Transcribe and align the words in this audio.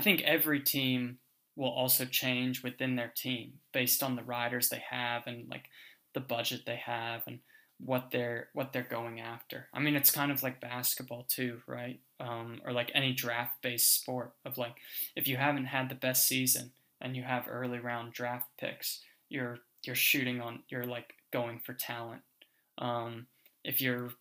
I 0.00 0.02
think 0.02 0.22
every 0.22 0.60
team 0.60 1.18
will 1.56 1.68
also 1.68 2.06
change 2.06 2.62
within 2.62 2.96
their 2.96 3.12
team 3.14 3.52
based 3.70 4.02
on 4.02 4.16
the 4.16 4.22
riders 4.22 4.70
they 4.70 4.82
have 4.88 5.24
and 5.26 5.46
like 5.50 5.64
the 6.14 6.20
budget 6.20 6.62
they 6.64 6.76
have 6.76 7.20
and 7.26 7.40
what 7.84 8.08
they're 8.10 8.48
what 8.54 8.72
they're 8.72 8.82
going 8.82 9.20
after. 9.20 9.68
I 9.74 9.80
mean, 9.80 9.96
it's 9.96 10.10
kind 10.10 10.32
of 10.32 10.42
like 10.42 10.58
basketball 10.58 11.26
too, 11.28 11.60
right? 11.66 12.00
Um, 12.18 12.62
or 12.64 12.72
like 12.72 12.90
any 12.94 13.12
draft-based 13.12 13.94
sport 13.94 14.32
of 14.46 14.56
like 14.56 14.76
if 15.16 15.28
you 15.28 15.36
haven't 15.36 15.66
had 15.66 15.90
the 15.90 15.94
best 15.94 16.26
season 16.26 16.70
and 17.02 17.14
you 17.14 17.22
have 17.22 17.44
early 17.46 17.78
round 17.78 18.14
draft 18.14 18.48
picks, 18.58 19.02
you're 19.28 19.58
you're 19.84 19.94
shooting 19.94 20.40
on 20.40 20.60
you're 20.70 20.86
like 20.86 21.12
going 21.30 21.58
for 21.58 21.74
talent. 21.74 22.22
Um, 22.78 23.26
if 23.64 23.82
you're 23.82 24.12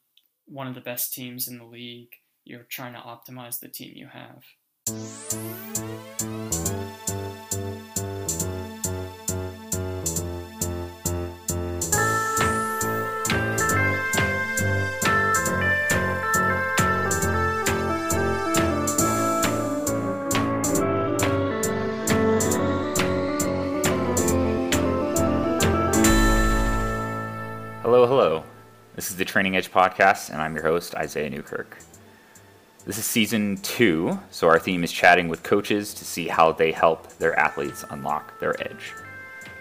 one 0.46 0.68
of 0.68 0.76
the 0.76 0.82
best 0.82 1.14
teams 1.14 1.48
in 1.48 1.58
the 1.58 1.64
league, 1.64 2.16
you're 2.44 2.64
trying 2.64 2.96
to 2.96 3.00
optimize 3.00 3.62
the 3.62 3.70
team 3.70 3.94
you 3.96 4.08
have. 4.08 4.44
Hello, 4.90 4.98
hello. 28.08 28.44
This 28.96 29.12
is 29.12 29.18
the 29.18 29.26
Training 29.26 29.56
Edge 29.56 29.72
Podcast, 29.72 30.32
and 30.32 30.42
I'm 30.42 30.56
your 30.56 30.64
host, 30.64 30.96
Isaiah 30.96 31.30
Newkirk. 31.30 31.78
This 32.90 32.98
is 32.98 33.06
season 33.06 33.58
two, 33.58 34.18
so 34.32 34.48
our 34.48 34.58
theme 34.58 34.84
is 34.84 34.92
chatting 34.92 35.28
with 35.28 35.44
coaches 35.44 35.94
to 35.94 36.04
see 36.04 36.28
how 36.28 36.52
they 36.52 36.72
help 36.72 37.08
their 37.20 37.38
athletes 37.38 37.86
unlock 37.92 38.40
their 38.40 38.60
edge. 38.60 38.96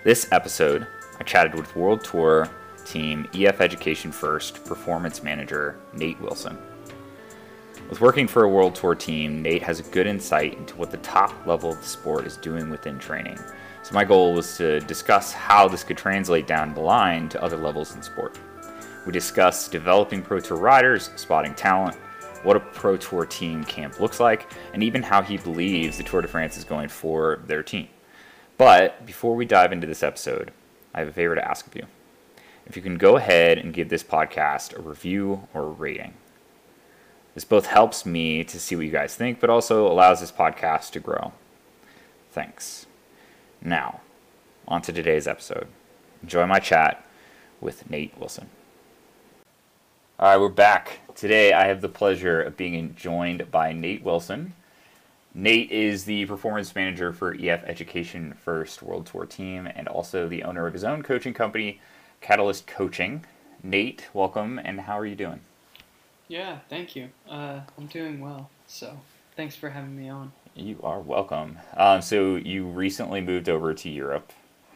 This 0.02 0.32
episode, 0.32 0.86
I 1.20 1.24
chatted 1.24 1.54
with 1.54 1.76
World 1.76 2.02
Tour 2.02 2.48
team 2.86 3.28
EF 3.34 3.60
Education 3.60 4.12
First 4.12 4.64
performance 4.64 5.22
manager 5.22 5.78
Nate 5.92 6.18
Wilson. 6.22 6.56
With 7.90 8.00
working 8.00 8.26
for 8.26 8.44
a 8.44 8.48
World 8.48 8.74
Tour 8.74 8.94
team, 8.94 9.42
Nate 9.42 9.62
has 9.62 9.78
a 9.78 9.90
good 9.90 10.06
insight 10.06 10.54
into 10.54 10.76
what 10.76 10.90
the 10.90 10.96
top 10.96 11.46
level 11.46 11.72
of 11.72 11.82
the 11.82 11.86
sport 11.86 12.26
is 12.26 12.38
doing 12.38 12.70
within 12.70 12.98
training. 12.98 13.38
So, 13.82 13.92
my 13.92 14.04
goal 14.04 14.32
was 14.32 14.56
to 14.56 14.80
discuss 14.80 15.34
how 15.34 15.68
this 15.68 15.84
could 15.84 15.98
translate 15.98 16.46
down 16.46 16.72
the 16.72 16.80
line 16.80 17.28
to 17.28 17.42
other 17.42 17.58
levels 17.58 17.94
in 17.94 18.00
sport. 18.00 18.38
We 19.04 19.12
discuss 19.12 19.68
developing 19.68 20.22
Pro 20.22 20.40
Tour 20.40 20.56
riders, 20.56 21.10
spotting 21.16 21.54
talent, 21.54 21.98
what 22.42 22.56
a 22.56 22.60
Pro 22.60 22.96
Tour 22.96 23.26
team 23.26 23.64
camp 23.64 24.00
looks 24.00 24.20
like, 24.20 24.50
and 24.72 24.82
even 24.82 25.02
how 25.02 25.22
he 25.22 25.36
believes 25.36 25.96
the 25.96 26.04
Tour 26.04 26.22
de 26.22 26.28
France 26.28 26.56
is 26.56 26.64
going 26.64 26.88
for 26.88 27.40
their 27.46 27.62
team. 27.62 27.88
But 28.56 29.06
before 29.06 29.34
we 29.34 29.44
dive 29.44 29.72
into 29.72 29.86
this 29.86 30.02
episode, 30.02 30.52
I 30.94 31.00
have 31.00 31.08
a 31.08 31.12
favor 31.12 31.34
to 31.34 31.48
ask 31.48 31.66
of 31.66 31.76
you. 31.76 31.86
If 32.66 32.76
you 32.76 32.82
can 32.82 32.98
go 32.98 33.16
ahead 33.16 33.58
and 33.58 33.72
give 33.72 33.88
this 33.88 34.02
podcast 34.02 34.76
a 34.76 34.82
review 34.82 35.48
or 35.54 35.62
a 35.62 35.68
rating. 35.68 36.14
This 37.34 37.44
both 37.44 37.66
helps 37.66 38.04
me 38.04 38.42
to 38.44 38.58
see 38.58 38.74
what 38.74 38.84
you 38.84 38.90
guys 38.90 39.14
think, 39.14 39.40
but 39.40 39.48
also 39.48 39.86
allows 39.86 40.20
this 40.20 40.32
podcast 40.32 40.90
to 40.90 41.00
grow. 41.00 41.32
Thanks. 42.32 42.86
Now, 43.62 44.00
on 44.66 44.82
to 44.82 44.92
today's 44.92 45.28
episode. 45.28 45.68
Enjoy 46.22 46.46
my 46.46 46.58
chat 46.58 47.06
with 47.60 47.88
Nate 47.88 48.18
Wilson. 48.18 48.50
All 50.20 50.28
right, 50.28 50.40
we're 50.40 50.48
back. 50.48 50.98
Today 51.14 51.52
I 51.52 51.68
have 51.68 51.80
the 51.80 51.88
pleasure 51.88 52.42
of 52.42 52.56
being 52.56 52.96
joined 52.96 53.52
by 53.52 53.72
Nate 53.72 54.02
Wilson. 54.02 54.52
Nate 55.32 55.70
is 55.70 56.06
the 56.06 56.26
performance 56.26 56.74
manager 56.74 57.12
for 57.12 57.36
EF 57.38 57.62
Education 57.62 58.34
First 58.34 58.82
World 58.82 59.06
Tour 59.06 59.26
team 59.26 59.68
and 59.68 59.86
also 59.86 60.26
the 60.26 60.42
owner 60.42 60.66
of 60.66 60.72
his 60.72 60.82
own 60.82 61.04
coaching 61.04 61.34
company, 61.34 61.80
Catalyst 62.20 62.66
Coaching. 62.66 63.26
Nate, 63.62 64.08
welcome, 64.12 64.58
and 64.58 64.80
how 64.80 64.98
are 64.98 65.06
you 65.06 65.14
doing? 65.14 65.38
Yeah, 66.26 66.58
thank 66.68 66.96
you. 66.96 67.10
Uh, 67.30 67.60
I'm 67.78 67.86
doing 67.86 68.20
well, 68.20 68.50
so 68.66 68.98
thanks 69.36 69.54
for 69.54 69.70
having 69.70 69.96
me 69.96 70.08
on. 70.08 70.32
You 70.56 70.80
are 70.82 70.98
welcome. 70.98 71.58
Um, 71.76 72.02
so 72.02 72.34
you 72.34 72.66
recently 72.66 73.20
moved 73.20 73.48
over 73.48 73.72
to 73.72 73.88
Europe. 73.88 74.32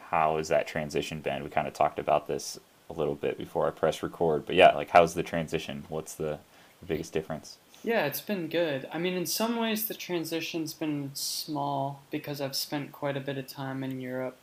How 0.07 0.37
has 0.37 0.47
that 0.47 0.67
transition 0.67 1.19
been? 1.19 1.43
We 1.43 1.49
kind 1.49 1.67
of 1.67 1.73
talked 1.73 1.99
about 1.99 2.29
this 2.29 2.61
a 2.95 2.99
little 2.99 3.15
bit 3.15 3.37
before 3.37 3.67
I 3.67 3.71
press 3.71 4.03
record, 4.03 4.45
but 4.45 4.55
yeah, 4.55 4.73
like 4.73 4.89
how's 4.89 5.13
the 5.13 5.23
transition? 5.23 5.85
What's 5.89 6.13
the, 6.13 6.39
the 6.79 6.85
biggest 6.85 7.13
difference? 7.13 7.57
Yeah, 7.83 8.05
it's 8.05 8.21
been 8.21 8.47
good. 8.47 8.87
I 8.93 8.97
mean, 8.97 9.13
in 9.13 9.25
some 9.25 9.57
ways, 9.57 9.87
the 9.87 9.93
transition's 9.93 10.73
been 10.73 11.11
small 11.13 12.01
because 12.11 12.39
I've 12.39 12.55
spent 12.55 12.93
quite 12.93 13.17
a 13.17 13.19
bit 13.19 13.37
of 13.37 13.47
time 13.47 13.83
in 13.83 13.99
Europe 13.99 14.37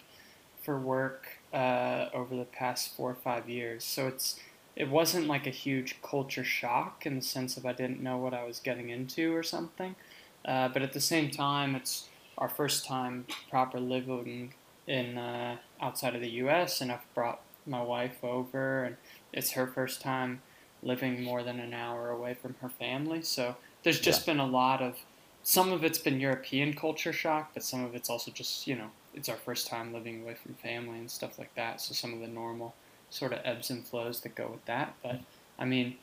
for 0.62 0.78
work 0.78 1.38
uh, 1.52 2.06
over 2.12 2.36
the 2.36 2.44
past 2.44 2.94
four 2.94 3.10
or 3.10 3.14
five 3.14 3.48
years. 3.48 3.82
So 3.82 4.08
it's 4.08 4.38
it 4.76 4.88
wasn't 4.88 5.26
like 5.26 5.46
a 5.46 5.50
huge 5.50 5.96
culture 6.02 6.44
shock 6.44 7.04
in 7.04 7.16
the 7.16 7.22
sense 7.22 7.56
of 7.56 7.66
I 7.66 7.72
didn't 7.72 8.02
know 8.02 8.18
what 8.18 8.34
I 8.34 8.44
was 8.44 8.60
getting 8.60 8.90
into 8.90 9.34
or 9.34 9.42
something. 9.42 9.96
Uh, 10.44 10.68
but 10.68 10.82
at 10.82 10.92
the 10.92 11.00
same 11.00 11.30
time, 11.30 11.74
it's 11.74 12.08
our 12.38 12.48
first 12.48 12.86
time 12.86 13.26
proper 13.50 13.80
living 13.80 14.54
in 14.86 15.18
uh, 15.18 15.56
outside 15.80 16.14
of 16.14 16.20
the 16.20 16.30
U.S. 16.30 16.80
and 16.80 16.90
I've 16.90 17.14
brought 17.14 17.40
my 17.70 17.82
wife 17.82 18.22
over, 18.22 18.84
and 18.84 18.96
it's 19.32 19.52
her 19.52 19.66
first 19.66 20.00
time 20.00 20.42
living 20.82 21.22
more 21.22 21.42
than 21.42 21.60
an 21.60 21.72
hour 21.74 22.10
away 22.10 22.34
from 22.34 22.54
her 22.60 22.68
family. 22.68 23.22
So 23.22 23.56
there's 23.82 24.00
just 24.00 24.26
yeah. 24.26 24.34
been 24.34 24.40
a 24.40 24.46
lot 24.46 24.82
of 24.82 24.96
some 25.42 25.72
of 25.72 25.84
it's 25.84 25.98
been 25.98 26.20
European 26.20 26.74
culture 26.74 27.12
shock, 27.12 27.52
but 27.54 27.62
some 27.62 27.84
of 27.84 27.94
it's 27.94 28.10
also 28.10 28.30
just 28.30 28.66
you 28.66 28.76
know 28.76 28.90
it's 29.14 29.28
our 29.28 29.36
first 29.36 29.66
time 29.66 29.92
living 29.92 30.22
away 30.22 30.34
from 30.34 30.54
family 30.54 30.98
and 30.98 31.10
stuff 31.10 31.38
like 31.38 31.54
that. 31.54 31.80
So 31.80 31.94
some 31.94 32.12
of 32.12 32.20
the 32.20 32.28
normal 32.28 32.74
sort 33.08 33.32
of 33.32 33.40
ebbs 33.44 33.70
and 33.70 33.84
flows 33.84 34.20
that 34.20 34.34
go 34.34 34.48
with 34.48 34.64
that. 34.66 34.94
But 35.02 35.20
I 35.58 35.64
mean, 35.64 35.96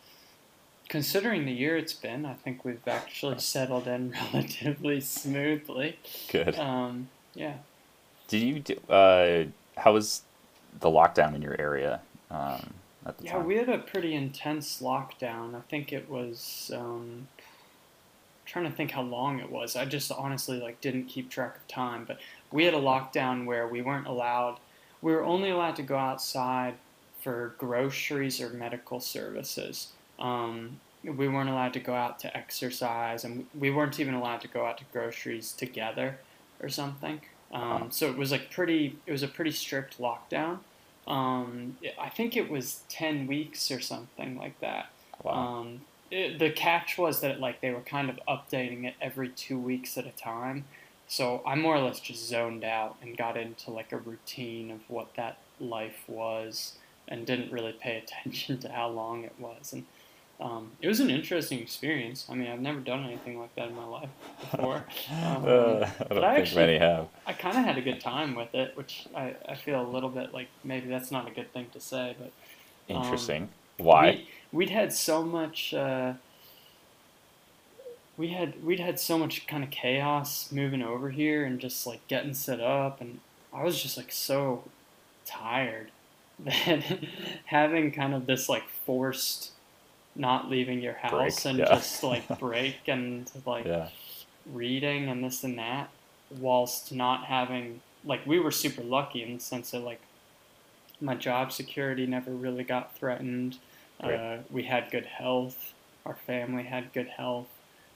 considering 0.90 1.46
the 1.46 1.54
year 1.54 1.78
it's 1.78 1.94
been, 1.94 2.26
I 2.26 2.34
think 2.34 2.66
we've 2.66 2.88
actually 2.88 3.40
settled 3.40 3.88
in 3.88 4.14
relatively 4.34 5.02
smoothly. 5.02 6.00
Good. 6.30 6.58
Um, 6.58 7.10
yeah. 7.34 7.56
Did 8.28 8.42
you 8.42 8.60
do? 8.60 8.76
Uh, 8.90 9.46
how 9.78 9.94
was 9.94 10.24
the 10.80 10.90
lockdown 10.90 11.36
in 11.36 11.42
your 11.42 11.60
area 11.60 12.02
um, 12.32 12.74
at 13.06 13.18
the 13.18 13.26
yeah, 13.26 13.34
time? 13.34 13.46
we 13.46 13.56
had 13.56 13.70
a 13.70 13.78
pretty 13.78 14.14
intense 14.14 14.82
lockdown. 14.82 15.56
I 15.56 15.62
think 15.70 15.94
it 15.94 16.10
was. 16.10 16.72
Um, 16.76 17.28
trying 18.48 18.66
to 18.66 18.72
think 18.72 18.92
how 18.92 19.02
long 19.02 19.40
it 19.40 19.52
was. 19.52 19.76
I 19.76 19.86
just 19.86 20.12
honestly 20.12 20.60
like 20.60 20.82
didn't 20.82 21.06
keep 21.06 21.30
track 21.30 21.58
of 21.58 21.68
time, 21.68 22.06
but 22.08 22.18
we 22.52 22.64
had 22.64 22.74
a 22.74 22.80
lockdown 22.80 23.46
where 23.46 23.68
we 23.68 23.82
weren't 23.82 24.08
allowed. 24.08 24.58
We 25.02 25.12
were 25.12 25.24
only 25.24 25.50
allowed 25.50 25.76
to 25.76 25.84
go 25.84 25.98
outside 25.98 26.76
for 27.22 27.54
groceries 27.58 28.42
or 28.42 28.50
medical 28.50 29.00
services. 29.00 29.90
Um, 30.18 30.80
we 31.04 31.28
weren't 31.28 31.50
allowed 31.50 31.74
to 31.74 31.80
go 31.80 31.94
out 31.94 32.20
to 32.20 32.36
exercise, 32.36 33.24
and 33.24 33.46
we 33.58 33.70
weren't 33.70 34.00
even 34.00 34.14
allowed 34.14 34.42
to 34.42 34.48
go 34.48 34.66
out 34.66 34.78
to 34.80 34.86
groceries 34.92 35.52
together 35.52 36.18
or 36.62 36.70
something. 36.70 37.22
Um, 37.52 37.92
so 37.92 38.10
it 38.10 38.18
was 38.18 38.32
like 38.32 38.52
pretty. 38.52 38.98
It 39.06 39.12
was 39.12 39.24
a 39.24 39.28
pretty 39.28 39.52
strict 39.52 40.00
lockdown. 40.00 40.60
Um, 41.08 41.78
I 42.00 42.10
think 42.10 42.36
it 42.36 42.50
was 42.50 42.82
ten 42.90 43.28
weeks 43.28 43.72
or 43.72 43.80
something 43.80 44.38
like 44.38 44.60
that. 44.60 44.90
Wow. 45.24 45.34
Um, 45.34 45.82
it, 46.12 46.40
the 46.40 46.50
catch 46.50 46.98
was 46.98 47.22
that 47.22 47.40
like 47.40 47.62
they 47.62 47.72
were 47.72 47.82
kind 47.82 48.10
of 48.10 48.20
updating 48.28 48.86
it 48.86 48.96
every 49.02 49.30
two 49.30 49.58
weeks 49.58 49.98
at 49.98 50.06
a 50.06 50.12
time. 50.12 50.66
So 51.08 51.42
I 51.46 51.56
more 51.56 51.76
or 51.76 51.82
less 51.82 52.02
just 52.02 52.28
zoned 52.28 52.66
out 52.66 52.98
and 53.02 53.18
got 53.18 53.38
into 53.38 53.72
like 53.72 53.94
a 53.94 53.98
routine 53.98 54.72
of 54.72 54.82
what 54.90 55.16
that 55.16 55.38
life 55.60 56.04
was, 56.08 56.74
and 57.08 57.26
didn't 57.26 57.52
really 57.52 57.72
pay 57.74 57.98
attention 58.04 58.58
to 58.60 58.70
how 58.70 58.90
long 58.90 59.24
it 59.24 59.36
was. 59.40 59.72
And 59.72 59.86
um, 60.40 60.72
it 60.82 60.88
was 60.88 61.00
an 61.00 61.10
interesting 61.10 61.60
experience. 61.60 62.28
I 62.30 62.36
mean, 62.36 62.48
I've 62.48 62.60
never 62.60 62.80
done 62.80 63.04
anything 63.04 63.40
like 63.40 63.56
that 63.56 63.70
in 63.70 63.76
my 63.76 63.86
life 63.86 64.10
before. 64.40 64.86
Um, 65.10 65.18
uh, 65.18 65.28
I 65.28 65.36
don't 65.38 65.98
but 66.00 66.10
think 66.10 66.24
I 66.24 66.36
actually, 66.38 66.62
many 66.62 66.78
have. 66.78 67.08
I 67.26 67.34
kind 67.34 67.58
of 67.58 67.64
had 67.64 67.78
a 67.78 67.82
good 67.82 68.00
time 68.00 68.36
with 68.36 68.54
it, 68.54 68.76
which 68.76 69.08
I, 69.16 69.36
I 69.48 69.56
feel 69.56 69.82
a 69.82 69.88
little 69.88 70.10
bit 70.10 70.34
like 70.34 70.48
maybe 70.64 70.90
that's 70.90 71.12
not 71.12 71.28
a 71.28 71.32
good 71.32 71.52
thing 71.54 71.68
to 71.74 71.80
say, 71.80 72.16
but 72.20 72.32
um, 72.94 73.04
Interesting. 73.04 73.50
Why? 73.78 74.26
We, 74.52 74.66
would 74.66 74.70
had 74.70 74.94
so 74.94 75.24
much. 75.24 75.74
Uh, 75.74 76.14
we 78.18 78.30
had 78.30 78.64
we'd 78.64 78.80
had 78.80 79.00
so 79.00 79.18
much 79.18 79.48
kind 79.48 79.64
of 79.64 79.70
chaos 79.70 80.52
moving 80.52 80.82
over 80.82 81.10
here 81.10 81.46
and 81.46 81.60
just 81.60 81.88
like 81.88 82.06
getting 82.08 82.34
set 82.34 82.60
up, 82.60 83.02
and 83.02 83.20
I 83.54 83.64
was 83.64 83.82
just 83.82 83.98
like 83.98 84.12
so 84.12 84.64
tired 85.26 85.92
that 86.40 86.84
having 87.46 87.92
kind 87.92 88.14
of 88.14 88.26
this 88.26 88.50
like 88.50 88.68
forced 88.68 89.52
not 90.18 90.50
leaving 90.50 90.82
your 90.82 90.96
house 90.96 91.46
Break, 91.46 91.46
and 91.46 91.60
yeah. 91.60 91.66
just 91.66 92.04
like 92.04 92.26
break 92.40 92.88
and 92.88 93.32
like 93.46 93.66
Yeah. 93.66 93.90
reading 94.46 95.10
and 95.10 95.24
this 95.24 95.44
and 95.44 95.60
that 95.60 95.92
whilst 96.30 96.92
not 96.94 97.26
having 97.26 97.82
like 98.06 98.26
we 98.28 98.40
were 98.40 98.52
super 98.52 98.84
lucky 98.84 99.24
in 99.24 99.36
the 99.36 99.40
sense 99.42 99.72
that 99.72 99.82
like 99.82 100.02
my 101.00 101.16
job 101.16 101.52
security 101.52 102.06
never 102.08 102.32
really 102.36 102.64
got 102.64 102.96
threatened 102.96 103.60
uh, 104.02 104.38
we 104.50 104.64
had 104.64 104.92
good 104.92 105.06
health 105.06 105.74
our 106.06 106.16
family 106.16 106.64
had 106.66 106.94
good 106.94 107.10
health 107.18 107.50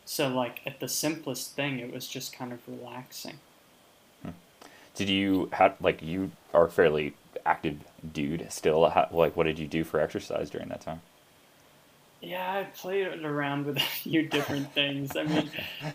So 0.06 0.30
like 0.30 0.62
at 0.68 0.80
the 0.82 0.90
simplest 0.90 1.56
thing, 1.56 1.80
it 1.80 1.92
was 1.94 2.08
just 2.08 2.34
kind 2.34 2.54
of 2.54 2.68
relaxing. 2.68 3.40
Did 4.96 5.10
you 5.10 5.50
have 5.54 5.76
like 5.82 6.02
you 6.02 6.32
are 6.54 6.66
a 6.66 6.72
fairly 6.72 7.16
active 7.46 7.80
dude 8.14 8.46
still? 8.52 8.90
How, 8.90 9.08
like, 9.12 9.36
what 9.36 9.46
did 9.46 9.60
you 9.60 9.68
do 9.68 9.84
for 9.84 10.00
exercise 10.00 10.50
during 10.50 10.70
that 10.70 10.82
time? 10.82 11.02
Yeah, 12.22 12.52
I 12.60 12.64
played 12.66 13.08
around 13.26 13.66
with 13.66 13.78
a 13.82 13.82
few 13.82 14.28
different 14.28 14.72
things. 14.74 15.16
I 15.16 15.24
mean, 15.24 15.50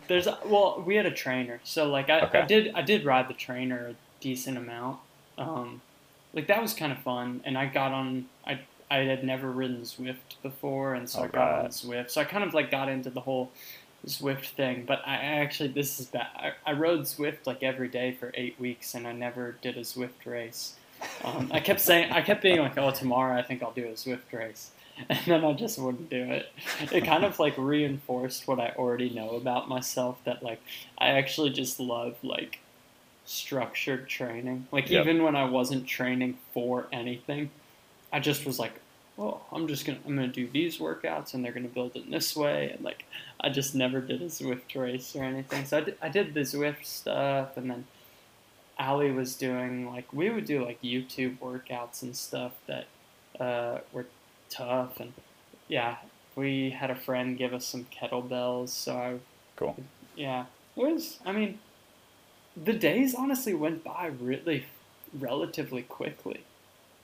there's 0.09 0.27
well, 0.45 0.83
we 0.85 0.97
had 0.97 1.07
a 1.07 1.11
trainer, 1.13 1.61
so 1.65 1.89
like 1.89 2.11
I, 2.11 2.21
Okay. 2.23 2.41
I 2.41 2.47
did 2.47 2.75
I 2.75 2.83
did 2.83 3.05
ride 3.05 3.29
the 3.29 3.35
trainer 3.35 3.89
a 3.89 3.95
decent 4.21 4.59
amount. 4.59 4.99
Um, 5.39 5.81
like 6.35 6.49
that 6.49 6.61
was 6.61 6.75
kind 6.75 6.93
of 6.93 6.99
fun, 6.99 7.41
and 7.45 7.57
I 7.57 7.67
got 7.67 7.93
on. 7.93 8.27
I 8.47 8.61
I 8.91 8.99
had 8.99 9.25
never 9.25 9.51
ridden 9.51 9.83
Zwift 9.83 10.41
before, 10.43 10.95
and 10.95 11.09
so 11.09 11.21
Oh, 11.21 11.25
I 11.25 11.29
got 11.29 11.53
on 11.55 11.63
God. 11.63 11.71
Zwift. 11.71 12.11
So 12.11 12.21
I 12.21 12.25
kind 12.25 12.45
of 12.45 12.55
like 12.55 12.71
got 12.71 12.89
into 12.89 13.11
the 13.11 13.21
whole 13.21 13.51
Zwift 14.07 14.47
thing. 14.51 14.85
But 14.87 15.03
I 15.07 15.15
I 15.15 15.25
actually 15.45 15.69
this 15.69 16.01
is 16.01 16.07
bad. 16.07 16.27
I, 16.37 16.53
I 16.67 16.73
rode 16.73 17.03
Zwift 17.03 17.47
like 17.47 17.63
every 17.63 17.89
day 17.89 18.13
for 18.19 18.33
eight 18.35 18.59
weeks, 18.59 18.95
and 18.95 19.07
I 19.07 19.13
never 19.13 19.57
did 19.63 19.77
a 19.77 19.81
Zwift 19.83 20.25
race. 20.27 20.75
Um, 21.25 21.51
I 21.53 21.61
kept 21.61 21.81
saying 21.81 22.11
I 22.11 22.23
kept 22.23 22.43
being 22.43 22.59
like, 22.59 22.77
oh, 22.79 22.91
tomorrow 22.91 23.39
I 23.39 23.43
think 23.43 23.63
I'll 23.63 23.71
do 23.73 23.85
a 23.87 23.93
Zwift 23.93 24.33
race. 24.33 24.71
And 25.11 25.19
then 25.27 25.45
I 25.45 25.53
just 25.53 25.79
wouldn't 25.79 26.09
do 26.09 26.23
it. 26.23 26.51
It 26.91 27.05
kind 27.05 27.25
of 27.25 27.39
like 27.39 27.57
reinforced 27.59 28.49
what 28.49 28.59
I 28.59 28.73
already 28.79 29.11
know 29.11 29.31
about 29.31 29.69
myself 29.69 30.19
that 30.25 30.43
like 30.43 30.61
I 30.97 31.09
actually 31.09 31.51
just 31.51 31.79
love 31.79 32.17
like 32.23 32.61
structured 33.25 34.09
training. 34.09 34.67
Like 34.73 34.89
Yep. 34.91 35.03
even 35.07 35.23
when 35.23 35.37
I 35.37 35.45
wasn't 35.45 35.87
training 35.87 36.39
for 36.55 36.87
anything, 36.93 37.51
I 38.13 38.21
just 38.21 38.47
was 38.47 38.59
like, 38.59 38.81
"Oh, 39.19 39.41
I'm 39.53 39.69
just 39.69 39.85
gonna 39.85 39.99
I'm 40.07 40.15
gonna 40.17 40.29
do 40.29 40.49
these 40.49 40.79
workouts 40.79 41.35
and 41.35 41.45
they're 41.45 41.53
gonna 41.53 41.69
build 41.69 41.97
it 41.97 42.05
in 42.05 42.11
this 42.11 42.35
way." 42.37 42.71
And 42.71 42.83
like 42.85 43.05
I 43.41 43.49
just 43.51 43.75
never 43.75 44.01
did 44.01 44.23
a 44.23 44.27
Zwift 44.27 44.75
race 44.75 45.15
or 45.15 45.25
anything. 45.25 45.65
So 45.67 45.79
I 45.79 45.81
did, 45.83 45.99
I 46.03 46.09
did 46.09 46.35
the 46.35 46.41
Zwift 46.41 46.85
stuff, 46.87 47.57
and 47.57 47.71
then 47.71 47.85
Ali 48.79 49.11
was 49.11 49.35
doing 49.37 49.87
like 49.93 50.13
we 50.13 50.31
would 50.31 50.47
do 50.47 50.65
like 50.65 50.81
YouTube 50.83 51.39
workouts 51.39 52.03
and 52.03 52.17
stuff 52.17 52.53
that 52.67 52.87
uh, 53.41 53.81
were 53.93 54.07
tough, 54.51 55.01
and 55.01 55.13
yeah, 55.69 55.97
we 56.35 56.71
had 56.71 56.91
a 56.91 56.95
friend 56.95 57.37
give 57.39 57.53
us 57.55 57.67
some 57.67 57.87
kettlebells. 57.87 58.69
So 58.71 58.97
I 58.97 59.19
Cool. 59.57 59.77
yeah, 60.17 60.47
it 60.77 60.81
was. 60.81 61.19
I 61.25 61.33
mean, 61.33 61.59
the 62.57 62.73
days 62.73 63.15
honestly 63.15 63.55
went 63.55 63.85
by 63.85 64.07
really, 64.07 64.67
relatively 65.19 65.83
quickly. 65.83 66.41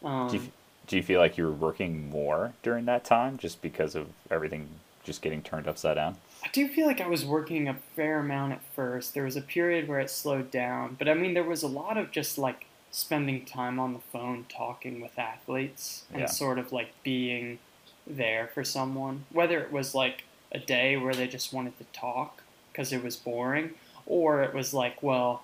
Um, 0.05 0.29
Do 0.29 0.37
you, 0.37 0.43
do 0.87 0.97
you 0.97 1.03
feel 1.03 1.21
like 1.21 1.39
you 1.39 1.45
were 1.45 1.53
working 1.53 2.11
more 2.11 2.53
during 2.63 2.85
that 2.87 3.05
time 3.05 3.39
just 3.39 3.63
because 3.63 3.95
of 3.95 4.09
everything 4.31 4.69
just 5.05 5.23
getting 5.23 5.43
turned 5.43 5.67
upside 5.67 5.97
down? 5.97 6.17
I 6.45 6.49
do 6.53 6.69
feel 6.69 6.87
like 6.87 7.01
I 7.01 7.07
was 7.07 7.25
working 7.25 7.69
a 7.69 7.75
fair 7.97 8.19
amount 8.19 8.53
at 8.53 8.61
first. 8.75 9.15
There 9.15 9.25
was 9.25 9.37
a 9.37 9.41
period 9.43 9.89
where 9.89 10.01
it 10.01 10.11
slowed 10.11 10.51
down, 10.51 10.97
but 10.99 11.09
I 11.09 11.15
mean, 11.15 11.35
there 11.35 11.45
was 11.45 11.63
a 11.63 11.69
lot 11.69 11.97
of 11.97 12.11
just 12.11 12.37
like 12.37 12.67
spending 12.93 13.45
time 13.45 13.81
on 13.81 13.95
the 13.95 13.99
phone 13.99 14.45
talking 14.49 15.01
with 15.01 15.19
athletes 15.19 16.05
and 16.13 16.21
Yeah. 16.21 16.27
sort 16.27 16.59
of 16.59 16.73
like 16.73 16.93
being 17.03 17.59
there 18.07 18.47
for 18.49 18.63
someone. 18.63 19.25
Whether 19.31 19.61
it 19.61 19.73
was 19.73 19.95
like 19.95 20.25
a 20.53 20.59
day 20.59 20.97
where 20.97 21.15
they 21.15 21.27
just 21.27 21.53
wanted 21.53 21.77
to 21.79 21.85
talk 21.85 22.43
because 22.71 22.93
it 22.93 23.03
was 23.03 23.17
boring, 23.17 23.75
or 24.07 24.43
it 24.43 24.55
was 24.55 24.73
like, 24.75 25.03
well, 25.03 25.43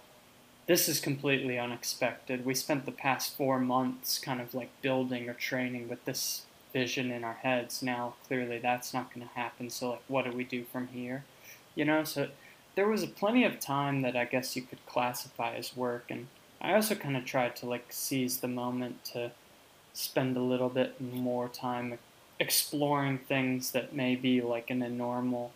this 0.67 0.89
is 0.89 1.01
completely 1.01 1.59
unexpected. 1.59 2.45
We 2.45 2.55
spent 2.55 2.85
the 2.85 2.93
past 2.93 3.35
four 3.37 3.59
months 3.59 4.19
kind 4.19 4.41
of 4.41 4.55
like 4.55 4.69
building 4.83 5.29
or 5.29 5.35
training 5.35 5.89
with 5.89 6.05
this 6.05 6.43
vision 6.75 7.11
in 7.11 7.25
our 7.25 7.35
heads. 7.35 7.83
Now, 7.83 8.15
clearly, 8.27 8.59
that's 8.59 8.93
not 8.93 9.13
going 9.15 9.27
to 9.27 9.35
happen. 9.35 9.71
So, 9.71 9.91
like, 9.93 10.03
what 10.09 10.27
do 10.27 10.33
we 10.33 10.45
do 10.45 10.65
from 10.65 10.89
here? 10.89 11.25
You 11.75 11.87
know, 11.87 12.05
so 12.05 12.29
there 12.75 12.87
was 12.89 13.07
plenty 13.07 13.45
of 13.45 13.59
time 13.59 14.03
that 14.03 14.17
I 14.17 14.27
guess 14.27 14.55
you 14.57 14.63
could 14.63 14.85
classify 14.85 15.55
as 15.55 15.75
work. 15.75 16.11
And 16.11 16.27
I 16.61 16.75
also 16.75 16.95
kind 16.95 17.17
of 17.17 17.25
tried 17.25 17.57
to 17.57 17.67
like 17.67 17.87
seize 17.91 18.39
the 18.39 18.49
moment 18.49 19.05
to 19.13 19.31
spend 19.93 20.37
a 20.37 20.41
little 20.43 20.69
bit 20.69 21.01
more 21.01 21.49
time 21.49 21.99
exploring 22.41 23.19
things 23.19 23.73
that 23.73 23.93
maybe 23.95 24.41
like 24.41 24.71
in 24.71 24.83
a 24.83 24.89
normal 24.89 25.53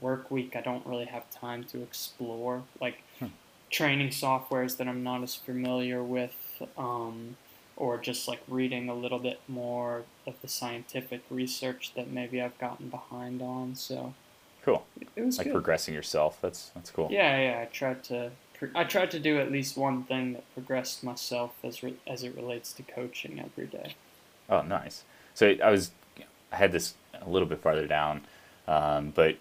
work 0.00 0.30
week 0.30 0.56
I 0.56 0.60
don't 0.60 0.86
really 0.86 1.04
have 1.06 1.30
time 1.30 1.64
to 1.64 1.82
explore. 1.82 2.62
Like, 2.80 3.02
Hmm. 3.18 3.26
training 3.70 4.08
softwares 4.08 4.76
that 4.76 4.86
I'm 4.88 5.02
not 5.02 5.22
as 5.22 5.34
familiar 5.34 6.02
with, 6.02 6.62
um, 6.76 7.36
or 7.76 7.96
just 7.98 8.28
like 8.28 8.40
reading 8.48 8.88
a 8.90 8.94
little 8.94 9.18
bit 9.18 9.40
more 9.48 10.02
of 10.26 10.34
the 10.42 10.48
scientific 10.48 11.22
research 11.30 11.92
that 11.94 12.10
maybe 12.10 12.40
I've 12.42 12.58
gotten 12.58 12.88
behind 12.90 13.40
on. 13.40 13.74
So 13.76 14.12
Cool. 14.62 14.84
it, 15.16 15.24
was 15.24 15.38
Like 15.38 15.46
good. 15.46 15.52
progressing 15.54 15.94
yourself. 15.94 16.38
That's 16.40 16.70
that's 16.74 16.90
cool. 16.90 17.08
Yeah, 17.10 17.38
yeah. 17.40 17.60
I 17.62 17.64
tried 17.66 18.04
to. 18.04 18.30
Pro- 18.70 18.80
I 18.80 18.84
tried 18.84 19.10
to 19.12 19.18
do 19.18 19.38
at 19.38 19.50
least 19.50 19.76
one 19.76 20.04
thing 20.04 20.32
that 20.34 20.52
progressed 20.54 21.02
myself 21.04 21.52
as 21.64 21.82
re- 21.82 21.96
as 22.06 22.22
it 22.22 22.34
relates 22.36 22.72
to 22.74 22.82
coaching 22.82 23.40
every 23.40 23.66
day. 23.66 23.94
Oh, 24.48 24.62
nice. 24.62 25.04
So 25.34 25.54
I 25.62 25.70
was, 25.70 25.90
I 26.52 26.56
had 26.56 26.72
this 26.72 26.94
a 27.20 27.28
little 27.28 27.48
bit 27.48 27.60
farther 27.60 27.86
down, 27.86 28.22
um, 28.68 29.12
but 29.14 29.36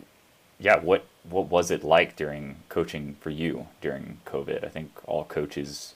yeah, 0.60 0.80
what 0.80 1.06
what 1.30 1.48
was 1.50 1.72
it 1.72 1.84
like 1.84 2.16
during 2.16 2.58
coaching 2.70 3.16
for 3.20 3.30
you 3.30 3.68
during 3.82 4.20
COVID? 4.26 4.64
I 4.64 4.70
think 4.70 4.92
all 5.06 5.24
coaches 5.26 5.96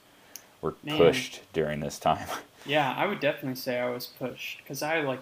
were 0.62 0.76
Man. 0.84 0.98
pushed 0.98 1.42
during 1.54 1.80
this 1.80 2.00
time. 2.00 2.28
Yeah, 2.68 2.96
I 2.98 3.06
would 3.06 3.20
definitely 3.20 3.58
say 3.58 3.80
I 3.80 3.92
was 3.92 4.08
pushed 4.08 4.58
because 4.64 4.82
I 4.82 5.02
like. 5.02 5.20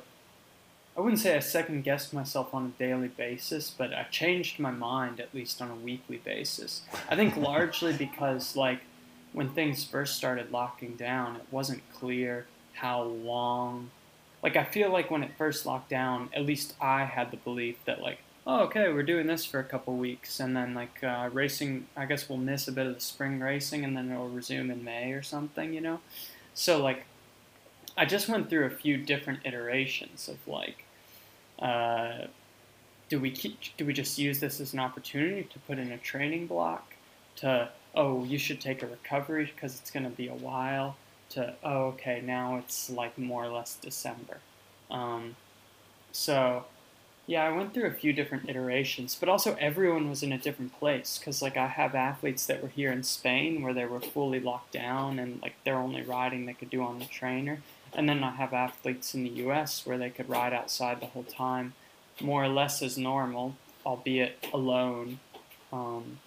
I 0.95 1.01
wouldn't 1.01 1.21
say 1.21 1.35
I 1.35 1.39
second 1.39 1.83
guessed 1.83 2.13
myself 2.13 2.53
on 2.53 2.65
a 2.65 2.79
daily 2.79 3.07
basis, 3.07 3.73
but 3.75 3.93
I 3.93 4.03
changed 4.11 4.59
my 4.59 4.69
mind 4.69 5.19
at 5.19 5.33
least 5.33 5.61
on 5.61 5.71
a 5.71 5.75
weekly 5.75 6.17
basis. 6.17 6.83
I 7.09 7.15
think 7.15 7.35
largely 7.37 7.93
because 7.93 8.55
like 8.55 8.79
when 9.31 9.49
things 9.49 9.83
first 9.83 10.15
started 10.15 10.51
locking 10.51 10.95
down, 10.95 11.35
it 11.35 11.45
wasn't 11.49 11.81
clear 11.93 12.45
how 12.73 13.01
long. 13.01 13.89
Like 14.43 14.55
I 14.55 14.63
feel 14.63 14.91
like 14.91 15.09
when 15.09 15.23
it 15.23 15.31
first 15.37 15.65
locked 15.65 15.89
down, 15.89 16.29
at 16.33 16.45
least 16.45 16.75
I 16.79 17.05
had 17.05 17.31
the 17.31 17.37
belief 17.37 17.77
that 17.85 18.01
like, 18.01 18.19
oh 18.45 18.61
okay, 18.65 18.93
we're 18.93 19.01
doing 19.03 19.25
this 19.25 19.45
for 19.45 19.59
a 19.59 19.63
couple 19.63 19.95
weeks, 19.95 20.39
and 20.39 20.55
then 20.55 20.75
like 20.75 21.03
uh, 21.03 21.29
racing. 21.33 21.87
I 21.97 22.05
guess 22.05 22.29
we'll 22.29 22.37
miss 22.37 22.67
a 22.67 22.71
bit 22.71 22.85
of 22.85 22.93
the 22.93 23.01
spring 23.01 23.39
racing, 23.39 23.83
and 23.83 23.97
then 23.97 24.11
it'll 24.11 24.29
resume 24.29 24.69
in 24.69 24.83
May 24.83 25.13
or 25.13 25.23
something, 25.23 25.73
you 25.73 25.81
know. 25.81 26.01
So 26.53 26.83
like 26.83 27.05
I 27.95 28.05
just 28.05 28.27
went 28.27 28.49
through 28.49 28.65
a 28.65 28.69
few 28.71 28.97
different 28.97 29.41
iterations 29.45 30.27
of 30.27 30.37
like, 30.47 30.85
uh, 31.59 32.25
do 33.09 33.19
we 33.19 33.31
keep, 33.31 33.59
do 33.77 33.85
we 33.85 33.93
just 33.93 34.17
use 34.17 34.39
this 34.39 34.59
as 34.59 34.73
an 34.73 34.79
opportunity 34.79 35.43
to 35.43 35.59
put 35.59 35.77
in 35.77 35.91
a 35.91 35.97
training 35.97 36.47
block? 36.47 36.95
To 37.37 37.69
oh, 37.95 38.23
you 38.23 38.37
should 38.37 38.59
take 38.59 38.81
a 38.81 38.87
recovery 38.87 39.51
because 39.53 39.79
it's 39.79 39.91
going 39.91 40.03
to 40.03 40.09
be 40.09 40.27
a 40.27 40.33
while. 40.33 40.95
To 41.31 41.53
oh, 41.63 41.85
okay, 41.87 42.21
now 42.25 42.57
it's 42.57 42.89
like 42.89 43.17
more 43.17 43.43
or 43.43 43.49
less 43.49 43.75
December. 43.75 44.37
Um, 44.89 45.35
so 46.11 46.65
yeah, 47.25 47.43
I 47.43 47.51
went 47.51 47.73
through 47.73 47.87
a 47.87 47.93
few 47.93 48.11
different 48.11 48.49
iterations, 48.49 49.15
but 49.17 49.29
also 49.29 49.55
everyone 49.59 50.09
was 50.09 50.23
in 50.23 50.33
a 50.33 50.37
different 50.37 50.77
place 50.77 51.17
because 51.17 51.41
like 51.41 51.55
I 51.55 51.67
have 51.67 51.95
athletes 51.95 52.45
that 52.47 52.61
were 52.61 52.69
here 52.69 52.91
in 52.91 53.03
Spain 53.03 53.61
where 53.61 53.73
they 53.73 53.85
were 53.85 54.01
fully 54.01 54.39
locked 54.39 54.73
down 54.73 55.19
and 55.19 55.41
like 55.41 55.55
their 55.63 55.77
only 55.77 56.01
riding 56.01 56.45
they 56.45 56.53
could 56.53 56.69
do 56.69 56.81
on 56.81 56.99
the 56.99 57.05
trainer, 57.05 57.61
and 57.95 58.07
then 58.07 58.23
I 58.23 58.31
have 58.31 58.53
athletes 58.53 59.13
in 59.13 59.23
the 59.23 59.29
U.S. 59.29 59.85
where 59.85 59.97
they 59.97 60.09
could 60.09 60.29
ride 60.29 60.53
outside 60.53 60.99
the 61.01 61.07
whole 61.07 61.23
time, 61.23 61.73
more 62.21 62.43
or 62.43 62.47
less 62.49 62.81
as 62.81 62.97
normal, 62.97 63.55
albeit 63.85 64.47
alone. 64.53 65.19
Um, 65.71 66.19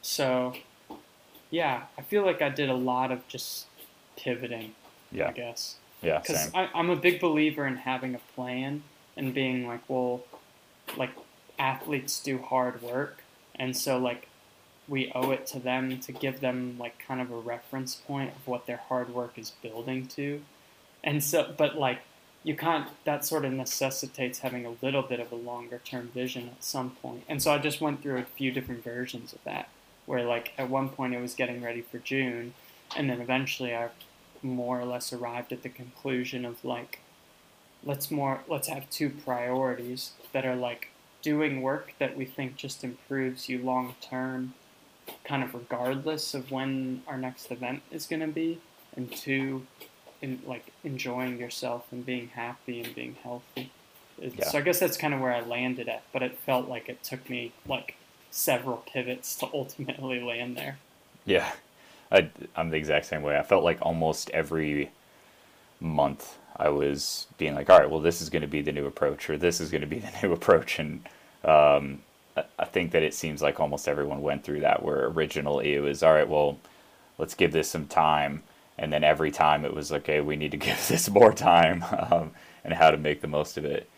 so 0.00 0.54
yeah, 1.50 1.84
I 1.98 2.02
feel 2.02 2.24
like 2.24 2.42
I 2.42 2.48
did 2.48 2.68
a 2.68 2.74
lot 2.74 3.12
of 3.12 3.26
just 3.28 3.66
pivoting, 4.16 4.74
yeah. 5.10 5.28
I 5.28 5.32
guess 5.32 5.76
yeah, 6.02 6.18
because. 6.18 6.50
I'm 6.54 6.90
a 6.90 6.96
big 6.96 7.20
believer 7.20 7.66
in 7.66 7.76
having 7.76 8.14
a 8.14 8.20
plan 8.34 8.82
and 9.16 9.32
being 9.32 9.66
like, 9.66 9.88
well, 9.88 10.24
like 10.96 11.10
athletes 11.58 12.20
do 12.20 12.38
hard 12.38 12.82
work, 12.82 13.22
and 13.54 13.76
so 13.76 13.98
like 13.98 14.28
we 14.88 15.12
owe 15.14 15.30
it 15.30 15.46
to 15.46 15.60
them 15.60 16.00
to 16.00 16.12
give 16.12 16.40
them 16.40 16.76
like 16.78 16.98
kind 17.06 17.20
of 17.20 17.30
a 17.30 17.36
reference 17.36 17.94
point 17.94 18.30
of 18.34 18.46
what 18.46 18.66
their 18.66 18.78
hard 18.88 19.14
work 19.14 19.38
is 19.38 19.52
building 19.62 20.06
to, 20.08 20.42
and 21.04 21.22
so 21.22 21.52
but 21.56 21.76
like 21.76 22.00
you 22.44 22.56
can't 22.56 22.88
that 23.04 23.24
sort 23.24 23.44
of 23.44 23.52
necessitates 23.52 24.40
having 24.40 24.66
a 24.66 24.74
little 24.82 25.02
bit 25.02 25.20
of 25.20 25.30
a 25.30 25.36
longer 25.36 25.80
term 25.84 26.08
vision 26.08 26.48
at 26.48 26.64
some 26.64 26.90
point. 26.90 27.24
and 27.28 27.42
so 27.42 27.52
I 27.52 27.58
just 27.58 27.80
went 27.80 28.02
through 28.02 28.18
a 28.18 28.24
few 28.24 28.50
different 28.50 28.82
versions 28.82 29.32
of 29.32 29.42
that, 29.44 29.68
where 30.06 30.24
like 30.24 30.52
at 30.58 30.68
one 30.68 30.88
point 30.88 31.14
it 31.14 31.20
was 31.20 31.34
getting 31.34 31.62
ready 31.62 31.82
for 31.82 31.98
June, 31.98 32.54
and 32.96 33.08
then 33.08 33.20
eventually 33.20 33.74
I 33.74 33.88
more 34.42 34.80
or 34.80 34.84
less 34.84 35.12
arrived 35.12 35.52
at 35.52 35.62
the 35.62 35.68
conclusion 35.68 36.44
of 36.44 36.64
like 36.64 37.00
let's 37.84 38.10
more 38.10 38.40
let's 38.48 38.68
have 38.68 38.90
two 38.90 39.10
priorities 39.10 40.12
that 40.32 40.44
are 40.44 40.56
like 40.56 40.88
doing 41.22 41.62
work 41.62 41.92
that 42.00 42.16
we 42.16 42.24
think 42.24 42.56
just 42.56 42.82
improves 42.82 43.48
you 43.48 43.58
long 43.58 43.94
term 44.00 44.54
kind 45.24 45.42
of 45.42 45.54
regardless 45.54 46.34
of 46.34 46.50
when 46.50 47.02
our 47.06 47.16
next 47.16 47.50
event 47.50 47.82
is 47.90 48.06
going 48.06 48.20
to 48.20 48.26
be 48.26 48.60
and 48.96 49.10
two 49.12 49.64
in 50.22 50.40
like 50.46 50.72
enjoying 50.84 51.38
yourself 51.38 51.86
and 51.92 52.06
being 52.06 52.28
happy 52.28 52.80
and 52.80 52.94
being 52.94 53.16
healthy 53.22 53.70
Yeah. 54.20 54.48
So 54.48 54.58
I 54.58 54.60
guess 54.62 54.78
that's 54.78 54.96
kind 54.96 55.12
of 55.12 55.20
where 55.20 55.32
I 55.32 55.40
landed 55.40 55.88
at, 55.88 56.04
but 56.12 56.22
it 56.22 56.38
felt 56.38 56.68
like 56.68 56.88
it 56.88 57.02
took 57.02 57.28
me 57.28 57.52
like 57.66 57.96
several 58.30 58.78
pivots 58.78 59.34
to 59.36 59.48
ultimately 59.54 60.20
land 60.20 60.56
there. 60.56 60.78
Yeah, 61.24 61.52
I, 62.10 62.30
I'm 62.56 62.70
the 62.70 62.76
exact 62.76 63.06
same 63.06 63.22
way. 63.22 63.38
I 63.38 63.42
felt 63.42 63.64
like 63.64 63.78
almost 63.82 64.30
every 64.30 64.90
month 65.80 66.36
I 66.56 66.68
was 66.68 67.26
being 67.38 67.54
like, 67.54 67.70
all 67.70 67.78
right, 67.78 67.90
well, 67.90 68.00
this 68.00 68.20
is 68.20 68.30
going 68.30 68.42
to 68.42 68.48
be 68.48 68.62
the 68.62 68.72
new 68.72 68.86
approach, 68.86 69.30
or 69.30 69.36
this 69.36 69.60
is 69.60 69.70
going 69.70 69.80
to 69.80 69.86
be 69.86 69.98
the 69.98 70.12
new 70.22 70.32
approach. 70.32 70.78
And 70.78 71.06
um, 71.44 72.00
I, 72.36 72.44
I 72.58 72.64
think 72.64 72.92
that 72.92 73.02
it 73.02 73.14
seems 73.14 73.42
like 73.42 73.60
almost 73.60 73.88
everyone 73.88 74.22
went 74.22 74.44
through 74.44 74.60
that, 74.60 74.82
where 74.82 75.06
originally 75.06 75.74
it 75.74 75.80
was, 75.80 76.02
all 76.02 76.12
right, 76.12 76.28
well, 76.28 76.58
let's 77.18 77.34
give 77.34 77.52
this 77.52 77.70
some 77.70 77.86
time. 77.86 78.42
And 78.78 78.92
then 78.92 79.04
every 79.04 79.30
time 79.30 79.64
it 79.64 79.74
was, 79.74 79.92
okay, 79.92 80.20
we 80.20 80.36
need 80.36 80.50
to 80.52 80.56
give 80.56 80.84
this 80.88 81.08
more 81.10 81.32
time 81.32 81.84
um, 82.10 82.32
and 82.64 82.74
how 82.74 82.90
to 82.90 82.96
make 82.96 83.20
the 83.20 83.28
most 83.28 83.56
of 83.58 83.64
it. 83.64 83.88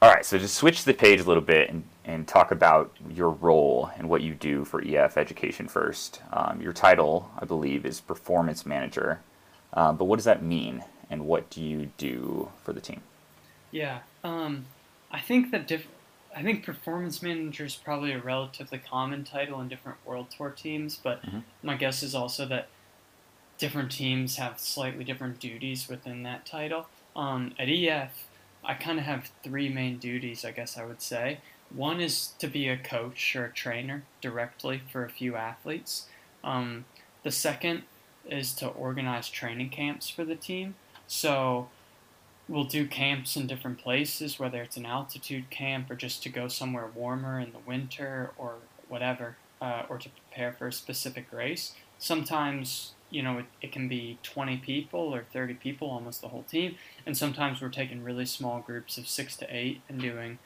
All 0.00 0.10
right, 0.10 0.24
so 0.24 0.38
just 0.38 0.54
switch 0.54 0.84
the 0.84 0.94
page 0.94 1.20
a 1.20 1.24
little 1.24 1.42
bit 1.42 1.70
and, 1.70 1.82
and 2.04 2.28
talk 2.28 2.52
about 2.52 2.92
your 3.10 3.30
role 3.30 3.90
and 3.96 4.08
what 4.08 4.22
you 4.22 4.32
do 4.34 4.64
for 4.64 4.80
EF 4.80 5.16
Education 5.16 5.66
First. 5.66 6.22
Um, 6.32 6.60
your 6.60 6.72
title, 6.72 7.30
I 7.36 7.44
believe, 7.44 7.84
is 7.84 8.00
Performance 8.00 8.64
Manager. 8.64 9.20
Um, 9.72 9.96
but 9.96 10.04
what 10.04 10.16
does 10.16 10.24
that 10.24 10.40
mean, 10.42 10.84
and 11.10 11.26
what 11.26 11.50
do 11.50 11.60
you 11.60 11.90
do 11.98 12.48
for 12.62 12.72
the 12.72 12.80
team? 12.80 13.00
Yeah, 13.72 13.98
um, 14.22 14.66
I 15.10 15.18
think 15.20 15.50
that 15.50 15.66
diff- 15.66 15.88
I 16.34 16.42
think 16.42 16.64
performance 16.64 17.20
manager 17.20 17.64
is 17.64 17.74
probably 17.74 18.12
a 18.12 18.20
relatively 18.20 18.78
common 18.78 19.24
title 19.24 19.60
in 19.60 19.68
different 19.68 19.98
World 20.06 20.28
Tour 20.30 20.50
teams, 20.50 20.96
but 20.96 21.22
Mhm. 21.22 21.42
my 21.62 21.74
guess 21.74 22.02
is 22.04 22.14
also 22.14 22.46
that 22.46 22.68
different 23.58 23.90
teams 23.90 24.36
have 24.36 24.58
slightly 24.58 25.04
different 25.04 25.40
duties 25.40 25.88
within 25.88 26.22
that 26.22 26.46
title. 26.46 26.86
Um, 27.14 27.52
at 27.58 27.68
EF, 27.68 28.26
I 28.64 28.74
kind 28.74 28.98
of 28.98 29.04
have 29.04 29.30
three 29.42 29.68
main 29.68 29.98
duties, 29.98 30.44
I 30.44 30.52
guess 30.52 30.78
I 30.78 30.84
would 30.84 31.02
say. 31.02 31.40
One 31.74 32.00
is 32.00 32.28
to 32.38 32.46
be 32.46 32.68
a 32.68 32.76
coach 32.76 33.36
or 33.36 33.46
a 33.46 33.52
trainer 33.52 34.04
directly 34.20 34.82
for 34.90 35.04
a 35.04 35.10
few 35.10 35.36
athletes. 35.36 36.06
Um, 36.42 36.86
the 37.24 37.30
second 37.30 37.82
is 38.28 38.52
to 38.54 38.68
organize 38.68 39.28
training 39.28 39.70
camps 39.70 40.08
for 40.08 40.24
the 40.24 40.36
team. 40.36 40.76
So 41.06 41.68
we'll 42.48 42.64
do 42.64 42.86
camps 42.86 43.36
in 43.36 43.46
different 43.46 43.78
places, 43.78 44.38
whether 44.38 44.62
it's 44.62 44.76
an 44.76 44.86
altitude 44.86 45.50
camp 45.50 45.90
or 45.90 45.96
just 45.96 46.22
to 46.22 46.28
go 46.28 46.48
somewhere 46.48 46.86
warmer 46.94 47.38
in 47.38 47.52
the 47.52 47.58
winter 47.58 48.30
or 48.38 48.56
whatever, 48.88 49.36
uh, 49.60 49.82
or 49.88 49.98
to 49.98 50.08
prepare 50.08 50.52
for 50.52 50.68
a 50.68 50.72
specific 50.72 51.32
race. 51.32 51.74
Sometimes, 51.98 52.92
you 53.10 53.22
know, 53.22 53.38
it, 53.38 53.46
it 53.62 53.72
can 53.72 53.88
be 53.88 54.18
20 54.22 54.58
people 54.58 55.14
or 55.14 55.24
30 55.32 55.54
people, 55.54 55.88
almost 55.88 56.20
the 56.20 56.28
whole 56.28 56.42
team. 56.42 56.76
And 57.06 57.16
sometimes 57.16 57.60
we're 57.60 57.68
taking 57.68 58.02
really 58.02 58.26
small 58.26 58.60
groups 58.60 58.98
of 58.98 59.08
six 59.08 59.36
to 59.36 59.46
eight 59.54 59.80
and 59.88 60.00
doing 60.00 60.38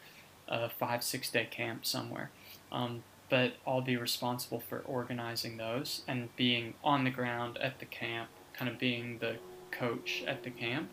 a 0.49 0.69
five, 0.69 1.02
six 1.02 1.31
day 1.31 1.47
camp 1.50 1.85
somewhere. 1.85 2.31
Um, 2.71 3.02
but 3.28 3.54
I'll 3.66 3.81
be 3.81 3.97
responsible 3.97 4.61
for 4.61 4.81
organizing 4.81 5.57
those 5.57 6.02
and 6.07 6.35
being 6.37 6.75
on 6.85 7.04
the 7.04 7.11
ground 7.11 7.57
at 7.59 7.78
the 7.78 7.87
camp, 7.87 8.28
kind 8.52 8.71
of 8.71 8.78
being 8.78 9.19
the 9.19 9.37
coach 9.71 10.23
at 10.26 10.42
the 10.42 10.50
camp. 10.50 10.90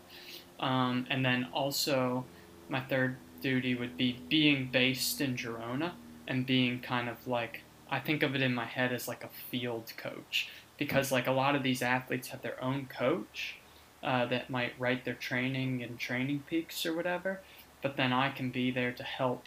Um, 0.58 1.06
and 1.10 1.24
then 1.24 1.48
also, 1.52 2.24
my 2.68 2.80
third 2.80 3.16
duty 3.42 3.74
would 3.74 3.96
be 3.96 4.18
being 4.28 4.70
based 4.72 5.20
in 5.20 5.36
Girona 5.36 5.92
and 6.26 6.46
being 6.46 6.80
kind 6.80 7.08
of 7.08 7.26
like, 7.26 7.62
I 7.90 7.98
think 7.98 8.22
of 8.22 8.34
it 8.34 8.40
in 8.40 8.54
my 8.54 8.66
head 8.66 8.92
as 8.92 9.06
like 9.06 9.24
a 9.24 9.28
field 9.50 9.92
coach. 9.96 10.48
Because, 10.80 11.12
like, 11.12 11.28
a 11.28 11.32
lot 11.32 11.54
of 11.54 11.62
these 11.62 11.82
athletes 11.82 12.28
have 12.28 12.42
their 12.42 12.62
own 12.62 12.86
coach 12.86 13.56
uh, 14.02 14.26
that 14.26 14.50
might 14.50 14.72
write 14.78 15.04
their 15.04 15.14
training 15.14 15.82
and 15.82 15.98
TrainingPeaks 15.98 16.84
or 16.84 16.96
whatever. 16.96 17.40
But 17.82 17.96
then 17.96 18.12
I 18.12 18.30
can 18.30 18.50
be 18.50 18.72
there 18.72 18.92
to 18.92 19.04
help 19.04 19.44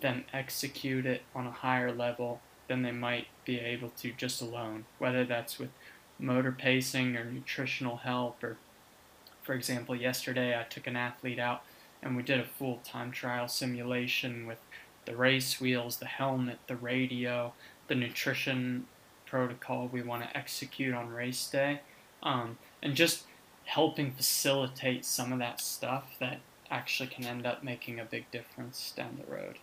them 0.00 0.24
execute 0.32 1.04
it 1.04 1.22
on 1.34 1.46
a 1.46 1.52
higher 1.52 1.92
level 1.92 2.40
than 2.68 2.82
they 2.82 2.92
might 2.92 3.26
be 3.44 3.58
able 3.58 3.90
to 3.90 4.12
just 4.12 4.40
alone, 4.40 4.86
whether 4.98 5.24
that's 5.24 5.58
with 5.58 5.70
motor 6.18 6.52
pacing 6.52 7.14
or 7.16 7.24
nutritional 7.24 7.98
help 7.98 8.42
or 8.42 8.56
for 9.46 9.54
example, 9.54 9.94
yesterday 9.94 10.58
I 10.58 10.64
took 10.64 10.88
an 10.88 10.96
athlete 10.96 11.38
out 11.38 11.62
and 12.02 12.16
we 12.16 12.24
did 12.24 12.40
a 12.40 12.44
full 12.44 12.80
time 12.82 13.12
trial 13.12 13.46
simulation 13.46 14.44
with 14.44 14.58
the 15.04 15.14
race 15.14 15.60
wheels, 15.60 15.98
the 15.98 16.06
helmet, 16.06 16.58
the 16.66 16.74
radio, 16.74 17.52
the 17.86 17.94
nutrition 17.94 18.88
protocol 19.26 19.88
we 19.92 20.02
want 20.02 20.22
to 20.22 20.36
execute 20.36 20.94
on 20.94 21.08
race 21.10 21.48
day, 21.48 21.80
um, 22.22 22.58
and 22.82 22.94
just 22.94 23.24
helping 23.64 24.12
facilitate 24.12 25.04
some 25.04 25.32
of 25.32 25.38
that 25.38 25.60
stuff 25.60 26.16
that 26.20 26.40
actually 26.70 27.08
can 27.08 27.24
end 27.24 27.46
up 27.46 27.62
making 27.62 28.00
a 28.00 28.04
big 28.04 28.30
difference 28.30 28.92
down 28.96 29.18
the 29.24 29.32
road. 29.32 29.56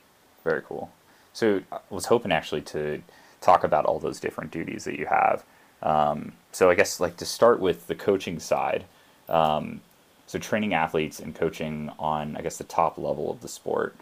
Very 0.43 0.61
cool. 0.61 0.91
So 1.33 1.61
I 1.71 1.79
was 1.89 2.05
hoping 2.05 2.31
actually 2.31 2.61
to 2.61 3.01
talk 3.41 3.63
about 3.63 3.85
all 3.85 3.99
those 3.99 4.19
different 4.19 4.51
duties 4.51 4.83
that 4.85 4.97
you 4.97 5.07
have. 5.07 5.43
Um, 5.81 6.33
so 6.51 6.69
I 6.69 6.75
guess 6.75 6.99
like 6.99 7.17
to 7.17 7.25
start 7.25 7.59
with 7.59 7.87
the 7.87 7.95
coaching 7.95 8.39
side. 8.39 8.85
Um, 9.27 9.81
so 10.27 10.39
training 10.39 10.73
athletes 10.73 11.19
and 11.19 11.35
coaching 11.35 11.91
on 11.99 12.37
I 12.37 12.41
guess 12.41 12.57
the 12.57 12.63
top 12.63 12.97
level 12.97 13.29
of 13.29 13.41
the 13.41 13.47
sport. 13.47 13.95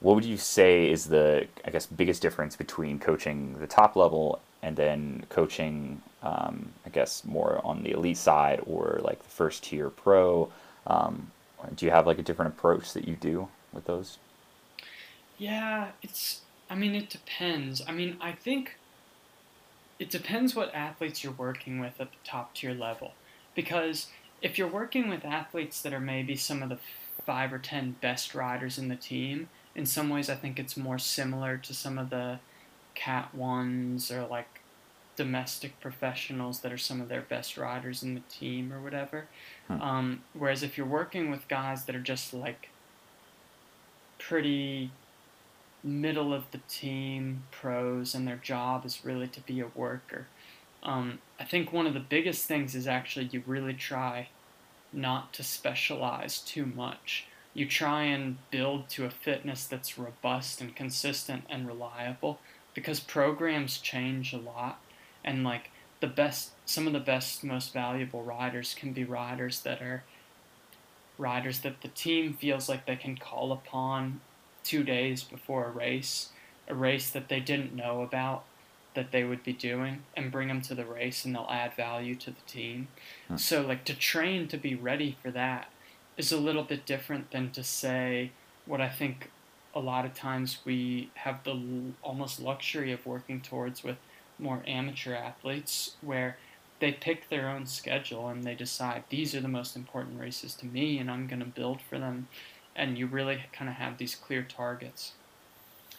What 0.00 0.14
would 0.14 0.24
you 0.24 0.36
say 0.36 0.90
is 0.90 1.06
the 1.06 1.46
I 1.64 1.70
guess 1.70 1.86
biggest 1.86 2.22
difference 2.22 2.56
between 2.56 2.98
coaching 2.98 3.58
the 3.58 3.66
top 3.66 3.96
level 3.96 4.40
and 4.64 4.74
then 4.76 5.24
coaching 5.28 6.00
um, 6.24 6.70
I 6.86 6.88
guess 6.88 7.24
more 7.24 7.60
on 7.64 7.82
the 7.82 7.92
elite 7.92 8.16
side 8.16 8.60
or 8.66 8.98
like 9.04 9.22
the 9.22 9.28
first 9.28 9.62
tier 9.64 9.90
pro? 9.90 10.50
Um, 10.86 11.30
do 11.76 11.86
you 11.86 11.92
have 11.92 12.06
like 12.06 12.18
a 12.18 12.22
different 12.22 12.54
approach 12.54 12.92
that 12.94 13.06
you 13.06 13.14
do 13.14 13.48
with 13.72 13.84
those? 13.84 14.18
Yeah, 15.38 15.90
it's. 16.02 16.40
I 16.70 16.74
mean, 16.74 16.94
it 16.94 17.10
depends. 17.10 17.82
I 17.86 17.92
mean, 17.92 18.16
I 18.20 18.32
think 18.32 18.78
it 19.98 20.10
depends 20.10 20.54
what 20.54 20.74
athletes 20.74 21.22
you're 21.22 21.32
working 21.34 21.78
with 21.78 22.00
at 22.00 22.10
the 22.10 22.16
top 22.24 22.54
tier 22.54 22.72
level. 22.72 23.12
Because 23.54 24.08
if 24.40 24.58
you're 24.58 24.68
working 24.68 25.08
with 25.08 25.24
athletes 25.24 25.82
that 25.82 25.92
are 25.92 26.00
maybe 26.00 26.36
some 26.36 26.62
of 26.62 26.70
the 26.70 26.78
five 27.26 27.52
or 27.52 27.58
ten 27.58 27.96
best 28.00 28.34
riders 28.34 28.78
in 28.78 28.88
the 28.88 28.96
team, 28.96 29.48
in 29.74 29.84
some 29.84 30.08
ways 30.08 30.30
I 30.30 30.36
think 30.36 30.58
it's 30.58 30.76
more 30.76 30.98
similar 30.98 31.58
to 31.58 31.74
some 31.74 31.98
of 31.98 32.08
the 32.08 32.38
Cat 32.94 33.34
ones 33.34 34.10
or 34.10 34.24
like 34.26 34.53
domestic 35.16 35.80
professionals 35.80 36.60
that 36.60 36.72
are 36.72 36.78
some 36.78 37.00
of 37.00 37.08
their 37.08 37.22
best 37.22 37.56
riders 37.56 38.02
in 38.02 38.14
the 38.14 38.22
team 38.28 38.72
or 38.72 38.80
whatever. 38.80 39.26
Hmm. 39.68 39.80
Um, 39.80 40.22
whereas 40.32 40.62
if 40.62 40.76
you're 40.76 40.86
working 40.86 41.30
with 41.30 41.48
guys 41.48 41.84
that 41.84 41.94
are 41.94 42.00
just 42.00 42.34
like 42.34 42.68
pretty 44.18 44.90
middle 45.82 46.32
of 46.32 46.50
the 46.50 46.60
team 46.68 47.42
pros 47.50 48.14
and 48.14 48.26
their 48.26 48.36
job 48.36 48.86
is 48.86 49.04
really 49.04 49.28
to 49.28 49.40
be 49.40 49.60
a 49.60 49.68
worker. 49.74 50.26
Um, 50.82 51.18
I 51.38 51.44
think 51.44 51.72
one 51.72 51.86
of 51.86 51.94
the 51.94 52.00
biggest 52.00 52.46
things 52.46 52.74
is 52.74 52.86
actually 52.86 53.28
you 53.32 53.42
really 53.46 53.74
try 53.74 54.28
not 54.92 55.32
to 55.34 55.42
specialize 55.42 56.38
too 56.38 56.66
much. 56.66 57.26
You 57.52 57.68
try 57.68 58.04
and 58.04 58.38
build 58.50 58.88
to 58.90 59.04
a 59.04 59.10
fitness 59.10 59.66
that's 59.66 59.98
robust 59.98 60.60
and 60.60 60.74
consistent 60.74 61.44
and 61.48 61.66
reliable 61.66 62.40
because 62.74 63.00
programs 63.00 63.78
change 63.78 64.32
a 64.32 64.38
lot 64.38 64.80
and 65.24 65.44
like 65.44 65.70
the 66.00 66.06
best 66.06 66.50
some 66.66 66.86
of 66.86 66.92
the 66.92 67.00
best 67.00 67.44
most 67.44 67.72
valuable 67.72 68.22
riders 68.22 68.74
can 68.78 68.92
be 68.92 69.04
riders 69.04 69.60
that 69.62 69.80
are 69.80 70.04
riders 71.18 71.60
that 71.60 71.80
the 71.80 71.88
team 71.88 72.32
feels 72.32 72.68
like 72.68 72.86
they 72.86 72.96
can 72.96 73.16
call 73.16 73.52
upon 73.52 74.20
two 74.62 74.82
days 74.82 75.22
before 75.22 75.66
a 75.66 75.70
race, 75.70 76.30
a 76.68 76.74
race 76.74 77.10
that 77.10 77.28
they 77.28 77.40
didn't 77.40 77.74
know 77.74 78.02
about 78.02 78.44
that 78.94 79.10
they 79.10 79.24
would 79.24 79.42
be 79.42 79.52
doing, 79.52 80.02
and 80.16 80.30
bring 80.30 80.48
them 80.48 80.60
to 80.62 80.74
the 80.74 80.84
race, 80.84 81.24
and 81.24 81.34
they'll 81.34 81.48
add 81.50 81.74
value 81.74 82.14
to 82.14 82.30
the 82.30 82.40
team. 82.46 82.86
Hmm. 83.26 83.36
So, 83.36 83.62
like, 83.62 83.84
to 83.86 83.94
train 83.94 84.46
to 84.48 84.56
be 84.56 84.74
ready 84.76 85.16
for 85.20 85.32
that 85.32 85.68
is 86.16 86.30
a 86.30 86.38
little 86.38 86.62
bit 86.62 86.86
different 86.86 87.32
than 87.32 87.50
to 87.50 87.64
say 87.64 88.30
what 88.66 88.80
I 88.80 88.88
think 88.88 89.30
a 89.74 89.80
lot 89.80 90.04
of 90.04 90.14
times 90.14 90.58
we 90.64 91.10
have 91.14 91.42
the 91.42 91.50
l- 91.50 91.92
almost 92.02 92.40
luxury 92.40 92.92
of 92.92 93.04
working 93.04 93.40
towards 93.40 93.82
with 93.82 93.96
more 94.38 94.62
amateur 94.66 95.14
athletes, 95.14 95.96
where 96.00 96.36
they 96.80 96.92
pick 96.92 97.28
their 97.28 97.48
own 97.48 97.66
schedule 97.66 98.28
and 98.28 98.44
they 98.44 98.54
decide 98.54 99.04
these 99.08 99.34
are 99.34 99.40
the 99.40 99.48
most 99.48 99.76
important 99.76 100.20
races 100.20 100.54
to 100.54 100.66
me, 100.66 100.98
and 100.98 101.10
I'm 101.10 101.26
going 101.26 101.40
to 101.40 101.46
build 101.46 101.80
for 101.80 101.98
them 101.98 102.28
and 102.76 102.98
you 102.98 103.06
really 103.06 103.40
kind 103.52 103.68
of 103.68 103.76
have 103.76 103.98
these 103.98 104.14
clear 104.14 104.42
targets. 104.42 105.12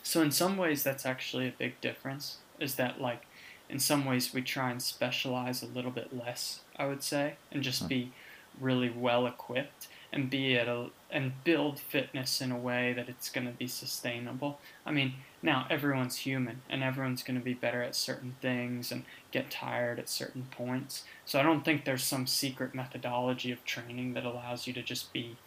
So 0.03 0.21
in 0.21 0.31
some 0.31 0.57
ways 0.57 0.83
that's 0.83 1.05
actually 1.05 1.47
a 1.47 1.53
big 1.57 1.79
difference 1.81 2.37
is 2.59 2.75
that 2.75 3.01
like 3.01 3.25
in 3.69 3.79
some 3.79 4.05
ways 4.05 4.33
we 4.33 4.41
try 4.41 4.71
and 4.71 4.81
specialize 4.81 5.63
a 5.63 5.67
little 5.67 5.91
bit 5.91 6.15
less, 6.15 6.61
I 6.77 6.85
would 6.85 7.01
say, 7.01 7.35
and 7.51 7.63
just 7.63 7.83
hmm. 7.83 7.87
be 7.87 8.11
really 8.59 8.89
well 8.89 9.25
equipped 9.25 9.87
and 10.13 10.29
be 10.29 10.57
at 10.57 10.67
a 10.67 10.87
and 11.09 11.43
build 11.43 11.79
fitness 11.79 12.41
in 12.41 12.51
a 12.51 12.57
way 12.57 12.93
that 12.93 13.09
it's 13.09 13.29
going 13.29 13.47
to 13.47 13.53
be 13.53 13.67
sustainable. 13.67 14.59
I 14.85 14.91
mean, 14.91 15.15
now 15.45 15.67
everyone's 15.69 16.17
human 16.17 16.61
and 16.69 16.83
everyone's 16.83 17.23
going 17.23 17.37
to 17.37 17.43
be 17.43 17.53
better 17.53 17.81
at 17.83 17.95
certain 17.95 18.35
things 18.41 18.91
and 18.91 19.03
get 19.31 19.51
tired 19.51 19.99
at 19.99 20.09
certain 20.09 20.47
points. 20.51 21.03
So 21.23 21.39
I 21.39 21.43
don't 21.43 21.63
think 21.63 21.85
there's 21.85 22.03
some 22.03 22.25
secret 22.27 22.73
methodology 22.73 23.51
of 23.51 23.63
training 23.63 24.13
that 24.15 24.25
allows 24.25 24.65
you 24.65 24.73
to 24.73 24.81
just 24.81 25.13
be 25.13 25.37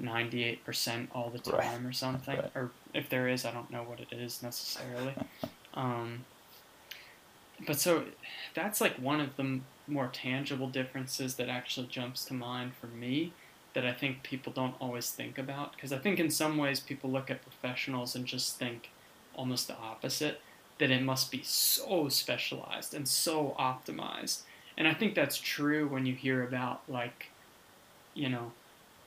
98% 0.00 1.08
all 1.12 1.28
the 1.30 1.38
time 1.38 1.58
Right. 1.82 1.84
or 1.84 1.92
something. 1.92 2.36
Right. 2.36 2.50
Or 2.54 2.70
if 2.94 3.08
there 3.08 3.28
is, 3.28 3.44
I 3.44 3.50
don't 3.50 3.70
know 3.70 3.82
what 3.82 4.00
it 4.00 4.12
is 4.12 4.42
necessarily. 4.42 5.14
um, 5.74 6.24
but 7.66 7.78
so 7.78 8.04
that's 8.54 8.80
like 8.80 8.94
one 8.96 9.20
of 9.20 9.36
the 9.36 9.60
more 9.88 10.08
tangible 10.12 10.68
differences 10.68 11.34
that 11.34 11.48
actually 11.48 11.88
jumps 11.88 12.24
to 12.26 12.34
mind 12.34 12.72
for 12.80 12.86
me 12.86 13.32
that 13.74 13.84
I 13.84 13.92
think 13.92 14.22
people 14.22 14.52
don't 14.52 14.74
always 14.80 15.10
think 15.10 15.36
about. 15.38 15.72
Because 15.74 15.92
I 15.92 15.98
think 15.98 16.20
in 16.20 16.30
some 16.30 16.58
ways 16.58 16.78
people 16.78 17.10
look 17.10 17.30
at 17.30 17.42
professionals 17.42 18.14
and 18.14 18.24
just 18.26 18.56
think 18.58 18.90
almost 19.34 19.68
the 19.68 19.76
opposite 19.76 20.40
that 20.78 20.90
it 20.90 21.02
must 21.02 21.30
be 21.30 21.42
so 21.42 22.08
specialized 22.08 22.94
and 22.94 23.06
so 23.06 23.54
optimized. 23.58 24.42
And 24.76 24.88
I 24.88 24.94
think 24.94 25.14
that's 25.14 25.38
true 25.38 25.86
when 25.86 26.06
you 26.06 26.14
hear 26.14 26.42
about, 26.42 26.82
like, 26.88 27.26
you 28.14 28.28
know, 28.28 28.52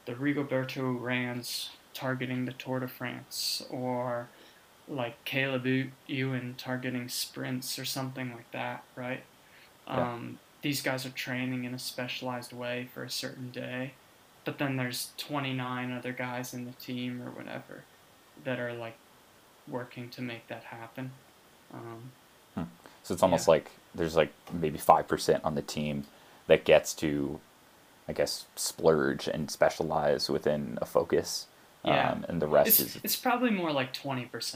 the 0.06 0.14
Rigoberto 0.14 1.00
Uráns 1.00 1.70
targeting 1.94 2.46
the 2.46 2.54
Tour 2.54 2.80
de 2.80 2.88
France 2.88 3.66
or 3.70 4.28
like 4.88 5.24
Caleb 5.26 5.90
Ewan 6.08 6.56
targeting 6.58 7.10
sprints 7.10 7.80
or 7.80 7.86
something 7.86 8.32
like 8.32 8.52
that, 8.52 8.84
right? 8.96 9.24
Yeah. 9.88 10.14
Um, 10.14 10.40
these 10.62 10.82
guys 10.82 11.06
are 11.06 11.12
training 11.12 11.64
in 11.64 11.74
a 11.74 11.80
specialized 11.80 12.54
way 12.54 12.90
for 12.94 13.04
a 13.04 13.10
certain 13.10 13.52
day, 13.52 13.94
but 14.44 14.58
then 14.58 14.78
there's 14.78 15.12
29 15.18 15.92
other 15.92 16.12
guys 16.12 16.54
in 16.54 16.66
the 16.66 16.72
team 16.74 17.22
or 17.22 17.32
whatever 17.32 17.84
that 18.44 18.60
are 18.60 18.74
like 18.74 18.98
working 19.68 20.10
to 20.10 20.22
make 20.22 20.48
that 20.48 20.64
happen. 20.66 21.12
Um, 21.74 22.12
So 23.04 23.14
it's 23.14 23.22
almost 23.22 23.48
like 23.48 23.70
there's 23.94 24.16
like 24.16 24.34
maybe 24.52 24.80
five 24.80 25.08
percent 25.08 25.44
on 25.44 25.54
the 25.54 25.62
team 25.62 26.06
that 26.48 26.66
gets 26.66 26.94
to, 26.96 27.40
I 28.08 28.14
guess, 28.14 28.46
splurge 28.56 29.28
and 29.28 29.50
specialize 29.50 30.30
within 30.30 30.80
a 30.82 30.86
focus. 30.86 31.48
Yeah. 31.84 32.12
Um, 32.12 32.26
and 32.28 32.42
the 32.42 32.48
rest 32.48 32.68
it's, 32.68 32.80
is 32.80 33.00
it's 33.04 33.16
probably 33.16 33.52
more 33.52 33.72
like 33.72 33.94
20%. 33.94 34.56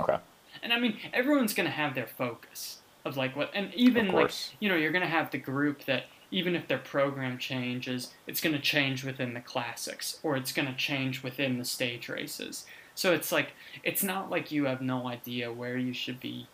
okay. 0.00 0.18
And 0.62 0.72
I 0.72 0.80
mean, 0.80 0.96
everyone's 1.12 1.54
going 1.54 1.66
to 1.66 1.72
have 1.72 1.94
their 1.94 2.06
focus 2.06 2.78
of 3.04 3.16
like 3.16 3.36
what, 3.36 3.50
and 3.54 3.72
even 3.74 4.08
like, 4.08 4.32
you 4.58 4.68
know, 4.68 4.74
you're 4.74 4.90
going 4.90 5.04
to 5.04 5.08
have 5.08 5.30
the 5.30 5.38
group 5.38 5.84
that 5.84 6.04
even 6.32 6.56
if 6.56 6.66
their 6.66 6.78
program 6.78 7.38
changes, 7.38 8.12
it's 8.26 8.40
going 8.40 8.54
to 8.54 8.60
change 8.60 9.04
within 9.04 9.34
the 9.34 9.40
classics 9.40 10.18
or 10.24 10.36
it's 10.36 10.52
going 10.52 10.66
to 10.66 10.74
change 10.74 11.22
within 11.22 11.58
the 11.58 11.64
stage 11.64 12.08
races. 12.08 12.66
So 12.96 13.12
it's 13.12 13.30
like, 13.32 13.54
it's 13.84 14.02
not 14.02 14.30
like 14.30 14.50
you 14.50 14.64
have 14.66 14.80
no 14.82 15.06
idea 15.08 15.52
where 15.52 15.76
you 15.78 15.92
should 15.94 16.18
be 16.20 16.50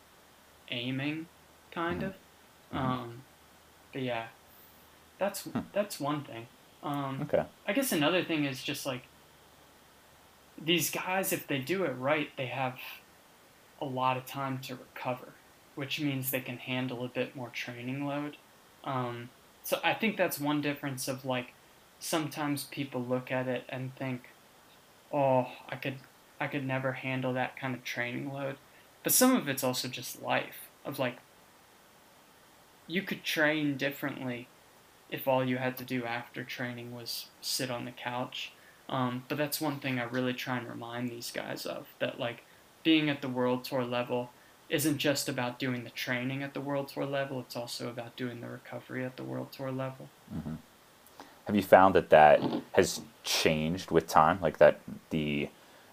aiming, 0.70 1.28
kind 1.70 2.02
Mhm. 2.02 2.06
of. 2.08 2.16
Mhm. 2.72 2.78
Um, 2.78 3.26
but 3.92 4.02
yeah, 4.02 4.28
that's, 5.18 5.44
Hmm. 5.44 5.60
that's 5.72 6.00
one 6.00 6.24
thing. 6.24 6.48
Um, 6.82 7.22
Okay. 7.22 7.46
I 7.66 7.72
guess 7.74 7.92
another 7.92 8.24
thing 8.24 8.44
is 8.44 8.62
just 8.62 8.86
like 8.86 9.10
these 10.58 10.90
guys, 10.90 11.32
if 11.32 11.46
they 11.46 11.60
do 11.60 11.84
it 11.84 11.90
right, 11.92 12.36
they 12.36 12.46
have 12.46 12.80
a 13.80 13.84
lot 13.84 14.16
of 14.16 14.26
time 14.26 14.60
to 14.60 14.76
recover, 14.76 15.40
which 15.74 16.00
means 16.00 16.30
they 16.30 16.40
can 16.40 16.58
handle 16.58 17.04
a 17.04 17.08
bit 17.08 17.34
more 17.36 17.50
training 17.50 18.04
load. 18.06 18.38
Um, 18.84 19.32
so 19.62 19.80
I 19.84 19.94
think 19.94 20.16
that's 20.16 20.38
one 20.40 20.60
difference 20.60 21.08
of 21.08 21.24
like 21.24 21.54
sometimes 21.98 22.64
people 22.64 23.06
look 23.06 23.30
at 23.32 23.48
it 23.48 23.64
and 23.68 23.96
think, 23.96 24.36
"Oh, 25.12 25.52
I 25.68 25.76
could, 25.76 26.00
I 26.42 26.48
could 26.48 26.66
never 26.66 26.92
handle 26.92 27.32
that 27.34 27.56
kind 27.56 27.74
of 27.74 27.84
training 27.84 28.32
load," 28.32 28.56
but 29.02 29.12
some 29.12 29.34
of 29.36 29.48
it's 29.48 29.64
also 29.64 29.88
just 29.88 30.22
life 30.22 30.68
of 30.84 30.98
like 30.98 31.18
you 32.86 33.02
could 33.02 33.24
train 33.24 33.76
differently 33.76 34.48
if 35.10 35.28
all 35.28 35.44
you 35.44 35.58
had 35.58 35.76
to 35.78 35.84
do 35.84 36.04
after 36.04 36.42
training 36.42 36.94
was 36.94 37.26
sit 37.40 37.70
on 37.70 37.84
the 37.84 37.90
couch. 37.90 38.52
Um, 38.88 39.24
but 39.28 39.38
that's 39.38 39.60
one 39.60 39.78
thing 39.78 39.98
I 39.98 40.04
really 40.04 40.34
try 40.34 40.58
and 40.58 40.68
remind 40.68 41.08
these 41.08 41.30
guys 41.30 41.64
of 41.64 41.86
that 42.00 42.18
like 42.18 42.44
being 42.82 43.08
at 43.08 43.22
the 43.22 43.28
world 43.28 43.64
tour 43.64 43.84
level 43.84 44.30
isn't 44.68 44.98
just 44.98 45.28
about 45.28 45.58
doing 45.58 45.84
the 45.84 45.90
training 45.90 46.42
at 46.42 46.54
the 46.54 46.60
world 46.60 46.88
tour 46.88 47.04
level, 47.04 47.40
it's 47.40 47.54
also 47.54 47.88
about 47.88 48.16
doing 48.16 48.40
the 48.40 48.48
recovery 48.48 49.04
at 49.04 49.16
the 49.16 49.22
world 49.22 49.52
tour 49.52 49.70
level. 49.70 50.08
hmm 50.32 50.54
Have 51.44 51.54
you 51.54 51.62
found 51.62 51.94
that 51.94 52.10
that 52.10 52.40
has 52.72 53.02
changed 53.22 53.90
with 53.90 54.06
time? 54.06 54.38
Like 54.40 54.58
that 54.58 54.80
the 55.10 55.48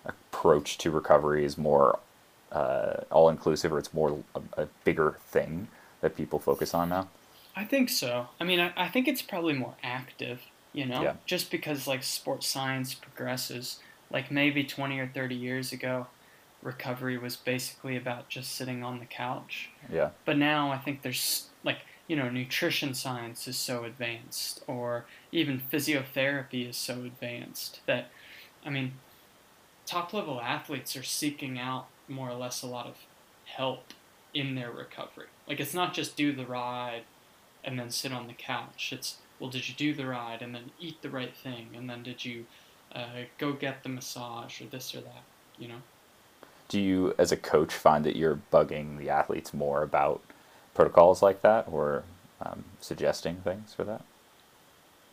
approach 0.09 0.77
to 0.79 0.91
recovery 0.91 1.45
is 1.45 1.57
more 1.57 1.99
uh, 2.51 3.01
all 3.11 3.29
inclusive, 3.29 3.71
or 3.71 3.77
it's 3.79 3.93
more 3.93 4.23
a, 4.35 4.41
a 4.63 4.67
bigger 4.83 5.17
thing 5.27 5.67
that 6.01 6.15
people 6.15 6.39
focus 6.39 6.73
on 6.73 6.89
now? 6.89 7.07
I 7.55 7.63
think 7.65 7.89
so. 7.89 8.27
I 8.39 8.43
mean, 8.43 8.59
I, 8.59 8.71
I 8.75 8.87
think 8.89 9.07
it's 9.07 9.21
probably 9.21 9.53
more 9.53 9.75
active, 9.83 10.41
you 10.73 10.85
know, 10.85 11.01
Yeah. 11.01 11.13
just 11.25 11.51
because 11.51 11.87
like 11.87 12.03
sports 12.03 12.47
science 12.47 12.93
progresses. 12.93 13.79
Like 14.11 14.31
maybe 14.31 14.63
20 14.63 14.97
or 14.99 15.07
30 15.07 15.35
years 15.35 15.71
ago, 15.71 16.07
recovery 16.63 17.17
was 17.17 17.35
basically 17.35 17.95
about 17.95 18.27
just 18.29 18.53
sitting 18.55 18.83
on 18.83 18.99
the 18.99 19.05
couch. 19.05 19.69
Yeah. 19.91 20.09
But 20.25 20.37
now 20.37 20.71
I 20.71 20.77
think 20.79 21.03
there's 21.03 21.47
like, 21.63 21.79
you 22.07 22.15
know, 22.15 22.29
nutrition 22.29 22.95
science 22.95 23.47
is 23.47 23.55
so 23.57 23.83
advanced, 23.83 24.63
or 24.65 25.05
even 25.31 25.61
physiotherapy 25.71 26.67
is 26.67 26.75
so 26.75 26.93
advanced 27.03 27.81
that, 27.85 28.09
I 28.65 28.71
mean, 28.71 28.93
top 29.89 30.13
level 30.13 30.39
athletes 30.39 30.95
are 30.95 31.03
seeking 31.03 31.57
out 31.57 31.87
more 32.07 32.29
or 32.29 32.35
less 32.35 32.61
a 32.61 32.67
lot 32.67 32.85
of 32.85 32.95
help 33.45 33.93
in 34.33 34.53
their 34.53 34.71
recovery. 34.71 35.27
Like, 35.47 35.59
it's 35.59 35.73
not 35.73 35.93
just 35.93 36.15
do 36.15 36.31
the 36.31 36.45
ride 36.45 37.03
and 37.63 37.79
then 37.79 37.89
sit 37.89 38.13
on 38.13 38.27
the 38.27 38.33
couch. 38.33 38.91
It's, 38.93 39.17
well, 39.39 39.49
did 39.49 39.67
you 39.67 39.73
do 39.75 39.93
the 39.93 40.05
ride 40.05 40.41
and 40.43 40.53
then 40.53 40.71
eat 40.79 41.01
the 41.01 41.09
right 41.09 41.35
thing? 41.35 41.69
And 41.75 41.89
then 41.89 42.03
did 42.03 42.23
you 42.23 42.45
uh, 42.93 43.23
go 43.39 43.53
get 43.53 43.81
the 43.81 43.89
massage 43.89 44.61
or 44.61 44.65
this 44.65 44.93
or 44.93 45.01
that, 45.01 45.23
you 45.57 45.67
know? 45.67 45.81
Do 46.67 46.79
you, 46.79 47.15
as 47.17 47.31
a 47.31 47.37
coach, 47.37 47.73
find 47.73 48.05
that 48.05 48.15
you're 48.15 48.39
bugging 48.53 48.99
the 48.99 49.09
athletes 49.09 49.55
more 49.55 49.81
about 49.81 50.21
protocols 50.75 51.23
like 51.23 51.41
that, 51.41 51.67
or 51.71 52.03
um, 52.45 52.65
suggesting 52.79 53.37
things 53.37 53.73
for 53.73 53.83
that? 53.85 54.03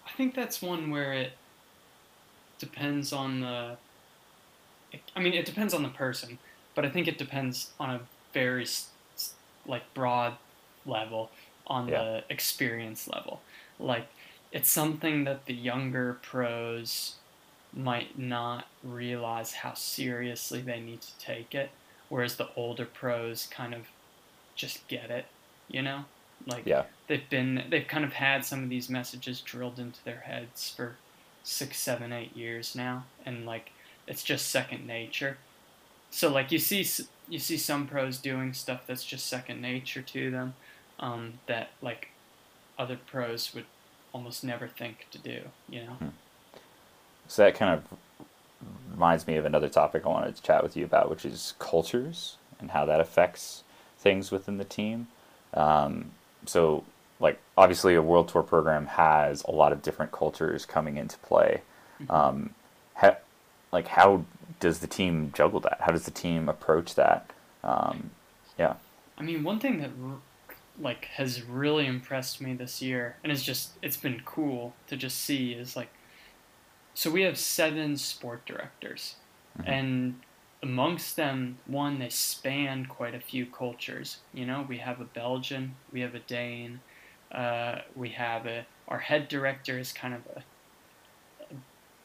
I 0.07 0.11
think 0.11 0.35
that's 0.35 0.61
one 0.61 0.91
where 0.91 1.15
it 1.15 1.33
depends 2.59 3.11
on 3.11 3.41
the. 3.41 3.79
I 5.15 5.21
mean, 5.21 5.35
it 5.35 5.47
depends 5.47 5.75
on 5.75 5.83
the 5.83 5.89
person, 5.89 6.39
but 6.75 6.85
I 6.85 6.91
think 6.91 7.09
it 7.09 7.19
depends 7.19 7.73
on 7.79 7.91
a 7.91 8.01
very 8.33 8.67
like 9.67 9.93
broad 9.95 10.37
level 10.85 11.31
on 11.67 11.89
Yeah. 11.89 12.03
the 12.05 12.25
experience 12.31 13.09
level. 13.09 13.43
Like, 13.79 14.09
it's 14.53 14.71
something 14.71 15.25
that 15.25 15.47
the 15.47 15.55
younger 15.55 16.15
pros 16.23 17.17
might 17.73 18.19
not 18.19 18.67
realize 18.83 19.53
how 19.55 19.75
seriously 19.75 20.61
they 20.63 20.81
need 20.81 21.03
to 21.03 21.19
take 21.19 21.55
it, 21.55 21.71
whereas 22.09 22.37
the 22.37 22.49
older 22.55 22.87
pros 22.87 23.47
kind 23.47 23.75
of 23.75 23.89
just 24.55 24.87
get 24.89 25.11
it, 25.11 25.27
you 25.69 25.83
know? 25.83 26.05
Like, 26.47 26.67
Yeah. 26.67 26.85
they've 27.09 27.29
been 27.29 27.67
they've 27.71 27.87
kind 27.89 28.05
of 28.05 28.13
had 28.15 28.45
some 28.45 28.63
of 28.63 28.69
these 28.71 28.89
messages 28.89 29.41
drilled 29.41 29.79
into 29.79 30.03
their 30.05 30.21
heads 30.21 30.71
for 30.71 31.01
six 31.43 31.79
seven 31.79 32.13
eight 32.13 32.37
years 32.37 32.75
now 32.75 33.07
and 33.25 33.47
like 33.47 33.73
it's 34.07 34.23
just 34.23 34.49
second 34.49 34.87
nature 34.87 35.39
so 36.11 36.29
like 36.31 36.53
you 36.53 36.59
see 36.59 36.87
you 37.29 37.39
see 37.39 37.57
some 37.57 37.87
pros 37.87 38.19
doing 38.19 38.53
stuff 38.53 38.83
that's 38.87 39.05
just 39.05 39.27
second 39.27 39.61
nature 39.61 40.03
to 40.03 40.31
them 40.31 40.55
um, 41.01 41.35
that 41.47 41.71
like 41.83 42.09
other 42.79 42.99
pros 43.07 43.55
would 43.55 43.67
almost 44.13 44.45
never 44.45 44.69
think 44.69 45.07
to 45.11 45.19
do 45.19 45.41
you 45.69 45.83
know 45.83 45.97
So 47.29 47.43
that 47.45 47.55
kind 47.55 47.75
of 47.75 47.99
reminds 48.93 49.27
me 49.27 49.37
of 49.37 49.45
another 49.45 49.69
topic 49.69 50.05
I 50.05 50.09
wanted 50.09 50.37
to 50.37 50.43
chat 50.43 50.63
with 50.63 50.77
you 50.77 50.85
about, 50.85 51.11
which 51.11 51.25
is 51.25 51.55
cultures 51.59 52.37
and 52.61 52.71
how 52.71 52.85
that 52.87 53.01
affects 53.01 53.65
things 53.99 54.31
within 54.31 54.59
the 54.59 54.65
team. 54.65 55.09
Um, 55.55 56.13
so, 56.47 56.85
like, 57.21 57.39
obviously, 57.57 57.95
a 57.95 58.03
world 58.03 58.29
tour 58.29 58.43
program 58.43 58.87
has 58.87 59.43
a 59.45 59.51
lot 59.51 59.73
of 59.73 59.83
different 59.83 60.13
cultures 60.13 60.67
coming 60.67 60.97
into 60.97 61.19
play. 61.19 61.63
Um, 62.09 62.55
ha- 62.95 63.17
like, 63.73 63.89
how 63.89 64.25
does 64.61 64.79
the 64.81 64.87
team 64.87 65.33
juggle 65.35 65.61
that? 65.61 65.79
How 65.81 65.93
does 65.93 66.05
the 66.05 66.11
team 66.11 66.49
approach 66.49 66.95
that? 66.95 67.31
Um, 67.65 68.11
yeah. 68.59 68.75
I 69.19 69.23
mean, 69.23 69.43
one 69.45 69.59
thing 69.59 69.79
that 69.79 69.91
like 70.79 71.07
has 71.17 71.43
really 71.43 71.87
impressed 71.87 72.41
me 72.41 72.55
this 72.55 72.83
year, 72.83 73.17
and 73.23 73.33
it's 73.33 73.43
just 73.43 73.73
it's 73.83 73.97
been 73.97 74.23
cool 74.25 74.75
to 74.89 74.97
just 74.97 75.19
see 75.19 75.53
is 75.53 75.75
like, 75.77 75.89
so 76.95 77.11
we 77.11 77.23
have 77.23 77.39
seven 77.39 77.97
sport 77.97 78.45
directors, 78.47 79.17
Mhm. 79.59 79.65
and 79.67 80.21
amongst 80.63 81.17
them, 81.17 81.59
one 81.67 81.99
they 81.99 82.09
span 82.09 82.87
quite 82.87 83.15
a 83.15 83.21
few 83.21 83.47
cultures. 83.47 84.19
You 84.33 84.47
know, 84.47 84.63
we 84.69 84.79
have 84.79 85.01
a 85.01 85.05
Belgian, 85.05 85.77
we 85.93 86.01
have 86.01 86.15
a 86.15 86.19
Dane, 86.21 86.81
uh, 87.33 87.81
we 87.95 88.11
have 88.11 88.47
a 88.47 88.67
our 88.89 88.99
head 89.01 89.29
director 89.29 89.79
is 89.79 89.93
kind 89.93 90.15
of 90.15 90.27
a 90.37 90.43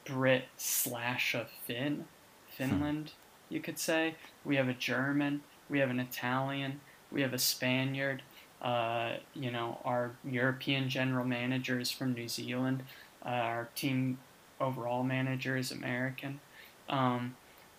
Brit 0.05 0.45
slash 0.57 1.33
a 1.33 1.47
Finn, 1.65 2.05
Finland, 2.47 3.11
you 3.49 3.59
could 3.59 3.77
say. 3.77 4.15
We 4.43 4.55
have 4.55 4.67
a 4.67 4.73
German, 4.73 5.41
we 5.69 5.79
have 5.79 5.89
an 5.89 5.99
Italian, 5.99 6.81
we 7.11 7.21
have 7.21 7.33
a 7.33 7.39
Spaniard. 7.39 8.23
Uh, 8.61 9.17
you 9.33 9.49
know, 9.49 9.79
our 9.83 10.11
European 10.23 10.87
general 10.87 11.25
manager 11.25 11.79
is 11.79 11.89
from 11.89 12.13
New 12.13 12.27
Zealand. 12.27 12.83
Uh, 13.25 13.29
our 13.29 13.69
team 13.75 14.19
overall 14.59 15.03
manager 15.03 15.57
is 15.57 15.71
American. 15.71 16.39
Um, 16.87 17.35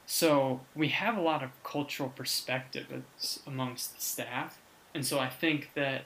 so 0.07 0.61
we 0.75 0.89
have 0.89 1.17
a 1.17 1.21
lot 1.21 1.43
of 1.43 1.51
cultural 1.63 2.09
perspective 2.09 3.05
amongst 3.47 3.95
the 3.95 4.03
staff, 4.03 4.59
and 4.95 5.07
so 5.07 5.19
I 5.19 5.29
think 5.29 5.71
that 5.75 6.03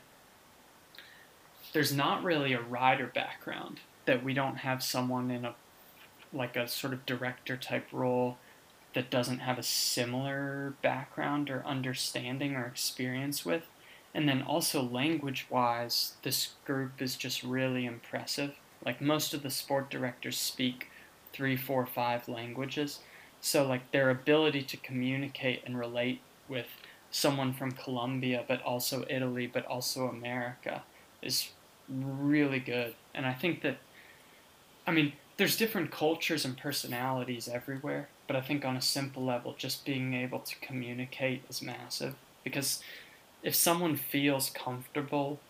there's 1.72 1.92
not 1.92 2.22
really 2.22 2.52
a 2.52 2.60
rider 2.60 3.06
background 3.06 3.80
that 4.04 4.22
we 4.22 4.34
don't 4.34 4.58
have 4.58 4.82
someone 4.82 5.30
in 5.30 5.44
a 5.44 5.54
like 6.32 6.56
a 6.56 6.68
sort 6.68 6.92
of 6.92 7.06
director 7.06 7.56
type 7.56 7.86
role 7.92 8.38
that 8.94 9.10
doesn't 9.10 9.40
have 9.40 9.58
a 9.58 9.62
similar 9.62 10.74
background 10.82 11.50
or 11.50 11.64
understanding 11.66 12.54
or 12.54 12.66
experience 12.66 13.44
with. 13.44 13.64
And 14.14 14.26
then 14.26 14.40
also 14.40 14.80
language 14.80 15.46
wise, 15.50 16.14
this 16.22 16.54
group 16.64 17.02
is 17.02 17.16
just 17.16 17.42
really 17.42 17.84
impressive. 17.84 18.54
Like 18.84 19.02
most 19.02 19.34
of 19.34 19.42
the 19.42 19.50
sport 19.50 19.90
directors 19.90 20.38
speak 20.38 20.88
three, 21.32 21.56
four, 21.56 21.84
five 21.84 22.26
languages. 22.26 23.00
So 23.40 23.66
like 23.66 23.90
their 23.92 24.08
ability 24.08 24.62
to 24.62 24.76
communicate 24.78 25.62
and 25.66 25.78
relate 25.78 26.22
with 26.48 26.68
someone 27.10 27.52
from 27.52 27.72
Colombia, 27.72 28.44
but 28.48 28.62
also 28.62 29.04
Italy, 29.10 29.46
but 29.46 29.66
also 29.66 30.08
America 30.08 30.82
is 31.20 31.50
really 31.88 32.60
good. 32.60 32.94
And 33.14 33.26
I 33.26 33.34
think 33.34 33.60
that, 33.62 33.76
I 34.86 34.92
mean, 34.92 35.12
there's 35.36 35.56
different 35.56 35.90
cultures 35.90 36.44
and 36.44 36.56
personalities 36.56 37.48
everywhere, 37.48 38.08
but 38.26 38.36
I 38.36 38.40
think 38.40 38.64
on 38.64 38.76
a 38.76 38.82
simple 38.82 39.24
level, 39.24 39.54
just 39.56 39.84
being 39.84 40.14
able 40.14 40.38
to 40.40 40.56
communicate 40.60 41.42
is 41.48 41.60
massive. 41.60 42.14
Because 42.42 42.82
if 43.42 43.54
someone 43.54 43.96
feels 43.96 44.50
comfortable 44.50 45.40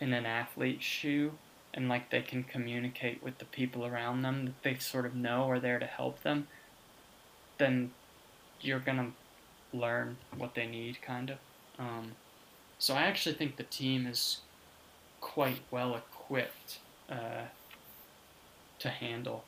in 0.00 0.12
an 0.12 0.26
athlete's 0.26 0.84
shoe 0.84 1.32
and 1.72 1.88
like 1.88 2.10
they 2.10 2.22
can 2.22 2.42
communicate 2.42 3.22
with 3.22 3.38
the 3.38 3.44
people 3.44 3.86
around 3.86 4.22
them 4.22 4.46
that 4.46 4.62
they 4.62 4.74
sort 4.76 5.06
of 5.06 5.14
know 5.14 5.48
are 5.48 5.60
there 5.60 5.78
to 5.78 5.86
help 5.86 6.22
them, 6.22 6.48
then 7.58 7.92
you're 8.60 8.80
gonna 8.80 9.12
learn 9.72 10.16
what 10.36 10.54
they 10.54 10.66
need, 10.66 11.00
kind 11.00 11.30
of. 11.30 11.38
Um, 11.78 12.12
so 12.78 12.94
I 12.94 13.02
actually 13.02 13.36
think 13.36 13.56
the 13.56 13.62
team 13.64 14.06
is 14.06 14.38
quite 15.20 15.60
well 15.70 15.94
equipped 15.94 16.78
uh, 17.10 17.44
to 18.80 18.88
handle 18.88 19.44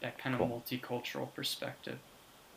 that 0.00 0.18
kind 0.18 0.34
of 0.34 0.40
cool. 0.40 0.62
multicultural 0.64 1.32
perspective. 1.34 1.98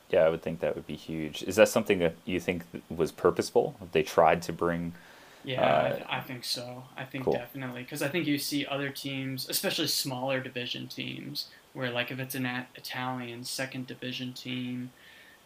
Yeah, 0.09 0.21
I 0.25 0.29
would 0.29 0.41
think 0.41 0.59
that 0.59 0.75
would 0.75 0.87
be 0.87 0.95
huge. 0.95 1.43
Is 1.43 1.55
that 1.55 1.69
something 1.69 1.99
that 1.99 2.15
you 2.25 2.39
think 2.39 2.63
was 2.89 3.11
purposeful? 3.11 3.75
They 3.93 4.03
tried 4.03 4.41
to 4.43 4.53
bring. 4.53 4.93
Yeah, 5.43 5.61
uh, 5.61 5.85
I, 5.85 5.91
th- 5.91 6.05
I, 6.09 6.19
think 6.19 6.43
so. 6.43 6.83
I 6.95 7.05
think 7.05 7.23
cool. 7.23 7.33
definitely 7.33 7.81
because 7.83 8.01
I 8.01 8.09
think 8.09 8.27
you 8.27 8.37
see 8.37 8.65
other 8.65 8.89
teams, 8.89 9.49
especially 9.49 9.87
smaller 9.87 10.39
division 10.39 10.87
teams, 10.87 11.47
where 11.73 11.89
like 11.89 12.11
if 12.11 12.19
it's 12.19 12.35
an 12.35 12.45
Italian 12.75 13.43
second 13.45 13.87
division 13.87 14.33
team, 14.33 14.91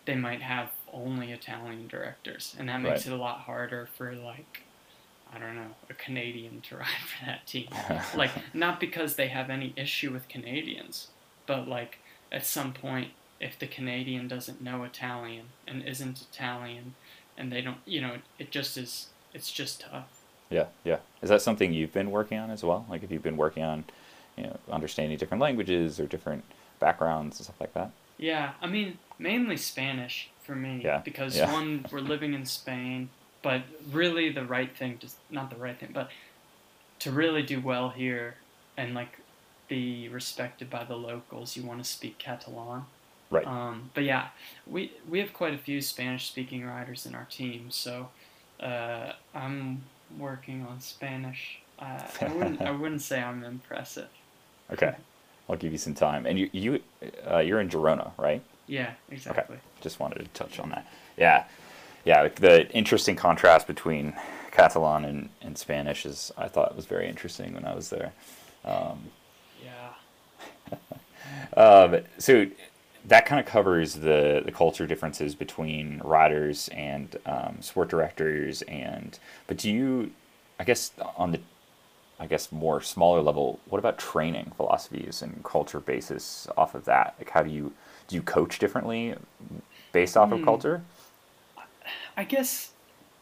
they 0.06 0.16
might 0.16 0.42
have 0.42 0.72
only 0.92 1.32
Italian 1.32 1.88
directors, 1.88 2.56
and 2.58 2.68
that 2.68 2.82
makes 2.82 3.06
right. 3.06 3.14
it 3.14 3.18
a 3.18 3.22
lot 3.22 3.42
harder 3.42 3.88
for 3.96 4.14
like 4.16 4.64
I 5.34 5.40
don't 5.40 5.56
know, 5.56 5.72
a 5.90 5.94
Canadian 5.94 6.62
to 6.62 6.78
ride 6.78 6.88
for 7.06 7.26
that 7.26 7.46
team. 7.46 7.68
like, 8.16 8.32
not 8.54 8.80
because 8.80 9.16
they 9.16 9.28
have 9.28 9.50
any 9.50 9.74
issue 9.76 10.12
with 10.12 10.28
Canadians, 10.28 11.08
but 11.46 11.68
like 11.68 12.00
at 12.32 12.46
some 12.46 12.74
point, 12.74 13.12
if 13.40 13.60
the 13.60 13.68
Canadian 13.68 14.28
doesn't 14.28 14.62
know 14.62 14.84
Italian 14.84 15.48
and 15.68 15.84
isn't 15.84 16.22
Italian, 16.22 16.96
and 17.38 17.52
they 17.52 17.62
don't, 17.62 17.78
you 17.86 18.00
know, 18.02 18.18
it 18.40 18.50
just 18.50 18.78
is, 18.78 19.08
it's 19.34 19.52
just 19.52 19.82
tough. 19.82 20.22
Yeah, 20.50 20.68
yeah. 20.84 21.00
Is 21.22 21.30
that 21.30 21.42
something 21.42 21.74
you've 21.74 21.94
been 21.94 22.12
working 22.12 22.38
on 22.38 22.50
as 22.50 22.64
well? 22.64 22.86
Like, 22.90 23.04
if 23.04 23.12
you've 23.12 23.24
been 23.24 23.38
working 23.38 23.64
on, 23.64 23.84
you 24.38 24.44
know, 24.44 24.58
understanding 24.72 25.18
different 25.18 25.42
languages 25.42 26.00
or 26.00 26.06
different 26.06 26.44
backgrounds 26.80 27.40
and 27.40 27.46
stuff 27.46 27.60
like 27.60 27.74
that? 27.74 27.92
Yeah, 28.18 28.54
I 28.62 28.68
mean, 28.68 29.00
mainly 29.20 29.58
Spanish 29.58 30.30
for 30.44 30.56
me. 30.56 30.82
Yeah. 30.84 31.02
Because 31.04 31.38
yeah. 31.38 31.52
one, 31.52 31.86
we're 31.92 32.00
living 32.00 32.34
in 32.34 32.46
Spain 32.46 33.10
but 33.46 33.62
really, 33.92 34.32
the 34.32 34.44
right 34.44 34.76
thing, 34.76 34.98
just 34.98 35.18
not 35.30 35.52
the 35.52 35.56
right 35.56 35.80
thing, 35.80 35.92
but 35.94 36.10
to 36.98 37.12
really 37.12 37.44
do 37.44 37.62
well 37.62 37.90
here 37.90 38.38
and 38.76 38.96
like 38.96 39.20
be 39.68 40.10
respected 40.10 40.68
by 40.68 40.84
the 40.84 40.96
locals, 40.96 41.56
you 41.56 41.62
want 41.62 41.78
to 41.78 41.88
speak 41.88 42.18
Catalan. 42.18 42.86
Right. 43.30 43.46
Um, 43.46 43.92
but 43.94 44.04
yeah, 44.04 44.30
we 44.66 44.94
we 45.08 45.20
have 45.20 45.32
quite 45.32 45.54
a 45.54 45.60
few 45.60 45.80
Spanish-speaking 45.80 46.66
riders 46.66 47.06
in 47.06 47.14
our 47.14 47.26
team, 47.26 47.70
so 47.70 48.10
uh, 48.60 49.12
I'm 49.36 49.84
working 50.18 50.66
on 50.68 50.82
Spanish. 50.82 51.60
Uh, 51.78 52.02
I 52.22 52.34
wouldn't 52.34 52.62
I 52.64 52.72
wouldn't 52.82 53.04
say 53.04 53.22
I'm 53.22 53.44
impressive. 53.44 54.10
Okay, 54.74 54.96
I'll 55.48 55.56
give 55.56 55.72
you 55.72 55.78
some 55.78 55.94
time. 55.94 56.26
And 56.26 56.40
you 56.40 56.50
you 56.52 56.82
uh, 57.30 57.38
you're 57.38 57.62
in 57.62 57.70
Girona, 57.70 58.10
right? 58.18 58.42
Yeah, 58.66 58.94
exactly. 59.12 59.58
Okay. 59.58 59.64
Just 59.82 60.00
wanted 60.00 60.18
to 60.18 60.26
touch 60.34 60.58
on 60.58 60.70
that. 60.70 60.88
Yeah 61.16 61.44
yeah, 62.06 62.30
the 62.30 62.70
interesting 62.72 63.16
contrast 63.16 63.68
between 63.68 64.14
Catalan 64.52 65.06
and, 65.06 65.30
and 65.42 65.58
Spanish 65.58 66.06
is 66.06 66.32
I 66.38 66.48
thought 66.48 66.76
was 66.76 66.86
very 66.86 67.10
interesting 67.10 67.54
when 67.54 67.66
I 67.66 67.76
was 67.76 67.90
there. 67.90 68.14
Um, 68.64 69.10
yeah. 69.64 70.78
um, 71.58 71.98
so 72.18 72.46
that 73.08 73.26
kind 73.26 73.40
of 73.40 73.46
covers 73.46 73.96
the, 73.96 74.42
the 74.46 74.52
culture 74.52 74.88
differences 74.88 75.36
between 75.36 76.00
riders 76.04 76.70
and 76.70 77.18
um, 77.26 77.58
sport 77.62 77.90
directors 77.90 78.62
and 78.64 79.20
but 79.48 79.58
do 79.58 79.72
you 79.72 80.12
I 80.60 80.64
guess 80.64 80.92
on 81.18 81.32
the 81.32 81.40
I 82.20 82.28
guess 82.28 82.52
more 82.52 82.82
smaller 82.82 83.22
level 83.22 83.60
what 83.66 83.80
about 83.80 84.00
training 84.00 84.54
philosophies 84.56 85.22
and 85.22 85.44
culture 85.44 85.80
basis 85.80 86.48
off 86.58 86.74
of 86.74 86.86
that 86.86 87.16
like 87.20 87.30
how 87.30 87.44
do 87.44 87.52
you 87.52 87.74
do 88.08 88.16
you 88.16 88.22
coach 88.22 88.58
differently 88.58 89.16
based 89.92 90.18
off 90.18 90.30
mm. 90.30 90.34
of 90.34 90.40
hmm. 90.40 90.46
culture 90.46 90.82
I 92.18 92.24
guess 92.24 92.72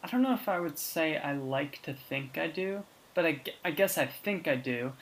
I 0.04 0.08
don't 0.08 0.22
know 0.22 0.34
if 0.34 0.50
I 0.50 0.60
would 0.60 0.78
say 0.78 1.18
I 1.18 1.34
like 1.34 1.82
to 1.84 1.94
think 1.94 2.38
I 2.38 2.48
do, 2.48 2.84
but 3.14 3.26
I, 3.26 3.42
I 3.64 3.72
guess 3.72 3.98
I 3.98 4.06
think 4.06 4.48
I 4.48 4.56
do. 4.56 4.94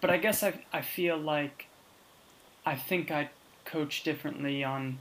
But 0.00 0.10
I 0.10 0.18
guess 0.18 0.42
I, 0.42 0.64
I 0.72 0.82
feel 0.82 1.16
like 1.16 1.66
I 2.64 2.74
think 2.76 3.10
I 3.10 3.30
coach 3.64 4.02
differently 4.02 4.62
on. 4.64 4.98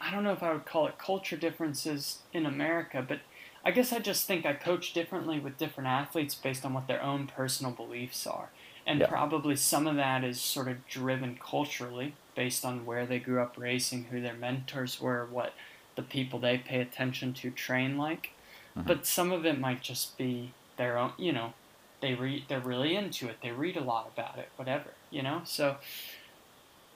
I 0.00 0.10
don't 0.10 0.24
know 0.24 0.32
if 0.32 0.42
I 0.42 0.52
would 0.52 0.66
call 0.66 0.86
it 0.86 0.98
culture 0.98 1.36
differences 1.36 2.18
in 2.32 2.46
America, 2.46 3.04
but 3.06 3.20
I 3.64 3.70
guess 3.70 3.92
I 3.92 3.98
just 3.98 4.26
think 4.26 4.44
I 4.44 4.52
coach 4.52 4.92
differently 4.92 5.38
with 5.38 5.56
different 5.56 5.88
athletes 5.88 6.34
based 6.34 6.64
on 6.64 6.74
what 6.74 6.86
their 6.86 7.02
own 7.02 7.26
personal 7.26 7.72
beliefs 7.72 8.26
are. 8.26 8.50
And 8.86 9.00
yeah. 9.00 9.06
probably 9.06 9.56
some 9.56 9.86
of 9.86 9.96
that 9.96 10.24
is 10.24 10.40
sort 10.40 10.68
of 10.68 10.86
driven 10.86 11.38
culturally 11.42 12.14
based 12.34 12.64
on 12.64 12.84
where 12.84 13.06
they 13.06 13.18
grew 13.18 13.40
up 13.40 13.56
racing, 13.56 14.04
who 14.04 14.20
their 14.20 14.34
mentors 14.34 15.00
were, 15.00 15.26
what 15.30 15.54
the 15.96 16.02
people 16.02 16.38
they 16.38 16.58
pay 16.58 16.80
attention 16.80 17.32
to 17.34 17.50
train 17.50 17.96
like. 17.96 18.30
Mm-hmm. 18.76 18.86
But 18.86 19.06
some 19.06 19.32
of 19.32 19.46
it 19.46 19.58
might 19.58 19.82
just 19.82 20.18
be 20.18 20.52
their 20.76 20.98
own, 20.98 21.12
you 21.16 21.32
know, 21.32 21.54
they 22.00 22.14
read, 22.14 22.44
they're 22.48 22.60
really 22.60 22.96
into 22.96 23.28
it. 23.28 23.38
They 23.42 23.52
read 23.52 23.76
a 23.76 23.82
lot 23.82 24.10
about 24.12 24.38
it, 24.38 24.48
whatever, 24.56 24.90
you 25.10 25.22
know. 25.22 25.42
So 25.44 25.76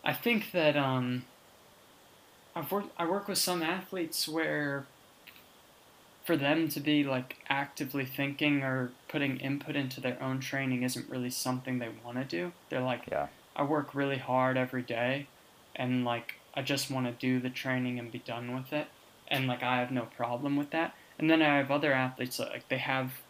I 0.04 0.12
think 0.12 0.52
that 0.52 0.76
um, 0.76 1.24
I've 2.54 2.70
worked, 2.70 2.90
I 2.98 3.08
work 3.08 3.28
with 3.28 3.38
some 3.38 3.62
athletes 3.62 4.28
where 4.28 4.86
for 6.28 6.36
them 6.36 6.68
to 6.68 6.78
be 6.78 7.02
like 7.02 7.38
actively 7.48 8.04
thinking 8.04 8.62
or 8.62 8.90
putting 9.08 9.38
input 9.38 9.74
into 9.74 9.98
their 9.98 10.22
own 10.22 10.40
training 10.40 10.82
isn't 10.82 11.08
really 11.08 11.30
something 11.30 11.78
they 11.78 11.88
want 12.04 12.18
to 12.18 12.24
do. 12.24 12.52
They're 12.68 12.82
like, 12.82 13.04
yeah. 13.10 13.28
I 13.56 13.62
work 13.62 13.94
really 13.94 14.18
hard 14.18 14.58
every 14.58 14.82
day, 14.82 15.26
and 15.74 16.04
like 16.04 16.34
I 16.52 16.60
just 16.60 16.90
want 16.90 17.06
to 17.06 17.12
do 17.12 17.40
the 17.40 17.48
training 17.48 17.98
and 17.98 18.12
be 18.12 18.18
done 18.18 18.54
with 18.54 18.74
it. 18.74 18.88
And 19.28 19.46
like 19.46 19.62
I 19.62 19.78
have 19.78 19.90
no 19.90 20.02
problem 20.02 20.54
with 20.54 20.68
that. 20.72 20.94
And 21.18 21.30
then 21.30 21.40
I 21.40 21.56
have 21.56 21.70
other 21.70 21.94
athletes 21.94 22.36
that 22.36 22.50
like 22.50 22.68
they 22.68 22.76
have 22.76 23.22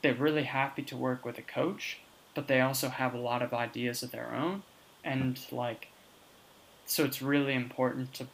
they're 0.00 0.14
really 0.14 0.44
happy 0.44 0.84
to 0.84 0.96
work 0.96 1.26
with 1.26 1.36
a 1.36 1.42
coach, 1.42 1.98
but 2.34 2.48
they 2.48 2.62
also 2.62 2.88
have 2.88 3.12
a 3.12 3.20
lot 3.20 3.42
of 3.42 3.52
ideas 3.52 4.02
of 4.02 4.10
their 4.10 4.34
own. 4.34 4.62
And 5.04 5.38
like 5.52 5.88
so 6.86 7.04
it's 7.04 7.20
really 7.20 7.52
important 7.52 8.14
to 8.14 8.28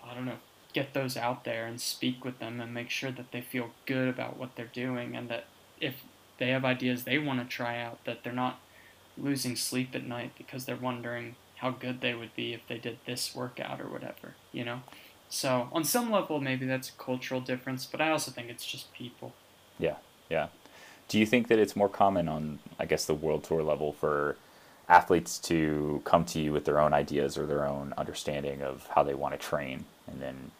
I 0.00 0.14
don't 0.14 0.26
know, 0.26 0.38
get 0.72 0.94
those 0.94 1.16
out 1.16 1.44
there 1.44 1.66
and 1.66 1.80
speak 1.80 2.24
with 2.24 2.38
them 2.38 2.60
and 2.60 2.72
make 2.72 2.90
sure 2.90 3.10
that 3.10 3.30
they 3.32 3.40
feel 3.40 3.70
good 3.86 4.08
about 4.08 4.36
what 4.36 4.56
they're 4.56 4.66
doing 4.66 5.14
and 5.16 5.28
that 5.28 5.44
if 5.80 6.02
they 6.38 6.50
have 6.50 6.64
ideas 6.64 7.04
they 7.04 7.18
want 7.18 7.40
to 7.40 7.46
try 7.46 7.80
out 7.80 8.02
that 8.04 8.22
they're 8.22 8.32
not 8.32 8.60
losing 9.16 9.56
sleep 9.56 9.94
at 9.94 10.06
night 10.06 10.32
because 10.38 10.64
they're 10.64 10.76
wondering 10.76 11.36
how 11.56 11.70
good 11.70 12.00
they 12.00 12.14
would 12.14 12.34
be 12.34 12.52
if 12.52 12.66
they 12.66 12.78
did 12.78 12.98
this 13.06 13.34
workout 13.34 13.80
or 13.80 13.86
whatever, 13.86 14.34
you 14.50 14.64
know? 14.64 14.82
So, 15.28 15.68
on 15.72 15.84
some 15.84 16.10
level, 16.10 16.40
maybe 16.40 16.66
that's 16.66 16.88
a 16.88 16.92
cultural 16.92 17.40
difference, 17.40 17.86
but 17.86 18.00
I 18.00 18.10
also 18.10 18.30
think 18.30 18.50
it's 18.50 18.66
just 18.66 18.92
people. 18.92 19.32
Yeah, 19.78 19.96
yeah. 20.28 20.48
Do 21.08 21.18
you 21.18 21.24
think 21.24 21.48
that 21.48 21.58
it's 21.58 21.76
more 21.76 21.88
common 21.88 22.28
on, 22.28 22.58
I 22.78 22.86
guess, 22.86 23.04
the 23.04 23.14
world 23.14 23.44
tour 23.44 23.62
level 23.62 23.92
for 23.92 24.36
athletes 24.88 25.38
to 25.38 26.02
come 26.04 26.24
to 26.26 26.40
you 26.40 26.52
with 26.52 26.64
their 26.64 26.78
own 26.78 26.92
ideas 26.92 27.38
or 27.38 27.46
their 27.46 27.66
own 27.66 27.94
understanding 27.96 28.62
of 28.62 28.88
how 28.94 29.02
they 29.02 29.14
want 29.14 29.32
to 29.32 29.38
train 29.38 29.84
and 30.06 30.20
then 30.20 30.50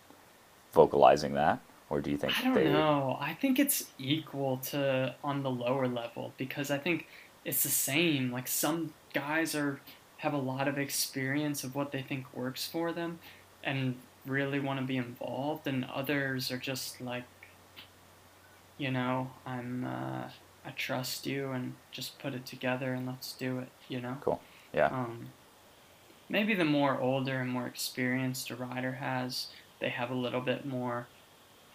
vocalizing 0.73 1.35
that? 1.35 1.61
Or 1.91 2.01
do 2.01 2.11
you 2.11 2.17
think 2.17 2.39
I 2.39 2.45
don't 2.45 2.55
they... 2.55 2.65
know. 2.65 3.19
I 3.21 3.35
think 3.35 3.59
it's 3.59 3.91
equal 3.99 4.57
to 4.71 5.15
on 5.23 5.43
the 5.43 5.51
lower 5.51 5.87
level 5.87 6.33
because 6.39 6.71
I 6.71 6.79
think 6.79 7.07
it's 7.45 7.63
the 7.63 7.69
same. 7.69 8.33
Like 8.33 8.49
some 8.49 8.95
guys 9.13 9.55
are 9.55 9.81
have 10.19 10.33
a 10.33 10.39
lot 10.39 10.69
of 10.69 10.79
experience 10.79 11.65
of 11.65 11.75
what 11.75 11.91
they 11.91 12.01
think 12.01 12.33
works 12.33 12.67
for 12.67 12.93
them 12.93 13.19
and 13.65 13.97
really 14.25 14.61
want 14.61 14.79
to 14.79 14.87
be 14.87 14.97
involved 14.97 15.67
and 15.67 15.85
others 15.93 16.51
are 16.53 16.59
just 16.59 17.01
like 17.01 17.25
you 18.79 18.89
know 18.89 19.29
i'm 19.45 19.85
uh, 19.85 20.29
i 20.65 20.71
trust 20.77 21.27
you 21.27 21.51
and 21.51 21.75
just 21.91 22.21
put 22.21 22.35
it 22.35 22.47
together 22.47 22.95
and 22.95 23.05
let's 23.05 23.33
do 23.33 23.59
it 23.59 23.69
you 23.89 24.01
know 24.01 24.17
Cool. 24.21 24.41
Yeah. 24.73 24.87
um, 24.87 25.27
maybe 26.29 26.55
the 26.55 26.65
more 26.65 27.01
older 27.01 27.41
and 27.41 27.51
more 27.51 27.67
experienced 27.67 28.49
a 28.51 28.55
rider 28.55 28.93
has 28.93 29.49
they 29.83 29.91
have 29.91 30.11
a 30.11 30.15
little 30.15 30.41
bit 30.41 30.65
more 30.65 31.07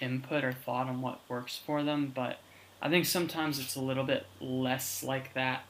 input 0.02 0.44
or 0.44 0.54
thought 0.54 0.88
on 0.88 1.02
what 1.02 1.20
works 1.28 1.60
for 1.64 1.84
them 1.84 2.12
but 2.14 2.40
i 2.82 2.90
think 2.90 3.06
sometimes 3.06 3.60
it's 3.60 3.76
a 3.76 3.82
little 3.82 4.04
bit 4.04 4.26
less 4.40 5.04
like 5.04 5.34
that 5.34 5.64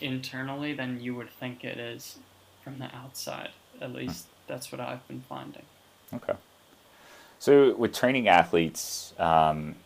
internally 0.00 0.72
than 0.72 1.00
you 1.00 1.14
would 1.14 1.30
think 1.30 1.64
it 1.64 1.78
is 1.78 2.18
from 2.62 2.78
the 2.78 2.94
outside. 2.94 3.50
At 3.80 3.92
least 3.92 4.26
that's 4.46 4.72
what 4.72 4.80
i've 4.80 5.06
been 5.08 5.22
finding. 5.28 5.62
Okay. 6.12 6.34
So 7.38 7.74
with 7.74 7.94
training 7.94 8.28
athletes, 8.28 9.14
um, 9.18 9.76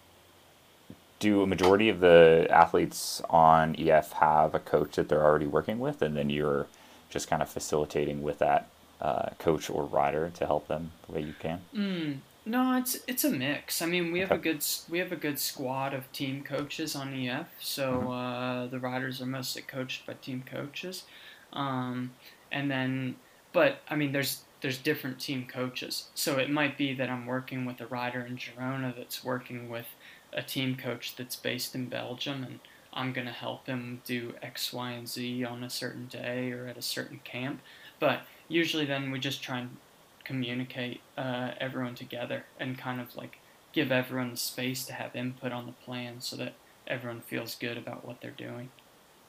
do 1.20 1.42
a 1.42 1.46
majority 1.46 1.88
of 1.88 2.00
the 2.00 2.46
athletes 2.50 3.22
on 3.30 3.76
EF 3.78 4.12
have 4.12 4.54
a 4.54 4.58
coach 4.58 4.96
that 4.96 5.08
they're 5.08 5.22
already 5.22 5.46
working 5.46 5.78
with, 5.78 6.02
and 6.02 6.16
then 6.16 6.30
you're 6.30 6.66
just 7.08 7.28
kind 7.28 7.42
of 7.42 7.48
facilitating 7.48 8.22
with 8.22 8.40
that 8.40 8.68
uh, 9.00 9.30
coach 9.38 9.70
or 9.70 9.84
rider 9.86 10.30
to 10.30 10.46
help 10.46 10.68
them 10.68 10.92
the 11.06 11.12
way 11.12 11.22
you 11.22 11.34
can? 11.34 11.62
Mm, 11.74 12.20
no, 12.44 12.76
it's 12.76 12.96
it's 13.06 13.24
a 13.24 13.30
mix. 13.30 13.82
I 13.82 13.86
mean, 13.86 14.12
we 14.12 14.20
have 14.20 14.32
a 14.32 14.38
good 14.38 14.64
we 14.88 14.98
have 14.98 15.12
a 15.12 15.16
good 15.16 15.38
squad 15.38 15.92
of 15.94 16.10
team 16.12 16.42
coaches 16.44 16.94
on 16.94 17.12
EF. 17.14 17.48
So 17.58 17.84
Mm-hmm. 17.90 18.10
uh, 18.10 18.66
the 18.68 18.78
riders 18.78 19.20
are 19.20 19.26
mostly 19.26 19.62
coached 19.62 20.06
by 20.06 20.14
team 20.14 20.44
coaches, 20.46 21.04
um, 21.52 22.16
and 22.52 22.70
then 22.70 23.20
but 23.52 23.82
I 23.88 23.96
mean, 23.96 24.12
there's 24.12 24.44
there's 24.60 24.78
different 24.78 25.20
team 25.20 25.46
coaches. 25.46 26.10
So 26.14 26.38
it 26.38 26.50
might 26.50 26.78
be 26.78 26.94
that 26.94 27.10
I'm 27.10 27.26
working 27.26 27.64
with 27.64 27.80
a 27.80 27.86
rider 27.86 28.20
in 28.24 28.36
Girona 28.36 28.94
that's 28.96 29.24
working 29.24 29.68
with 29.68 29.88
a 30.32 30.42
team 30.42 30.76
coach 30.76 31.16
that's 31.16 31.36
based 31.36 31.74
in 31.74 31.88
Belgium, 31.88 32.44
and 32.44 32.60
I'm 32.92 33.12
gonna 33.12 33.32
help 33.32 33.66
him 33.66 34.02
do 34.04 34.34
X, 34.42 34.72
Y, 34.72 34.92
and 34.92 35.08
Z 35.08 35.44
on 35.44 35.64
a 35.64 35.70
certain 35.70 36.06
day 36.06 36.52
or 36.52 36.66
at 36.68 36.76
a 36.78 36.82
certain 36.82 37.20
camp. 37.24 37.62
But 37.98 38.22
usually, 38.48 38.84
then 38.84 39.10
we 39.10 39.18
just 39.18 39.42
try 39.42 39.58
and 39.58 39.76
communicate 40.24 41.00
uh, 41.18 41.52
everyone 41.60 41.94
together 41.94 42.44
and 42.58 42.78
kind 42.78 43.00
of 43.00 43.14
like 43.16 43.38
give 43.72 43.92
everyone 43.92 44.30
the 44.30 44.36
space 44.36 44.84
to 44.86 44.92
have 44.92 45.14
input 45.14 45.52
on 45.52 45.66
the 45.66 45.72
plan 45.72 46.20
so 46.20 46.36
that 46.36 46.54
everyone 46.86 47.20
feels 47.20 47.54
good 47.54 47.76
about 47.76 48.06
what 48.06 48.20
they're 48.20 48.30
doing. 48.30 48.70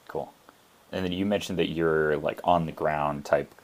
Cool. 0.08 0.32
And 0.92 1.04
then 1.04 1.12
you 1.12 1.26
mentioned 1.26 1.58
that 1.58 1.68
you're 1.68 2.16
like 2.16 2.40
on 2.44 2.66
the 2.66 2.72
ground 2.72 3.24
type 3.24 3.54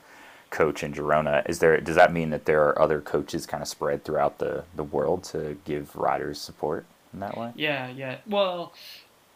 coach 0.51 0.83
in 0.83 0.93
Girona. 0.93 1.49
Is 1.49 1.61
there? 1.61 1.81
Does 1.81 1.97
that 1.97 2.13
mean 2.13 2.31
that 2.31 2.45
there 2.45 2.63
are 2.65 2.81
other 2.81 3.01
coaches 3.01 3.47
kind 3.47 3.63
of 3.63 3.69
spread 3.69 4.05
throughout 4.05 4.39
the 4.39 4.65
the 4.75 4.85
world 4.85 5.25
to 5.25 5.57
give 5.65 5.97
riders 5.97 6.41
support 6.41 6.85
in 7.13 7.21
that 7.21 7.37
way? 7.37 7.53
Yeah, 7.55 7.89
yeah. 7.89 8.19
Well, 8.27 8.73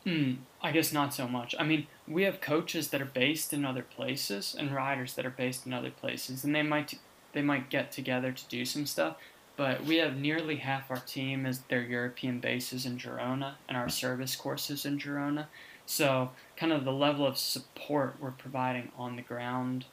hmm, 0.05 0.35
I 0.62 0.72
guess 0.72 0.92
not 0.92 1.14
so 1.14 1.26
much. 1.26 1.55
I 1.59 1.64
mean, 1.64 1.87
we 2.09 2.23
have 2.23 2.40
coaches 2.40 2.88
that 2.88 3.03
are 3.03 3.05
based 3.05 3.53
in 3.53 3.64
other 3.64 3.83
places 3.83 4.55
and 4.59 4.75
riders 4.75 5.14
that 5.14 5.27
are 5.27 5.31
based 5.31 5.66
in 5.66 5.73
other 5.73 5.90
places, 5.90 6.45
and 6.45 6.55
they 6.55 6.62
might 6.62 6.99
they 7.33 7.42
might 7.42 7.71
get 7.71 7.92
together 7.92 8.33
to 8.33 8.49
do 8.49 8.64
some 8.64 8.87
stuff. 8.87 9.16
But 9.57 9.85
we 9.85 9.97
have 9.97 10.16
nearly 10.16 10.57
half 10.57 10.90
our 10.90 10.99
team 10.99 11.47
as 11.47 11.61
their 11.61 11.83
European 11.83 12.40
bases 12.40 12.85
in 12.85 12.99
Girona 12.99 13.55
and 13.69 13.77
our 13.77 13.88
service 13.88 14.37
courses 14.37 14.85
in 14.85 14.99
Girona. 14.99 15.47
So, 15.87 16.33
kind 16.57 16.73
of 16.73 16.85
the 16.85 16.92
level 16.92 17.27
of 17.27 17.38
support 17.38 18.16
we're 18.21 18.33
providing 18.33 18.90
on 18.99 19.16
the 19.16 19.23
ground 19.23 19.87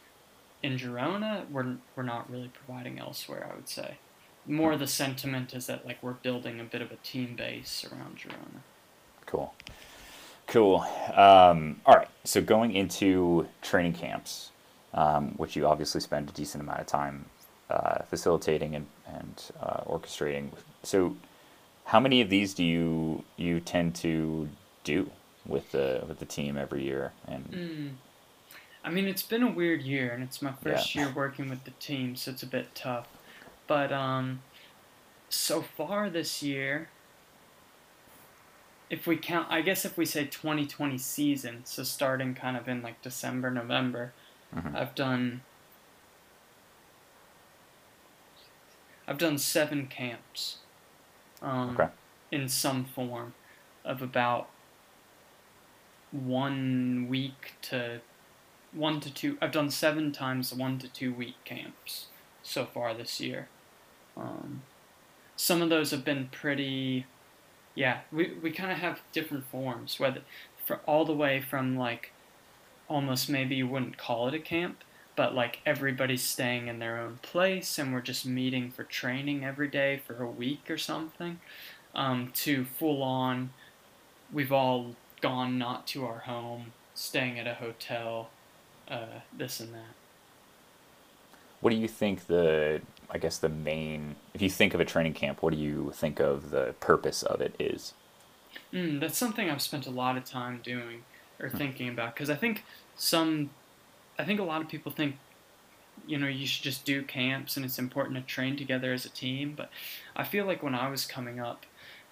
in 0.61 0.77
Girona, 0.77 1.49
we're, 1.49 1.75
we're 1.95 2.03
not 2.03 2.29
really 2.29 2.49
providing 2.53 2.99
elsewhere, 2.99 3.47
I 3.49 3.55
would 3.55 3.69
say. 3.69 3.97
More 4.45 4.75
the 4.75 4.87
sentiment 4.87 5.53
is 5.53 5.67
that 5.67 5.85
like 5.85 6.01
we're 6.01 6.13
building 6.13 6.59
a 6.59 6.63
bit 6.65 6.81
of 6.81 6.91
a 6.91 6.97
team 6.97 7.35
base 7.35 7.85
around 7.89 8.17
Girona. 8.17 8.61
Cool. 9.25 9.53
Cool. 10.53 10.85
Um, 11.15 11.81
all 11.83 11.95
right. 11.95 12.07
So 12.25 12.39
going 12.39 12.73
into 12.73 13.47
training 13.63 13.93
camps, 13.93 14.51
um, 14.93 15.29
which 15.37 15.55
you 15.55 15.65
obviously 15.65 15.99
spend 15.99 16.29
a 16.29 16.31
decent 16.31 16.61
amount 16.61 16.79
of 16.79 16.85
time 16.85 17.25
uh, 17.71 18.03
facilitating 18.03 18.75
and, 18.75 18.85
and 19.07 19.43
uh, 19.59 19.81
orchestrating. 19.85 20.51
So 20.83 21.17
how 21.85 21.99
many 21.99 22.21
of 22.21 22.29
these 22.29 22.53
do 22.53 22.63
you 22.63 23.23
you 23.35 23.61
tend 23.61 23.95
to 23.95 24.47
do 24.83 25.09
with 25.47 25.71
the 25.71 26.03
with 26.07 26.19
the 26.19 26.25
team 26.25 26.55
every 26.55 26.83
year? 26.83 27.13
And 27.27 27.45
Mm. 27.51 27.89
I 28.83 28.91
mean, 28.91 29.07
it's 29.07 29.23
been 29.23 29.41
a 29.41 29.51
weird 29.51 29.81
year, 29.81 30.11
and 30.13 30.21
it's 30.21 30.39
my 30.39 30.53
first 30.61 30.93
Yeah. 30.93 31.01
year 31.05 31.13
working 31.15 31.49
with 31.49 31.63
the 31.63 31.71
team, 31.71 32.15
so 32.15 32.29
it's 32.29 32.43
a 32.43 32.47
bit 32.47 32.75
tough. 32.75 33.07
But 33.65 33.91
um, 33.91 34.41
so 35.29 35.63
far 35.63 36.11
this 36.11 36.43
year, 36.43 36.89
if 38.89 39.07
we 39.07 39.17
count, 39.17 39.47
I 39.49 39.61
guess 39.61 39.85
if 39.85 39.97
we 39.97 40.05
say 40.05 40.25
2020 40.25 40.97
season, 40.97 41.61
so 41.65 41.83
starting 41.83 42.33
kind 42.35 42.55
of 42.57 42.67
in 42.67 42.81
like 42.81 43.01
December, 43.01 43.49
November, 43.49 44.13
Mhm. 44.55 44.75
I've 44.75 44.93
done. 44.95 45.41
I've 49.07 49.17
done 49.17 49.37
seven 49.37 49.87
camps. 49.87 50.57
Um, 51.41 51.71
Okay. 51.71 51.89
In 52.31 52.47
some 52.49 52.85
form, 52.85 53.33
of 53.83 54.01
about 54.01 54.49
one 56.11 57.07
week 57.09 57.53
to 57.63 58.01
one 58.71 58.99
to 59.01 59.13
two. 59.13 59.37
I've 59.41 59.51
done 59.51 59.69
seven 59.69 60.11
times 60.11 60.53
one 60.53 60.79
to 60.79 60.87
two 60.87 61.13
week 61.13 61.35
camps 61.43 62.07
so 62.41 62.65
far 62.65 62.93
this 62.93 63.19
year. 63.19 63.49
Um, 64.17 64.63
some 65.35 65.61
of 65.61 65.69
those 65.69 65.91
have 65.91 66.03
been 66.05 66.29
pretty. 66.29 67.05
Yeah, 67.75 68.01
we 68.11 68.33
we 68.41 68.51
kind 68.51 68.71
of 68.71 68.77
have 68.79 69.01
different 69.11 69.45
forms, 69.47 69.99
whether 69.99 70.21
for 70.65 70.79
all 70.85 71.05
the 71.05 71.13
way 71.13 71.41
from 71.41 71.77
like 71.77 72.11
almost 72.87 73.29
maybe 73.29 73.55
you 73.55 73.67
wouldn't 73.67 73.97
call 73.97 74.27
it 74.27 74.33
a 74.33 74.39
camp, 74.39 74.83
but 75.15 75.33
like 75.33 75.59
everybody's 75.65 76.23
staying 76.23 76.67
in 76.67 76.79
their 76.79 76.99
own 76.99 77.19
place 77.21 77.79
and 77.79 77.93
we're 77.93 78.01
just 78.01 78.25
meeting 78.25 78.71
for 78.71 78.83
training 78.83 79.43
every 79.45 79.67
day 79.67 79.97
for 80.05 80.21
a 80.21 80.29
week 80.29 80.69
or 80.69 80.77
something, 80.77 81.39
um, 81.95 82.31
to 82.35 82.65
full 82.65 83.01
on. 83.03 83.51
We've 84.31 84.51
all 84.51 84.95
gone 85.21 85.57
not 85.57 85.87
to 85.87 86.05
our 86.05 86.19
home, 86.19 86.73
staying 86.93 87.39
at 87.39 87.47
a 87.47 87.55
hotel, 87.55 88.29
uh, 88.89 89.21
this 89.35 89.59
and 89.59 89.73
that. 89.73 89.95
what 91.61 91.69
do 91.71 91.77
you 91.77 91.87
think 91.87 92.27
the 92.27 92.81
I 93.09 93.17
guess 93.17 93.37
the 93.37 93.49
main 93.49 94.15
if 94.33 94.41
you 94.41 94.49
think 94.49 94.73
of 94.73 94.79
a 94.79 94.85
training 94.85 95.13
camp, 95.13 95.41
what 95.41 95.53
do 95.53 95.59
you 95.59 95.91
think 95.95 96.19
of 96.19 96.49
the 96.49 96.73
purpose 96.79 97.23
of 97.23 97.41
it 97.41 97.55
is? 97.59 97.93
Mm, 98.71 98.99
that's 98.99 99.17
something 99.17 99.49
I've 99.49 99.61
spent 99.61 99.85
a 99.87 99.91
lot 99.91 100.17
of 100.17 100.25
time 100.25 100.59
doing 100.63 101.03
or 101.39 101.49
thinking 101.49 101.89
about 101.89 102.13
because 102.13 102.29
I 102.29 102.35
think 102.35 102.63
some, 102.95 103.49
I 104.17 104.23
think 104.23 104.39
a 104.39 104.43
lot 104.43 104.61
of 104.61 104.67
people 104.67 104.91
think, 104.91 105.17
you 106.07 106.17
know, 106.17 106.27
you 106.27 106.47
should 106.47 106.63
just 106.63 106.85
do 106.85 107.03
camps 107.03 107.55
and 107.55 107.65
it's 107.65 107.77
important 107.77 108.15
to 108.15 108.23
train 108.23 108.57
together 108.57 108.93
as 108.93 109.05
a 109.05 109.09
team. 109.09 109.53
But 109.55 109.69
I 110.15 110.23
feel 110.23 110.45
like 110.45 110.63
when 110.63 110.75
I 110.75 110.89
was 110.89 111.05
coming 111.05 111.39
up 111.39 111.65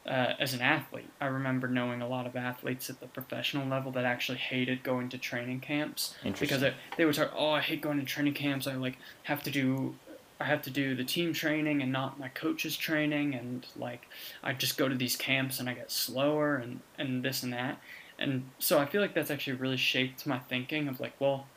uh, 0.05 0.33
as 0.39 0.53
an 0.53 0.61
athlete, 0.61 1.09
I 1.19 1.27
remember 1.27 1.67
knowing 1.67 2.01
a 2.01 2.07
lot 2.07 2.25
of 2.25 2.35
athletes 2.35 2.89
at 2.89 2.99
the 2.99 3.07
professional 3.07 3.67
level 3.67 3.91
that 3.93 4.05
actually 4.05 4.39
hated 4.39 4.83
going 4.83 5.09
to 5.09 5.17
training 5.17 5.59
camps 5.59 6.15
because 6.39 6.61
they, 6.61 6.73
they 6.97 7.05
would 7.05 7.15
talk, 7.15 7.31
oh, 7.35 7.51
I 7.51 7.61
hate 7.61 7.81
going 7.81 7.99
to 7.99 8.05
training 8.05 8.33
camps. 8.33 8.67
I 8.67 8.73
like 8.75 8.97
have 9.23 9.43
to 9.43 9.51
do. 9.51 9.95
I 10.41 10.45
have 10.45 10.61
to 10.63 10.69
do 10.69 10.95
the 10.95 11.03
team 11.03 11.33
training 11.33 11.81
and 11.81 11.91
not 11.91 12.19
my 12.19 12.29
coach's 12.29 12.75
training, 12.75 13.35
and 13.35 13.65
like 13.77 14.07
I 14.43 14.53
just 14.53 14.77
go 14.77 14.89
to 14.89 14.95
these 14.95 15.15
camps 15.15 15.59
and 15.59 15.69
I 15.69 15.73
get 15.73 15.91
slower 15.91 16.55
and, 16.55 16.81
and 16.97 17.23
this 17.23 17.43
and 17.43 17.53
that. 17.53 17.79
And 18.17 18.49
so 18.59 18.79
I 18.79 18.85
feel 18.85 19.01
like 19.01 19.13
that's 19.13 19.31
actually 19.31 19.57
really 19.57 19.77
shaped 19.77 20.25
my 20.27 20.39
thinking 20.39 20.87
of 20.87 20.99
like, 20.99 21.13
well, 21.19 21.47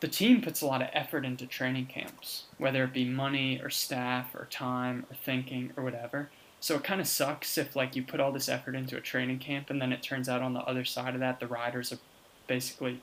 the 0.00 0.08
team 0.08 0.40
puts 0.40 0.62
a 0.62 0.66
lot 0.66 0.80
of 0.80 0.88
effort 0.92 1.24
into 1.24 1.46
training 1.46 1.86
camps, 1.86 2.44
whether 2.58 2.84
it 2.84 2.92
be 2.92 3.04
money 3.04 3.60
or 3.62 3.68
staff 3.68 4.34
or 4.34 4.46
time 4.50 5.04
or 5.10 5.14
thinking 5.14 5.72
or 5.76 5.84
whatever. 5.84 6.30
So 6.58 6.76
it 6.76 6.84
kind 6.84 7.00
of 7.00 7.06
sucks 7.06 7.56
if 7.58 7.76
like 7.76 7.96
you 7.96 8.02
put 8.02 8.20
all 8.20 8.32
this 8.32 8.48
effort 8.48 8.74
into 8.74 8.96
a 8.96 9.00
training 9.00 9.38
camp 9.38 9.70
and 9.70 9.80
then 9.80 9.92
it 9.92 10.02
turns 10.02 10.28
out 10.28 10.42
on 10.42 10.54
the 10.54 10.60
other 10.60 10.84
side 10.84 11.14
of 11.14 11.20
that 11.20 11.40
the 11.40 11.46
riders 11.46 11.92
are 11.92 11.98
basically 12.46 13.00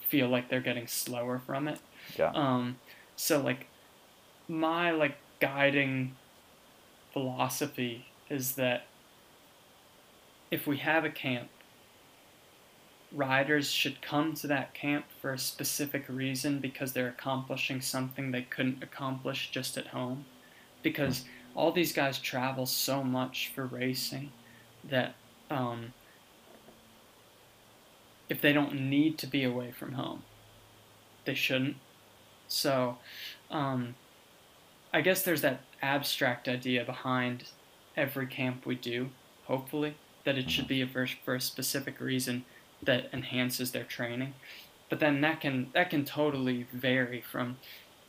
feel 0.00 0.28
like 0.28 0.48
they're 0.48 0.60
getting 0.60 0.86
slower 0.86 1.40
from 1.46 1.68
it. 1.68 1.80
Yeah. 2.18 2.32
Um, 2.34 2.76
so 3.16 3.40
like 3.40 3.66
my 4.48 4.90
like 4.90 5.16
guiding 5.40 6.16
philosophy 7.12 8.06
is 8.28 8.56
that 8.56 8.86
if 10.50 10.66
we 10.66 10.78
have 10.78 11.04
a 11.04 11.10
camp, 11.10 11.48
riders 13.12 13.70
should 13.70 14.02
come 14.02 14.34
to 14.34 14.46
that 14.46 14.74
camp 14.74 15.06
for 15.20 15.32
a 15.32 15.38
specific 15.38 16.04
reason 16.08 16.58
because 16.58 16.92
they're 16.92 17.08
accomplishing 17.08 17.80
something 17.80 18.30
they 18.30 18.42
couldn't 18.42 18.82
accomplish 18.82 19.50
just 19.50 19.76
at 19.76 19.88
home. 19.88 20.24
Because 20.82 21.24
all 21.54 21.72
these 21.72 21.92
guys 21.92 22.18
travel 22.18 22.66
so 22.66 23.02
much 23.02 23.50
for 23.54 23.64
racing 23.64 24.32
that 24.82 25.14
um, 25.50 25.94
if 28.28 28.40
they 28.40 28.52
don't 28.52 28.74
need 28.74 29.16
to 29.18 29.26
be 29.26 29.44
away 29.44 29.70
from 29.70 29.92
home, 29.92 30.22
they 31.24 31.34
shouldn't. 31.34 31.76
So, 32.48 32.98
um, 33.50 33.94
I 34.94 35.00
guess 35.00 35.22
there's 35.22 35.40
that 35.40 35.62
abstract 35.82 36.48
idea 36.48 36.84
behind 36.84 37.48
every 37.96 38.28
camp 38.28 38.64
we 38.64 38.76
do, 38.76 39.10
hopefully, 39.46 39.96
that 40.22 40.38
it 40.38 40.48
should 40.48 40.66
mm-hmm. 40.66 40.86
be 40.86 40.86
for, 40.86 41.08
for 41.24 41.34
a 41.34 41.40
specific 41.40 42.00
reason 42.00 42.44
that 42.80 43.10
enhances 43.12 43.72
their 43.72 43.82
training. 43.82 44.34
But 44.88 45.00
then 45.00 45.20
that 45.22 45.40
can 45.40 45.70
that 45.72 45.90
can 45.90 46.04
totally 46.04 46.66
vary 46.72 47.20
from 47.20 47.56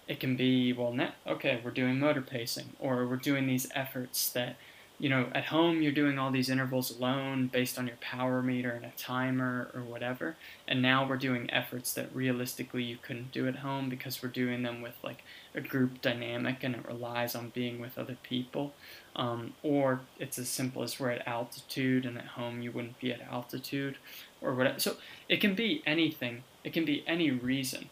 it 0.07 0.19
can 0.19 0.35
be 0.35 0.71
well 0.71 0.95
okay 1.25 1.59
we're 1.63 1.71
doing 1.71 1.99
motor 1.99 2.21
pacing 2.21 2.73
or 2.79 3.07
we're 3.07 3.15
doing 3.15 3.47
these 3.47 3.67
efforts 3.73 4.29
that 4.29 4.55
you 4.97 5.09
know, 5.09 5.27
at 5.33 5.45
home 5.45 5.81
you're 5.81 5.91
doing 5.91 6.17
all 6.17 6.31
these 6.31 6.49
intervals 6.49 6.97
alone 6.97 7.47
based 7.47 7.77
on 7.77 7.87
your 7.87 7.97
power 7.97 8.41
meter 8.41 8.71
and 8.71 8.85
a 8.85 8.93
timer 8.97 9.69
or 9.73 9.81
whatever. 9.81 10.37
And 10.67 10.81
now 10.81 11.07
we're 11.07 11.17
doing 11.17 11.49
efforts 11.51 11.93
that 11.93 12.15
realistically 12.15 12.83
you 12.83 12.97
couldn't 13.01 13.31
do 13.31 13.47
at 13.47 13.57
home 13.57 13.89
because 13.89 14.23
we're 14.23 14.29
doing 14.29 14.63
them 14.63 14.81
with 14.81 14.95
like 15.03 15.23
a 15.53 15.61
group 15.61 16.01
dynamic 16.01 16.63
and 16.63 16.75
it 16.75 16.87
relies 16.87 17.35
on 17.35 17.49
being 17.49 17.79
with 17.79 17.97
other 17.97 18.17
people. 18.23 18.73
Um, 19.15 19.53
or 19.63 20.01
it's 20.19 20.39
as 20.39 20.49
simple 20.49 20.83
as 20.83 20.99
we're 20.99 21.11
at 21.11 21.27
altitude 21.27 22.05
and 22.05 22.17
at 22.17 22.25
home 22.25 22.61
you 22.61 22.71
wouldn't 22.71 22.99
be 22.99 23.11
at 23.11 23.21
altitude 23.21 23.97
or 24.41 24.53
whatever. 24.53 24.79
So 24.79 24.95
it 25.27 25.41
can 25.41 25.55
be 25.55 25.83
anything, 25.85 26.43
it 26.63 26.71
can 26.71 26.85
be 26.85 27.03
any 27.05 27.31
reason. 27.31 27.89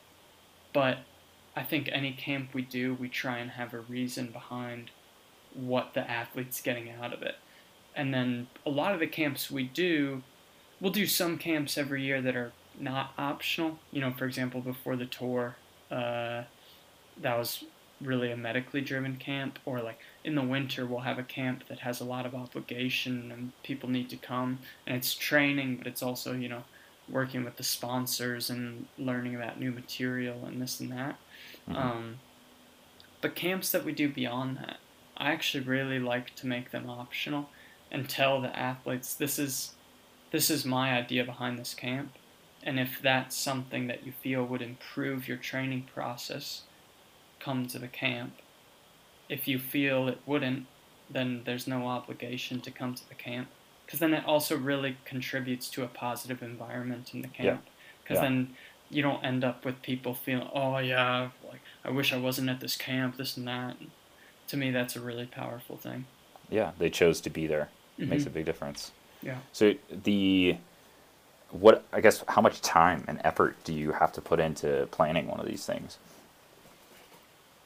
But 0.71 0.99
I 1.55 1.63
think 1.63 1.89
any 1.91 2.13
camp 2.13 2.53
we 2.53 2.61
do, 2.61 2.93
we 2.93 3.09
try 3.09 3.37
and 3.37 3.51
have 3.51 3.73
a 3.73 3.79
reason 3.79 4.27
behind 4.27 4.89
what 5.53 5.93
the 5.93 6.09
athlete's 6.09 6.61
getting 6.61 6.89
out 6.89 7.13
of 7.13 7.21
it. 7.21 7.35
And 7.95 8.13
then 8.13 8.47
a 8.65 8.69
lot 8.69 8.93
of 8.93 8.99
the 8.99 9.07
camps 9.07 9.51
we 9.51 9.63
do, 9.63 10.23
we'll 10.79 10.91
do 10.91 11.05
some 11.05 11.37
camps 11.37 11.77
every 11.77 12.03
year 12.03 12.21
that 12.21 12.35
are 12.35 12.51
not 12.79 13.13
optional. 13.17 13.79
You 13.91 14.01
know, 14.01 14.11
for 14.11 14.25
example, 14.25 14.61
before 14.61 14.95
the 14.95 15.05
tour, 15.05 15.55
uh, 15.91 16.43
that 17.21 17.37
was 17.37 17.63
really 18.01 18.31
a 18.31 18.37
medically 18.37 18.81
driven 18.81 19.17
camp. 19.17 19.59
Or 19.65 19.81
like 19.81 19.99
in 20.23 20.35
the 20.35 20.41
winter, 20.41 20.85
we'll 20.85 21.01
have 21.01 21.19
a 21.19 21.23
camp 21.23 21.67
that 21.67 21.79
has 21.79 22.01
a 22.01 22.05
lot 22.05 22.25
of 22.25 22.33
obligation 22.33 23.31
and 23.31 23.51
people 23.63 23.89
need 23.89 24.09
to 24.09 24.17
come. 24.17 24.59
And 24.87 24.97
it's 24.97 25.13
training, 25.13 25.77
but 25.77 25.87
it's 25.87 26.01
also, 26.01 26.33
you 26.33 26.49
know, 26.49 26.63
working 27.09 27.43
with 27.43 27.57
the 27.57 27.63
sponsors 27.63 28.49
and 28.49 28.87
learning 28.97 29.35
about 29.35 29.59
new 29.59 29.71
material 29.71 30.45
and 30.45 30.61
this 30.61 30.79
and 30.79 30.91
that. 30.91 31.17
Mm-hmm. 31.69 31.75
Um, 31.75 32.19
but 33.21 33.35
camps 33.35 33.71
that 33.71 33.85
we 33.85 33.93
do 33.93 34.09
beyond 34.09 34.57
that, 34.57 34.77
I 35.17 35.31
actually 35.31 35.63
really 35.63 35.99
like 35.99 36.35
to 36.35 36.47
make 36.47 36.71
them 36.71 36.89
optional 36.89 37.49
and 37.91 38.09
tell 38.09 38.41
the 38.41 38.57
athletes 38.57 39.13
this 39.13 39.37
is 39.37 39.73
this 40.31 40.49
is 40.49 40.65
my 40.65 40.97
idea 40.97 41.23
behind 41.23 41.59
this 41.59 41.75
camp 41.75 42.13
and 42.63 42.79
if 42.79 42.99
that's 43.01 43.37
something 43.37 43.87
that 43.87 44.05
you 44.05 44.11
feel 44.11 44.43
would 44.43 44.61
improve 44.61 45.27
your 45.27 45.37
training 45.37 45.87
process 45.93 46.63
come 47.39 47.67
to 47.67 47.77
the 47.77 47.87
camp 47.87 48.33
if 49.29 49.47
you 49.47 49.59
feel 49.59 50.07
it 50.07 50.19
wouldn't 50.25 50.65
then 51.09 51.43
there's 51.45 51.67
no 51.67 51.87
obligation 51.87 52.59
to 52.59 52.71
come 52.71 52.95
to 52.95 53.07
the 53.07 53.15
camp 53.15 53.47
because 53.85 53.99
then 53.99 54.13
it 54.13 54.25
also 54.25 54.57
really 54.57 54.97
contributes 55.05 55.69
to 55.69 55.83
a 55.83 55.87
positive 55.87 56.41
environment 56.41 57.13
in 57.13 57.21
the 57.21 57.27
camp 57.27 57.63
because 58.01 58.15
yeah. 58.15 58.23
yeah. 58.23 58.29
then 58.29 58.55
you 58.89 59.01
don't 59.01 59.23
end 59.23 59.43
up 59.43 59.63
with 59.65 59.81
people 59.81 60.13
feeling 60.13 60.47
oh 60.53 60.77
yeah 60.77 61.29
like 61.47 61.61
i 61.85 61.89
wish 61.89 62.11
i 62.11 62.17
wasn't 62.17 62.49
at 62.49 62.59
this 62.59 62.75
camp 62.75 63.17
this 63.17 63.37
and 63.37 63.47
that 63.47 63.75
to 64.47 64.57
me, 64.57 64.71
that's 64.71 64.95
a 64.95 65.01
really 65.01 65.25
powerful 65.25 65.77
thing. 65.77 66.05
Yeah, 66.49 66.71
they 66.77 66.89
chose 66.89 67.21
to 67.21 67.29
be 67.29 67.47
there. 67.47 67.69
It 67.97 68.03
mm-hmm. 68.03 68.11
makes 68.11 68.25
a 68.25 68.29
big 68.29 68.45
difference. 68.45 68.91
Yeah. 69.21 69.37
So 69.51 69.73
the 69.89 70.57
what 71.51 71.85
I 71.93 72.01
guess 72.01 72.23
how 72.27 72.41
much 72.41 72.61
time 72.61 73.03
and 73.07 73.21
effort 73.23 73.55
do 73.63 73.73
you 73.73 73.91
have 73.91 74.11
to 74.13 74.21
put 74.21 74.39
into 74.39 74.87
planning 74.91 75.27
one 75.27 75.39
of 75.39 75.45
these 75.45 75.65
things? 75.65 75.97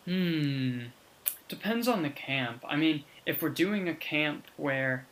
Hmm. 0.05 0.85
Depends 1.47 1.87
on 1.87 2.03
the 2.03 2.09
camp. 2.09 2.63
I 2.67 2.75
mean, 2.75 3.03
if 3.25 3.41
we're 3.41 3.49
doing 3.49 3.87
a 3.87 3.95
camp 3.95 4.45
where 4.57 5.05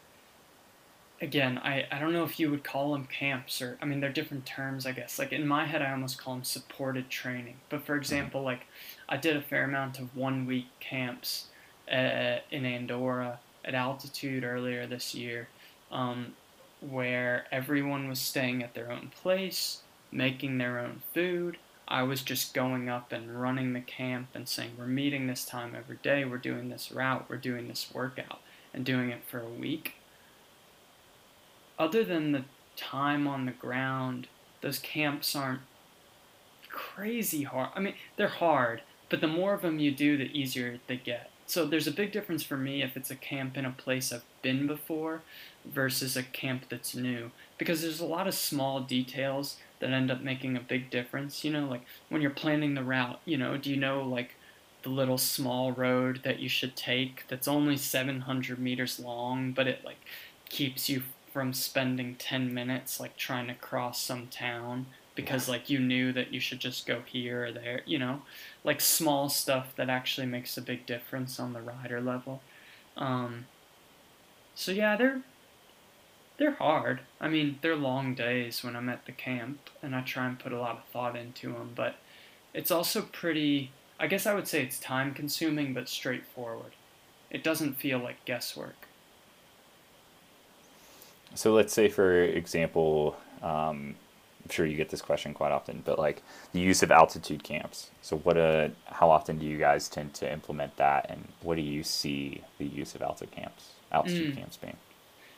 again, 1.21 1.57
I, 1.63 1.87
I 1.89 1.99
don't 1.99 2.11
know 2.11 2.25
if 2.25 2.39
you 2.39 2.51
would 2.51 2.65
call 2.65 2.91
them 2.91 3.05
camps 3.05 3.61
or 3.61 3.77
I 3.81 3.85
mean 3.85 4.01
they're 4.01 4.11
different 4.11 4.45
terms 4.45 4.85
I 4.85 4.91
guess. 4.91 5.17
Like 5.17 5.31
in 5.31 5.47
my 5.47 5.65
head 5.65 5.81
I 5.81 5.91
almost 5.91 6.17
call 6.17 6.35
them 6.35 6.43
supported 6.43 7.09
training. 7.09 7.57
But 7.69 7.85
for 7.85 7.93
mm-hmm. 7.93 8.01
example, 8.01 8.43
like 8.43 8.67
I 9.07 9.17
did 9.17 9.37
a 9.37 9.41
fair 9.41 9.63
amount 9.63 9.99
of 9.99 10.15
one 10.15 10.45
week 10.45 10.67
camps 10.79 11.47
uh, 11.91 12.39
in 12.51 12.65
Andorra 12.65 13.39
at 13.63 13.73
altitude 13.73 14.43
earlier 14.43 14.85
this 14.85 15.15
year, 15.15 15.47
um, 15.91 16.33
where 16.81 17.45
everyone 17.51 18.07
was 18.07 18.19
staying 18.19 18.63
at 18.63 18.73
their 18.73 18.91
own 18.91 19.11
place, 19.21 19.81
making 20.11 20.57
their 20.57 20.79
own 20.79 21.01
food. 21.13 21.57
I 21.87 22.03
was 22.03 22.21
just 22.21 22.53
going 22.53 22.89
up 22.89 23.11
and 23.11 23.39
running 23.39 23.73
the 23.73 23.81
camp 23.81 24.29
and 24.33 24.47
saying, 24.47 24.71
We're 24.77 24.87
meeting 24.87 25.27
this 25.27 25.45
time 25.45 25.75
every 25.75 25.97
day, 25.97 26.25
we're 26.25 26.37
doing 26.37 26.69
this 26.69 26.91
route, 26.91 27.25
we're 27.29 27.37
doing 27.37 27.67
this 27.67 27.89
workout, 27.93 28.39
and 28.73 28.83
doing 28.83 29.09
it 29.09 29.23
for 29.29 29.39
a 29.39 29.49
week. 29.49 29.95
Other 31.77 32.03
than 32.03 32.31
the 32.31 32.45
time 32.75 33.27
on 33.27 33.45
the 33.45 33.51
ground, 33.51 34.27
those 34.61 34.79
camps 34.79 35.35
aren't 35.35 35.61
crazy 36.69 37.43
hard. 37.43 37.69
I 37.75 37.79
mean, 37.79 37.95
they're 38.15 38.27
hard, 38.27 38.81
but 39.09 39.21
the 39.21 39.27
more 39.27 39.53
of 39.53 39.61
them 39.61 39.79
you 39.79 39.91
do, 39.91 40.17
the 40.17 40.37
easier 40.37 40.79
they 40.87 40.97
get. 40.97 41.29
So 41.47 41.65
there's 41.65 41.87
a 41.87 41.91
big 41.91 42.11
difference 42.11 42.43
for 42.43 42.57
me 42.57 42.81
if 42.81 42.97
it's 42.97 43.11
a 43.11 43.15
camp 43.15 43.55
in 43.55 43.65
a 43.65 43.71
place 43.71 44.11
I've 44.11 44.25
been 44.41 44.65
before 44.65 45.21
versus 45.63 46.17
a 46.17 46.23
camp 46.23 46.65
that's 46.69 46.95
new 46.95 47.31
because 47.57 47.81
there's 47.81 47.99
a 47.99 48.05
lot 48.05 48.27
of 48.27 48.33
small 48.33 48.81
details 48.81 49.57
that 49.79 49.91
end 49.91 50.09
up 50.09 50.21
making 50.21 50.57
a 50.57 50.61
big 50.61 50.89
difference. 50.89 51.43
You 51.43 51.51
know, 51.51 51.67
like 51.67 51.85
when 52.09 52.21
you're 52.21 52.31
planning 52.31 52.73
the 52.73 52.83
route, 52.83 53.19
you 53.25 53.37
know, 53.37 53.57
do 53.57 53.69
you 53.69 53.77
know 53.77 54.01
like 54.01 54.35
the 54.81 54.89
little 54.89 55.17
small 55.17 55.71
road 55.71 56.21
that 56.23 56.39
you 56.39 56.49
should 56.49 56.75
take 56.75 57.25
that's 57.27 57.47
only 57.47 57.77
700 57.77 58.59
meters 58.59 58.99
long, 58.99 59.51
but 59.51 59.67
it 59.67 59.85
like 59.85 59.97
keeps 60.49 60.89
you 60.89 61.03
from 61.31 61.53
spending 61.53 62.15
10 62.15 62.53
minutes 62.53 62.99
like 62.99 63.17
trying 63.17 63.47
to 63.47 63.53
cross 63.53 64.01
some 64.01 64.27
town 64.27 64.85
because 65.15 65.47
like 65.47 65.69
you 65.69 65.79
knew 65.79 66.11
that 66.11 66.33
you 66.33 66.39
should 66.39 66.59
just 66.59 66.85
go 66.85 67.01
here 67.05 67.45
or 67.45 67.51
there, 67.51 67.81
you 67.85 67.97
know, 67.97 68.21
like 68.63 68.81
small 68.81 69.29
stuff 69.29 69.73
that 69.77 69.89
actually 69.89 70.27
makes 70.27 70.57
a 70.57 70.61
big 70.61 70.85
difference 70.85 71.39
on 71.39 71.53
the 71.53 71.61
rider 71.61 72.01
level. 72.01 72.41
Um, 72.97 73.45
so 74.53 74.71
yeah, 74.71 74.95
they're 74.95 75.21
they're 76.37 76.51
hard. 76.51 76.99
I 77.19 77.29
mean, 77.29 77.59
they're 77.61 77.75
long 77.75 78.13
days 78.13 78.63
when 78.63 78.75
I'm 78.75 78.89
at 78.89 79.05
the 79.05 79.13
camp, 79.13 79.69
and 79.81 79.95
I 79.95 80.01
try 80.01 80.27
and 80.27 80.37
put 80.37 80.51
a 80.51 80.59
lot 80.59 80.77
of 80.77 80.83
thought 80.91 81.15
into 81.15 81.53
them. 81.53 81.71
But 81.75 81.95
it's 82.53 82.71
also 82.71 83.01
pretty. 83.01 83.71
I 83.99 84.07
guess 84.07 84.25
I 84.25 84.33
would 84.33 84.47
say 84.47 84.61
it's 84.61 84.79
time 84.79 85.13
consuming, 85.13 85.73
but 85.73 85.87
straightforward. 85.87 86.73
It 87.31 87.43
doesn't 87.43 87.75
feel 87.75 87.99
like 87.99 88.25
guesswork. 88.25 88.87
So 91.35 91.53
let's 91.53 91.73
say, 91.73 91.87
for 91.89 92.21
example, 92.21 93.17
um, 93.41 93.95
I'm 94.45 94.51
sure 94.51 94.65
you 94.65 94.77
get 94.77 94.89
this 94.89 95.01
question 95.01 95.33
quite 95.33 95.51
often, 95.51 95.81
but 95.83 95.97
like 95.97 96.21
the 96.53 96.59
use 96.59 96.83
of 96.83 96.91
altitude 96.91 97.43
camps. 97.43 97.89
So 98.01 98.17
what 98.17 98.37
uh 98.37 98.69
how 98.85 99.09
often 99.09 99.39
do 99.39 99.45
you 99.45 99.57
guys 99.57 99.89
tend 99.89 100.13
to 100.15 100.31
implement 100.31 100.77
that 100.77 101.07
and 101.09 101.27
what 101.41 101.55
do 101.55 101.63
you 101.63 101.83
see 101.83 102.43
the 102.59 102.65
use 102.65 102.93
of 102.93 103.01
altitude 103.01 103.31
camps 103.31 103.69
altitude 103.91 104.33
mm. 104.33 104.37
camps 104.37 104.57
being? 104.57 104.77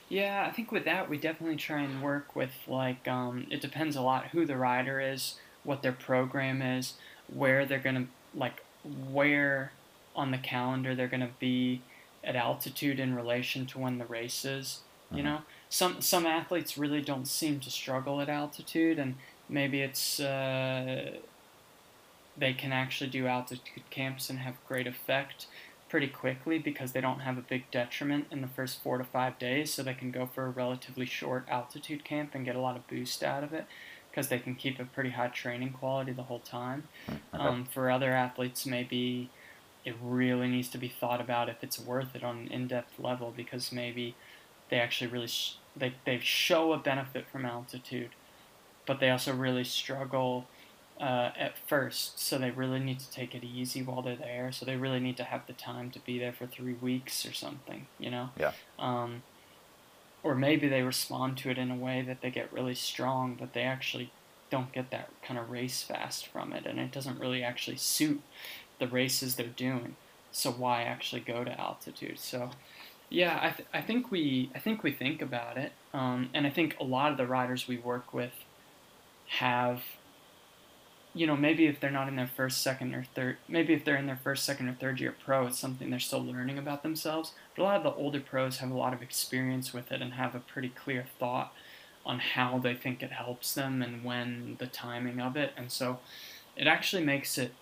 Yeah, 0.10 0.46
I 0.48 0.52
think 0.52 0.72
with 0.72 0.86
that 0.86 1.10
we 1.10 1.18
definitely 1.18 1.58
try 1.58 1.82
and 1.82 2.02
work 2.02 2.36
with 2.36 2.52
like 2.68 3.08
um, 3.08 3.48
it 3.50 3.62
depends 3.62 3.96
a 3.96 4.02
lot 4.02 4.28
who 4.28 4.46
the 4.46 4.58
rider 4.58 5.00
is, 5.00 5.36
what 5.64 5.82
their 5.82 5.92
program 5.92 6.62
is, 6.62 6.94
where 7.34 7.66
they're 7.66 7.80
gonna 7.80 8.08
like 8.34 8.64
where 9.10 9.72
on 10.16 10.32
the 10.32 10.38
calendar 10.38 10.96
they're 10.96 11.08
gonna 11.08 11.32
be 11.40 11.82
at 12.24 12.36
altitude 12.36 13.00
in 13.00 13.16
relation 13.16 13.66
to 13.68 13.80
when 13.80 13.98
the 13.98 14.06
race 14.06 14.44
is. 14.44 14.82
You 15.12 15.18
mm-hmm. 15.18 15.26
know, 15.26 15.42
some 15.70 16.02
some 16.02 16.26
athletes 16.26 16.78
really 16.78 17.02
don't 17.02 17.28
seem 17.28 17.60
to 17.62 17.70
struggle 17.70 18.22
at 18.22 18.30
altitude, 18.30 19.00
and 19.00 19.16
maybe 19.50 19.82
it's 19.82 20.20
uh, 20.20 21.18
they 22.38 22.54
can 22.54 22.72
actually 22.72 23.10
do 23.10 23.28
altitude 23.28 23.90
camps 23.90 24.30
and 24.30 24.40
have 24.40 24.56
great 24.68 24.88
effect 24.88 25.48
pretty 25.90 26.08
quickly 26.08 26.60
because 26.60 26.92
they 26.92 27.02
don't 27.02 27.22
have 27.22 27.38
a 27.38 27.42
big 27.42 27.70
detriment 27.72 28.28
in 28.30 28.42
the 28.42 28.48
first 28.48 28.82
four 28.82 28.98
to 28.98 29.04
five 29.04 29.40
days, 29.40 29.74
so 29.74 29.84
they 29.84 29.94
can 29.94 30.12
go 30.12 30.26
for 30.26 30.46
a 30.46 30.50
relatively 30.50 31.06
short 31.06 31.46
altitude 31.50 32.04
camp 32.04 32.36
and 32.36 32.46
get 32.46 32.56
a 32.56 32.62
lot 32.62 32.76
of 32.76 32.88
boost 32.88 33.24
out 33.24 33.44
of 33.44 33.54
it 33.54 33.66
because 34.10 34.30
they 34.30 34.40
can 34.40 34.56
keep 34.56 34.80
a 34.80 34.86
pretty 34.86 35.12
high 35.12 35.28
training 35.28 35.72
quality 35.72 36.12
the 36.12 36.24
whole 36.24 36.40
time. 36.40 36.84
Hmm, 37.08 37.14
okay. 37.34 37.44
Um, 37.44 37.66
for 37.66 37.92
other 37.92 38.12
athletes, 38.12 38.66
maybe 38.66 39.30
it 39.86 39.96
really 40.02 40.48
needs 40.48 40.70
to 40.70 40.78
be 40.78 40.88
thought 40.88 41.22
about 41.22 41.50
if 41.50 41.64
it's 41.64 41.80
worth 41.80 42.16
it 42.16 42.24
on 42.24 42.38
an 42.40 42.48
in-depth 42.48 43.00
level 43.00 43.34
because 43.36 43.72
maybe 43.72 44.16
they 44.70 44.80
actually 44.80 45.08
really 45.08 45.28
sh- 45.28 45.58
they 45.76 45.94
they 46.06 46.20
show 46.20 46.74
a 46.74 46.78
benefit 46.78 47.28
from 47.32 47.46
altitude, 47.46 48.10
but 48.86 49.00
they 49.00 49.10
also 49.10 49.34
really 49.34 49.64
struggle 49.64 50.48
uh, 51.00 51.32
at 51.38 51.58
first. 51.68 52.20
So 52.20 52.38
they 52.38 52.52
really 52.52 52.80
need 52.80 53.00
to 53.00 53.12
take 53.12 53.36
it 53.36 53.44
easy 53.44 53.84
while 53.84 54.02
they're 54.02 54.16
there. 54.16 54.52
So 54.52 54.66
they 54.66 54.76
really 54.76 55.00
need 55.00 55.18
to 55.18 55.24
have 55.24 55.46
the 55.48 55.54
time 55.54 55.92
to 55.92 56.00
be 56.00 56.20
there 56.20 56.34
for 56.34 56.48
three 56.48 56.74
weeks 56.74 57.26
or 57.26 57.34
something. 57.34 57.88
You 58.00 58.12
know. 58.12 58.30
Yeah. 58.40 58.52
Um, 58.80 59.24
or 60.24 60.36
maybe 60.36 60.68
they 60.68 60.82
respond 60.82 61.38
to 61.38 61.50
it 61.50 61.58
in 61.58 61.72
a 61.72 61.76
way 61.76 62.02
that 62.02 62.22
they 62.22 62.30
get 62.30 62.52
really 62.52 62.76
strong, 62.76 63.38
but 63.40 63.54
they 63.54 63.62
actually 63.62 64.12
don't 64.50 64.72
get 64.72 64.92
that 64.92 65.10
kind 65.22 65.40
of 65.40 65.50
race 65.50 65.84
fast 65.84 66.28
from 66.28 66.54
it, 66.54 66.66
and 66.66 66.80
it 66.80 66.92
doesn't 66.92 67.20
really 67.20 67.44
actually 67.44 67.78
suit 67.78 68.22
the 68.80 68.88
races 68.88 69.36
they're 69.36 69.48
doing. 69.48 69.96
So 70.32 70.52
why 70.52 70.84
actually 70.84 71.22
go 71.22 71.44
to 71.44 71.60
altitude? 71.60 72.20
So 72.20 72.52
yeah, 73.10 73.40
I, 73.42 73.50
th- 73.52 73.70
I 73.74 73.82
think 73.82 74.12
we 74.12 74.52
I 74.54 74.60
think 74.60 74.84
we 74.84 74.92
think 74.92 75.22
about 75.22 75.58
it, 75.58 75.72
um, 75.94 76.30
and 76.34 76.46
I 76.46 76.50
think 76.50 76.76
a 76.80 76.84
lot 76.84 77.12
of 77.12 77.18
the 77.18 77.26
riders 77.26 77.68
we 77.68 77.78
work 77.78 78.14
with 78.14 78.34
have, 79.28 79.82
you 81.14 81.26
know, 81.26 81.36
maybe 81.38 81.68
if 81.68 81.80
they're 81.80 81.90
not 81.90 82.10
in 82.10 82.18
their 82.18 82.28
first, 82.28 82.62
second, 82.62 82.94
or 82.94 83.06
third, 83.16 83.38
maybe 83.48 83.74
if 83.74 83.86
they're 83.86 83.96
in 83.96 84.08
their 84.08 84.20
first, 84.22 84.44
second, 84.46 84.68
or 84.68 84.74
third 84.74 85.00
year 85.00 85.16
pro, 85.24 85.48
it's 85.48 85.60
something 85.60 85.90
they're 85.90 86.00
still 86.00 86.24
learning 86.24 86.58
about 86.58 86.84
themselves. 86.84 87.32
But 87.56 87.64
a 87.64 87.66
lot 87.66 87.78
of 87.78 87.84
the 87.84 87.94
older 87.94 88.20
pros 88.20 88.58
have 88.58 88.72
a 88.72 88.78
lot 88.78 88.94
of 88.94 89.02
experience 89.02 89.74
with 89.74 89.92
it 89.92 90.02
and 90.02 90.14
have 90.14 90.36
a 90.36 90.40
pretty 90.40 90.70
clear 90.70 91.06
thought 91.18 91.54
on 92.06 92.20
how 92.20 92.58
they 92.60 92.74
think 92.74 93.02
it 93.04 93.12
helps 93.12 93.54
them 93.54 93.82
and 93.82 94.04
when 94.04 94.58
the 94.60 94.68
timing 94.68 95.22
of 95.22 95.38
it, 95.38 95.54
and 95.56 95.72
so 95.72 96.00
it 96.58 96.68
actually 96.68 97.04
makes 97.04 97.38
it 97.38 97.54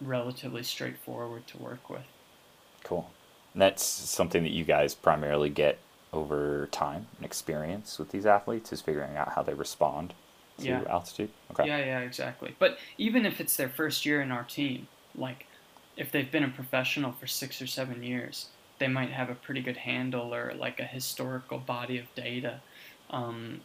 relatively 0.00 0.62
straightforward 0.62 1.46
to 1.48 1.58
work 1.58 1.88
with. 1.90 2.06
Cool. 2.84 3.10
And 3.52 3.62
that's 3.62 3.84
something 3.84 4.42
that 4.42 4.52
you 4.52 4.64
guys 4.64 4.94
primarily 4.94 5.50
get 5.50 5.78
over 6.12 6.68
time 6.70 7.06
and 7.16 7.26
experience 7.26 7.98
with 7.98 8.10
these 8.10 8.26
athletes 8.26 8.72
is 8.72 8.80
figuring 8.80 9.16
out 9.16 9.32
how 9.32 9.42
they 9.42 9.54
respond 9.54 10.14
to 10.58 10.64
yeah. 10.64 10.82
altitude. 10.88 11.30
Okay. 11.52 11.66
Yeah, 11.66 11.78
yeah, 11.78 12.00
exactly. 12.00 12.54
But 12.58 12.78
even 12.96 13.26
if 13.26 13.40
it's 13.40 13.56
their 13.56 13.68
first 13.68 14.06
year 14.06 14.20
in 14.20 14.30
our 14.30 14.44
team, 14.44 14.88
like 15.14 15.46
if 15.96 16.10
they've 16.12 16.30
been 16.30 16.44
a 16.44 16.48
professional 16.48 17.12
for 17.12 17.26
six 17.26 17.60
or 17.60 17.66
seven 17.66 18.02
years, 18.02 18.48
they 18.78 18.88
might 18.88 19.10
have 19.10 19.28
a 19.28 19.34
pretty 19.34 19.60
good 19.60 19.76
handle 19.76 20.34
or 20.34 20.54
like 20.54 20.80
a 20.80 20.84
historical 20.84 21.58
body 21.58 21.98
of 21.98 22.06
data, 22.14 22.60
um, 23.10 23.60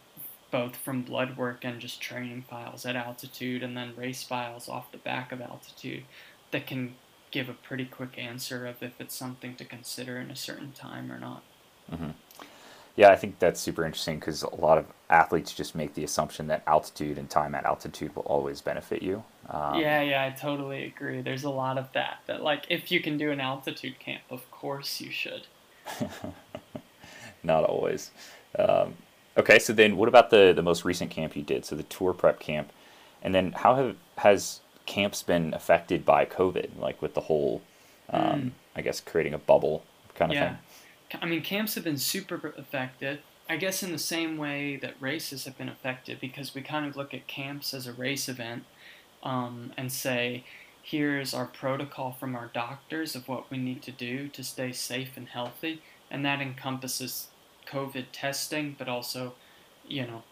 both 0.50 0.76
from 0.76 1.02
blood 1.02 1.36
work 1.36 1.64
and 1.64 1.80
just 1.80 2.00
training 2.00 2.44
files 2.48 2.84
at 2.84 2.96
altitude 2.96 3.62
and 3.62 3.76
then 3.76 3.94
race 3.96 4.22
files 4.22 4.68
off 4.68 4.90
the 4.92 4.98
back 4.98 5.32
of 5.32 5.40
altitude 5.40 6.04
that 6.50 6.66
can 6.66 6.94
give 7.34 7.48
a 7.48 7.52
pretty 7.52 7.84
quick 7.84 8.16
answer 8.16 8.64
of 8.64 8.80
if 8.80 9.00
it's 9.00 9.14
something 9.14 9.56
to 9.56 9.64
consider 9.64 10.18
in 10.18 10.30
a 10.30 10.36
certain 10.36 10.70
time 10.70 11.10
or 11.10 11.18
not. 11.18 11.42
Mm-hmm. 11.92 12.10
Yeah, 12.94 13.10
I 13.10 13.16
think 13.16 13.40
that's 13.40 13.60
super 13.60 13.84
interesting 13.84 14.20
because 14.20 14.44
a 14.44 14.54
lot 14.54 14.78
of 14.78 14.86
athletes 15.10 15.52
just 15.52 15.74
make 15.74 15.94
the 15.94 16.04
assumption 16.04 16.46
that 16.46 16.62
altitude 16.68 17.18
and 17.18 17.28
time 17.28 17.56
at 17.56 17.64
altitude 17.64 18.14
will 18.14 18.22
always 18.22 18.60
benefit 18.60 19.02
you. 19.02 19.24
Um, 19.50 19.80
yeah, 19.80 20.00
yeah, 20.00 20.24
I 20.24 20.30
totally 20.30 20.84
agree. 20.84 21.20
There's 21.22 21.42
a 21.42 21.50
lot 21.50 21.76
of 21.76 21.92
that. 21.92 22.20
That 22.26 22.44
like, 22.44 22.66
if 22.70 22.92
you 22.92 23.00
can 23.00 23.18
do 23.18 23.32
an 23.32 23.40
altitude 23.40 23.98
camp, 23.98 24.22
of 24.30 24.48
course 24.52 25.00
you 25.00 25.10
should. 25.10 25.48
Not 27.42 27.64
always. 27.64 28.12
Um, 28.56 28.94
okay, 29.36 29.58
so 29.58 29.72
then 29.72 29.96
what 29.96 30.08
about 30.08 30.30
the 30.30 30.52
the 30.54 30.62
most 30.62 30.84
recent 30.84 31.10
camp 31.10 31.34
you 31.34 31.42
did? 31.42 31.64
So 31.64 31.74
the 31.74 31.82
tour 31.82 32.12
prep 32.12 32.38
camp, 32.38 32.72
and 33.22 33.34
then 33.34 33.50
how 33.50 33.74
have 33.74 33.96
has 34.18 34.60
camps 34.86 35.22
been 35.22 35.54
affected 35.54 36.04
by 36.04 36.24
COVID, 36.24 36.78
like 36.78 37.00
with 37.00 37.14
the 37.14 37.22
whole, 37.22 37.62
um, 38.10 38.22
mm. 38.22 38.50
I 38.76 38.82
guess, 38.82 39.00
creating 39.00 39.34
a 39.34 39.38
bubble 39.38 39.84
kind 40.14 40.30
of 40.32 40.36
yeah. 40.36 40.48
thing? 40.48 41.20
I 41.22 41.26
mean, 41.26 41.42
camps 41.42 41.74
have 41.74 41.84
been 41.84 41.98
super 41.98 42.54
affected. 42.58 43.20
I 43.48 43.56
guess 43.56 43.82
in 43.82 43.92
the 43.92 43.98
same 43.98 44.36
way 44.36 44.76
that 44.76 44.94
races 45.00 45.44
have 45.44 45.56
been 45.58 45.68
affected, 45.68 46.18
because 46.20 46.54
we 46.54 46.62
kind 46.62 46.86
of 46.86 46.96
look 46.96 47.12
at 47.12 47.26
camps 47.26 47.74
as 47.74 47.86
a 47.86 47.92
race 47.92 48.28
event 48.28 48.64
um, 49.22 49.72
and 49.76 49.92
say, 49.92 50.44
here's 50.82 51.32
our 51.34 51.46
protocol 51.46 52.12
from 52.12 52.34
our 52.34 52.50
doctors 52.52 53.14
of 53.14 53.28
what 53.28 53.50
we 53.50 53.58
need 53.58 53.82
to 53.82 53.92
do 53.92 54.28
to 54.28 54.42
stay 54.42 54.72
safe 54.72 55.16
and 55.16 55.28
healthy, 55.28 55.82
and 56.10 56.24
that 56.24 56.40
encompasses 56.40 57.28
COVID 57.66 58.06
testing, 58.12 58.76
but 58.78 58.88
also, 58.88 59.34
you 59.86 60.06
know, 60.06 60.22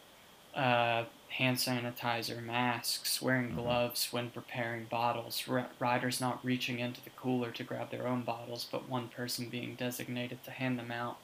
uh, 0.58 1.04
hand 1.32 1.56
sanitizer, 1.56 2.42
masks, 2.42 3.22
wearing 3.22 3.48
mm-hmm. 3.48 3.60
gloves 3.60 4.08
when 4.10 4.30
preparing 4.30 4.84
bottles, 4.84 5.44
r- 5.48 5.70
riders 5.78 6.20
not 6.20 6.44
reaching 6.44 6.78
into 6.78 7.02
the 7.02 7.10
cooler 7.10 7.50
to 7.50 7.64
grab 7.64 7.90
their 7.90 8.06
own 8.06 8.22
bottles, 8.22 8.66
but 8.70 8.88
one 8.88 9.08
person 9.08 9.48
being 9.48 9.74
designated 9.74 10.42
to 10.44 10.50
hand 10.50 10.78
them 10.78 10.90
out, 10.90 11.16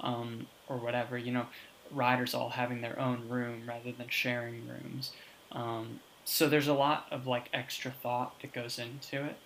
um, 0.00 0.46
or 0.68 0.76
whatever. 0.76 1.18
You 1.18 1.32
know, 1.32 1.46
riders 1.90 2.34
all 2.34 2.50
having 2.50 2.80
their 2.80 2.98
own 2.98 3.28
room 3.28 3.64
rather 3.66 3.92
than 3.92 4.08
sharing 4.08 4.68
rooms. 4.68 5.12
Um, 5.50 6.00
so 6.24 6.48
there's 6.48 6.68
a 6.68 6.74
lot 6.74 7.06
of 7.10 7.26
like 7.26 7.48
extra 7.52 7.90
thought 7.90 8.40
that 8.40 8.52
goes 8.52 8.78
into 8.78 9.24
it. 9.24 9.36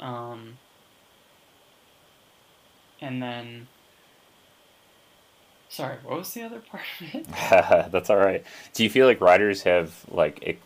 Um, 0.00 0.58
and 3.00 3.22
then 3.22 3.68
Sorry, 5.74 5.96
what 6.04 6.18
was 6.18 6.32
the 6.32 6.42
other 6.42 6.60
part 6.60 6.84
of 7.00 7.14
it? 7.16 7.26
That's 7.90 8.08
all 8.08 8.16
right. 8.16 8.44
Do 8.74 8.84
you 8.84 8.90
feel 8.90 9.08
like 9.08 9.20
riders 9.20 9.62
have 9.62 10.04
like 10.08 10.60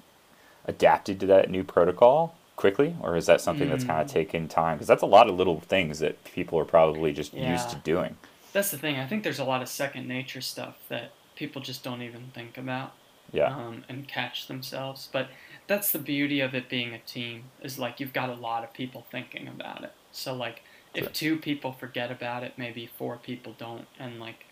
adapted 0.67 1.19
to 1.21 1.27
that 1.29 1.49
new 1.49 1.65
protocol 1.65 2.37
quickly, 2.57 2.95
or 3.01 3.17
is 3.17 3.25
that 3.25 3.41
something 3.41 3.69
mm. 3.69 3.71
that's 3.71 3.85
kind 3.85 4.03
of 4.03 4.07
taken 4.07 4.49
time? 4.49 4.77
Because 4.77 4.87
that's 4.87 5.03
a 5.03 5.07
lot 5.07 5.27
of 5.31 5.35
little 5.35 5.61
things 5.61 6.01
that 6.01 6.23
people 6.25 6.59
are 6.59 6.67
probably 6.67 7.15
just 7.15 7.33
yeah. 7.33 7.53
used 7.53 7.71
to 7.71 7.77
doing. 7.77 8.19
That's 8.53 8.71
the 8.71 8.77
thing. 8.77 8.97
I 8.97 9.07
think 9.07 9.23
there's 9.23 9.39
a 9.39 9.45
lot 9.45 9.63
of 9.63 9.69
second 9.69 10.07
nature 10.07 10.43
stuff 10.43 10.77
that 10.91 11.13
people 11.37 11.63
just 11.63 11.83
don't 11.83 12.03
even 12.03 12.31
think 12.35 12.59
about. 12.59 12.93
Yeah. 13.33 13.57
Um, 13.57 13.85
and 13.89 14.07
catch 14.07 14.47
themselves, 14.47 15.09
but 15.11 15.29
that's 15.67 15.91
the 15.91 15.99
beauty 15.99 16.41
of 16.41 16.55
it 16.55 16.69
being 16.69 16.93
a 16.93 16.99
team. 16.99 17.45
Is 17.63 17.79
like 17.79 17.99
you've 17.99 18.13
got 18.13 18.29
a 18.29 18.35
lot 18.35 18.63
of 18.63 18.75
people 18.75 19.07
thinking 19.11 19.49
about 19.49 19.85
it. 19.85 19.93
So 20.13 20.35
like, 20.35 20.61
if 20.93 21.15
two 21.15 21.39
people 21.39 21.73
forget 21.73 22.11
about 22.11 22.43
it, 22.43 22.53
maybe 22.59 22.91
four 22.99 23.17
people 23.17 23.55
don't, 23.57 23.87
and 23.99 24.21
like 24.21 24.45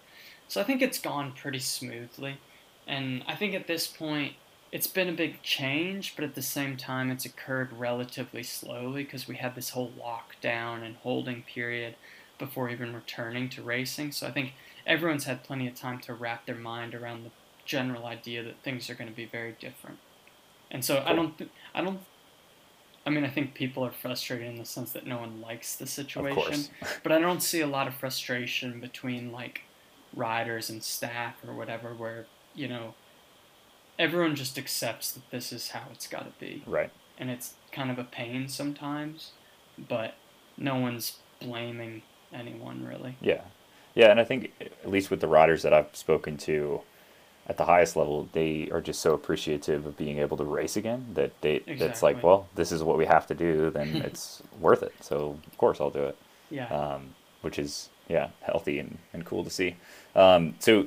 so 0.48 0.60
I 0.60 0.64
think 0.64 0.82
it's 0.82 0.98
gone 0.98 1.32
pretty 1.32 1.58
smoothly. 1.58 2.38
And 2.86 3.24
I 3.26 3.34
think 3.34 3.54
at 3.54 3.66
this 3.66 3.86
point, 3.86 4.34
it's 4.72 4.86
been 4.86 5.08
a 5.08 5.12
big 5.12 5.42
change, 5.42 6.14
but 6.14 6.24
at 6.24 6.34
the 6.34 6.42
same 6.42 6.76
time, 6.76 7.10
it's 7.10 7.24
occurred 7.24 7.72
relatively 7.72 8.42
slowly 8.42 9.04
because 9.04 9.26
we 9.26 9.36
had 9.36 9.54
this 9.54 9.70
whole 9.70 9.92
lockdown 9.98 10.84
and 10.84 10.96
holding 10.96 11.42
period 11.42 11.94
before 12.38 12.68
even 12.68 12.94
returning 12.94 13.48
to 13.50 13.62
racing. 13.62 14.12
So 14.12 14.26
I 14.26 14.30
think 14.30 14.52
everyone's 14.86 15.24
had 15.24 15.42
plenty 15.42 15.66
of 15.66 15.74
time 15.74 15.98
to 16.00 16.14
wrap 16.14 16.46
their 16.46 16.56
mind 16.56 16.94
around 16.94 17.24
the 17.24 17.30
general 17.64 18.06
idea 18.06 18.42
that 18.42 18.62
things 18.62 18.88
are 18.90 18.94
going 18.94 19.10
to 19.10 19.16
be 19.16 19.24
very 19.24 19.56
different. 19.58 19.98
And 20.70 20.84
so 20.84 21.02
I 21.06 21.12
don't, 21.14 21.36
th- 21.38 21.50
I 21.74 21.80
don't, 21.82 22.00
I 23.06 23.10
mean, 23.10 23.24
I 23.24 23.28
think 23.28 23.54
people 23.54 23.84
are 23.84 23.92
frustrated 23.92 24.48
in 24.48 24.56
the 24.56 24.64
sense 24.64 24.92
that 24.92 25.06
no 25.06 25.18
one 25.18 25.40
likes 25.40 25.76
the 25.76 25.86
situation, 25.86 26.64
but 27.02 27.12
I 27.12 27.18
don't 27.20 27.42
see 27.42 27.60
a 27.60 27.66
lot 27.66 27.86
of 27.86 27.94
frustration 27.94 28.80
between 28.80 29.32
like 29.32 29.62
riders 30.16 30.68
and 30.70 30.82
staff 30.82 31.36
or 31.46 31.54
whatever 31.54 31.94
where 31.94 32.26
you 32.54 32.66
know 32.66 32.94
everyone 33.98 34.34
just 34.34 34.58
accepts 34.58 35.12
that 35.12 35.30
this 35.30 35.52
is 35.52 35.70
how 35.70 35.82
it's 35.92 36.06
got 36.06 36.24
to 36.24 36.44
be. 36.44 36.62
Right. 36.66 36.90
And 37.18 37.30
it's 37.30 37.54
kind 37.72 37.90
of 37.90 37.98
a 37.98 38.04
pain 38.04 38.48
sometimes 38.48 39.32
but 39.78 40.14
no 40.56 40.76
one's 40.76 41.18
blaming 41.40 42.02
anyone 42.32 42.84
really. 42.84 43.16
Yeah. 43.20 43.42
Yeah 43.94 44.10
and 44.10 44.20
i 44.20 44.24
think 44.24 44.52
at 44.60 44.90
least 44.90 45.10
with 45.10 45.20
the 45.20 45.28
riders 45.28 45.62
that 45.62 45.72
i've 45.72 45.94
spoken 45.94 46.36
to 46.38 46.80
at 47.46 47.56
the 47.56 47.64
highest 47.64 47.96
level 47.96 48.28
they 48.32 48.68
are 48.72 48.80
just 48.80 49.00
so 49.00 49.14
appreciative 49.14 49.86
of 49.86 49.96
being 49.96 50.18
able 50.18 50.36
to 50.36 50.44
race 50.44 50.76
again 50.76 51.06
that 51.14 51.32
they 51.40 51.56
exactly. 51.56 51.76
that's 51.76 52.02
like 52.02 52.22
well 52.22 52.48
this 52.54 52.72
is 52.72 52.82
what 52.82 52.98
we 52.98 53.06
have 53.06 53.26
to 53.26 53.34
do 53.34 53.70
then 53.70 53.96
it's 54.04 54.42
worth 54.60 54.82
it. 54.82 54.92
So 55.00 55.38
of 55.46 55.58
course 55.58 55.80
i'll 55.80 55.90
do 55.90 56.04
it. 56.04 56.16
Yeah. 56.50 56.68
Um, 56.68 57.14
which 57.42 57.58
is 57.58 57.88
yeah 58.08 58.28
healthy 58.42 58.78
and, 58.78 58.98
and 59.12 59.24
cool 59.24 59.44
to 59.44 59.50
see 59.50 59.76
um, 60.14 60.54
so 60.58 60.86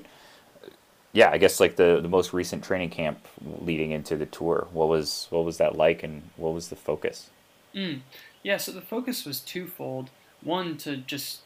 yeah, 1.11 1.31
I 1.31 1.37
guess 1.37 1.59
like 1.59 1.75
the 1.75 1.99
the 2.01 2.09
most 2.09 2.33
recent 2.33 2.63
training 2.63 2.91
camp 2.91 3.27
leading 3.41 3.91
into 3.91 4.15
the 4.15 4.25
tour. 4.25 4.67
What 4.71 4.89
was 4.89 5.27
what 5.29 5.43
was 5.43 5.57
that 5.57 5.75
like, 5.75 6.03
and 6.03 6.29
what 6.35 6.53
was 6.53 6.69
the 6.69 6.75
focus? 6.75 7.29
Mm. 7.73 8.01
Yeah, 8.43 8.57
so 8.57 8.71
the 8.71 8.81
focus 8.81 9.25
was 9.25 9.39
twofold. 9.39 10.11
One 10.41 10.77
to 10.77 10.97
just 10.97 11.39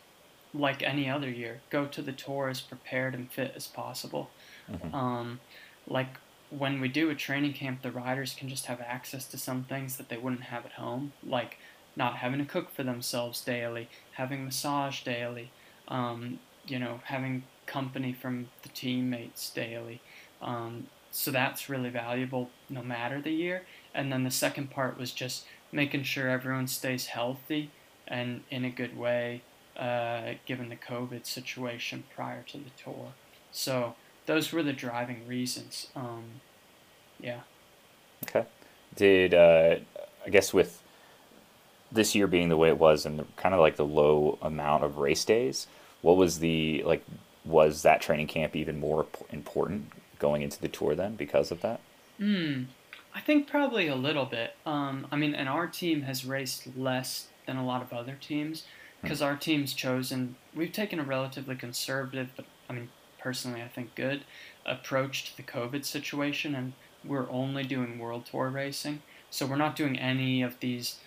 like 0.53 0.83
any 0.83 1.09
other 1.09 1.29
year, 1.29 1.61
go 1.69 1.85
to 1.85 2.01
the 2.01 2.11
tour 2.11 2.49
as 2.49 2.61
prepared 2.61 3.15
and 3.15 3.31
fit 3.31 3.53
as 3.55 3.67
possible. 3.67 4.29
Mm-hmm. 4.71 4.93
Um, 4.93 5.39
like 5.87 6.17
when 6.49 6.79
we 6.79 6.87
do 6.89 7.09
a 7.09 7.15
training 7.15 7.53
camp, 7.53 7.81
the 7.81 7.91
riders 7.91 8.35
can 8.37 8.49
just 8.49 8.67
have 8.67 8.79
access 8.81 9.25
to 9.27 9.37
some 9.37 9.63
things 9.63 9.97
that 9.97 10.09
they 10.09 10.17
wouldn't 10.17 10.43
have 10.43 10.65
at 10.65 10.73
home, 10.73 11.13
like 11.25 11.57
not 11.95 12.17
having 12.17 12.39
to 12.39 12.45
cook 12.45 12.69
for 12.69 12.83
themselves 12.83 13.41
daily, 13.41 13.89
having 14.13 14.45
massage 14.45 15.01
daily, 15.03 15.51
um, 15.87 16.39
you 16.65 16.79
know, 16.79 17.01
having 17.05 17.43
company 17.65 18.13
from 18.13 18.49
the 18.61 18.69
teammates 18.69 19.49
daily. 19.49 20.01
Um, 20.41 20.87
so 21.11 21.31
that's 21.31 21.69
really 21.69 21.89
valuable 21.89 22.49
no 22.69 22.81
matter 22.81 23.21
the 23.21 23.31
year. 23.31 23.63
And 23.93 24.11
then 24.11 24.23
the 24.23 24.31
second 24.31 24.71
part 24.71 24.97
was 24.97 25.11
just 25.11 25.45
making 25.71 26.03
sure 26.03 26.29
everyone 26.29 26.67
stays 26.67 27.07
healthy 27.07 27.71
and 28.07 28.41
in 28.49 28.65
a 28.65 28.69
good 28.69 28.97
way, 28.97 29.41
uh, 29.77 30.33
given 30.45 30.69
the 30.69 30.75
COVID 30.75 31.25
situation 31.25 32.03
prior 32.15 32.43
to 32.43 32.57
the 32.57 32.69
tour. 32.83 33.13
So 33.51 33.95
those 34.25 34.51
were 34.51 34.63
the 34.63 34.73
driving 34.73 35.27
reasons. 35.27 35.87
Um, 35.95 36.23
yeah. 37.19 37.41
Okay. 38.25 38.45
Did 38.95 39.33
uh, 39.33 39.77
I 40.25 40.29
guess 40.29 40.53
with 40.53 40.82
this 41.93 42.15
year 42.15 42.27
being 42.27 42.49
the 42.49 42.57
way 42.57 42.69
it 42.69 42.77
was 42.77 43.05
and 43.05 43.19
the, 43.19 43.25
kind 43.37 43.53
of 43.53 43.61
like 43.61 43.75
the 43.75 43.85
low 43.85 44.37
amount 44.41 44.83
of 44.83 44.97
race 44.97 45.23
days, 45.23 45.67
what 46.01 46.17
was 46.17 46.39
the 46.39 46.83
like 46.83 47.03
was 47.45 47.81
that 47.81 48.01
training 48.01 48.27
camp 48.27 48.55
even 48.55 48.79
more 48.79 49.05
important 49.29 49.91
going 50.19 50.41
into 50.41 50.59
the 50.59 50.67
tour 50.67 50.95
then 50.95 51.15
because 51.15 51.51
of 51.51 51.61
that? 51.61 51.79
Hmm. 52.17 52.63
I 53.15 53.19
think 53.19 53.47
probably 53.47 53.87
a 53.87 53.95
little 53.95 54.25
bit. 54.25 54.55
Um, 54.65 55.07
I 55.11 55.17
mean, 55.17 55.35
and 55.35 55.47
our 55.47 55.67
team 55.67 56.03
has 56.03 56.25
raced 56.25 56.75
less 56.75 57.27
than 57.45 57.57
a 57.57 57.65
lot 57.65 57.81
of 57.81 57.93
other 57.93 58.17
teams 58.19 58.63
because 59.01 59.21
our 59.21 59.35
team's 59.35 59.73
chosen. 59.73 60.35
We've 60.55 60.71
taken 60.71 60.99
a 60.99 61.03
relatively 61.03 61.55
conservative, 61.55 62.29
but 62.35 62.45
I 62.69 62.73
mean, 62.73 62.89
personally, 63.19 63.61
I 63.61 63.67
think 63.67 63.95
good 63.95 64.23
approach 64.65 65.29
to 65.29 65.37
the 65.37 65.43
COVID 65.43 65.85
situation, 65.85 66.55
and 66.55 66.73
we're 67.05 67.29
only 67.29 67.63
doing 67.63 67.99
World 67.99 68.25
Tour 68.25 68.49
racing. 68.49 69.01
So 69.29 69.45
we're 69.45 69.57
not 69.57 69.75
doing 69.75 69.99
any 69.99 70.41
of 70.41 70.59
these 70.59 70.99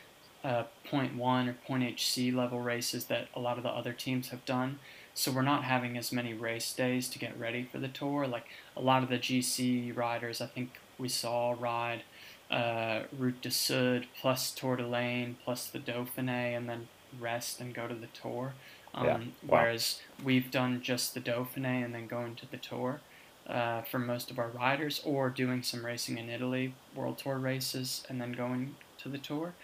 uh, 0.47 0.65
0.1 0.89 1.49
or 1.49 1.57
0.HC 1.69 2.33
level 2.33 2.61
races 2.61 3.07
that 3.07 3.27
a 3.35 3.41
lot 3.41 3.57
of 3.57 3.65
the 3.65 3.69
other 3.69 3.93
teams 3.93 4.29
have 4.29 4.45
done. 4.45 4.79
So 5.13 5.33
we're 5.33 5.43
not 5.43 5.65
having 5.65 5.97
as 5.99 6.13
many 6.13 6.35
race 6.35 6.73
days 6.73 7.09
to 7.09 7.19
get 7.19 7.39
ready 7.39 7.69
for 7.71 7.79
the 7.79 7.89
tour. 7.89 8.29
Like 8.29 8.45
a 8.77 8.81
lot 8.81 9.03
of 9.03 9.09
the 9.09 9.19
GC 9.19 9.97
riders, 9.97 10.41
I 10.41 10.47
think 10.47 10.79
we 10.99 11.09
saw 11.09 11.57
ride 11.59 12.03
uh, 12.49 13.01
Route 13.19 13.41
du 13.41 13.51
Sud 13.51 14.07
plus 14.21 14.53
Tour 14.53 14.77
de 14.77 14.87
l'Ain 14.87 15.37
plus 15.43 15.67
the 15.67 15.81
Dauphiné 15.81 16.57
and 16.57 16.69
then 16.69 16.87
rest 17.19 17.61
and 17.61 17.75
go 17.75 17.89
to 17.89 17.95
the 17.95 18.07
tour. 18.09 18.55
Um, 18.95 19.07
yeah. 19.07 19.17
wow. 19.17 19.63
Whereas 19.63 20.01
we've 20.23 20.51
done 20.51 20.81
just 20.81 21.15
the 21.15 21.21
Dauphiné 21.21 21.85
and 21.85 21.93
then 21.93 22.07
going 22.07 22.37
to 22.37 22.49
the 22.49 22.57
tour 22.57 23.01
uh, 23.49 23.83
for 23.83 23.99
most 23.99 24.31
of 24.31 24.39
our 24.39 24.49
riders, 24.49 25.01
or 25.05 25.31
doing 25.31 25.63
some 25.63 25.85
racing 25.85 26.19
in 26.19 26.29
Italy, 26.29 26.75
World 26.95 27.19
Tour 27.19 27.39
races, 27.39 28.05
and 28.09 28.21
then 28.21 28.33
going 28.33 28.75
to 28.99 29.09
the 29.09 29.19
tour. 29.19 29.55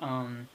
Um, 0.00 0.48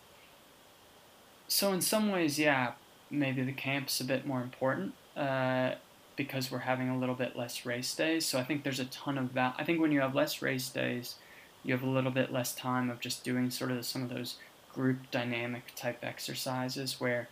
so 1.48 1.74
in 1.74 1.82
some 1.82 2.12
ways, 2.12 2.38
yeah, 2.38 2.74
maybe 3.10 3.42
the 3.42 3.52
camp's 3.52 4.00
a 4.00 4.04
bit 4.04 4.26
more 4.26 4.42
important 4.42 4.94
uh, 5.18 5.72
because 6.16 6.52
we're 6.52 6.60
having 6.60 6.90
a 6.90 6.98
little 6.98 7.16
bit 7.16 7.36
less 7.36 7.66
race 7.66 7.94
days. 7.96 8.26
So 8.26 8.40
I 8.40 8.44
think 8.44 8.64
there's 8.64 8.80
a 8.80 8.86
ton 8.86 9.18
of 9.18 9.34
that. 9.34 9.56
I 9.58 9.64
think 9.64 9.80
when 9.80 9.92
you 9.92 10.02
have 10.02 10.14
less 10.14 10.42
race 10.42 10.70
days, 10.70 11.16
you 11.64 11.74
have 11.74 11.84
a 11.84 11.90
little 11.90 12.12
bit 12.12 12.32
less 12.32 12.54
time 12.54 12.90
of 12.90 13.00
just 13.00 13.24
doing 13.24 13.50
sort 13.50 13.72
of 13.72 13.86
some 13.86 14.04
of 14.04 14.10
those 14.10 14.36
group 14.74 15.12
dynamic 15.12 15.74
type 15.76 16.00
exercises 16.04 17.00
where 17.00 17.30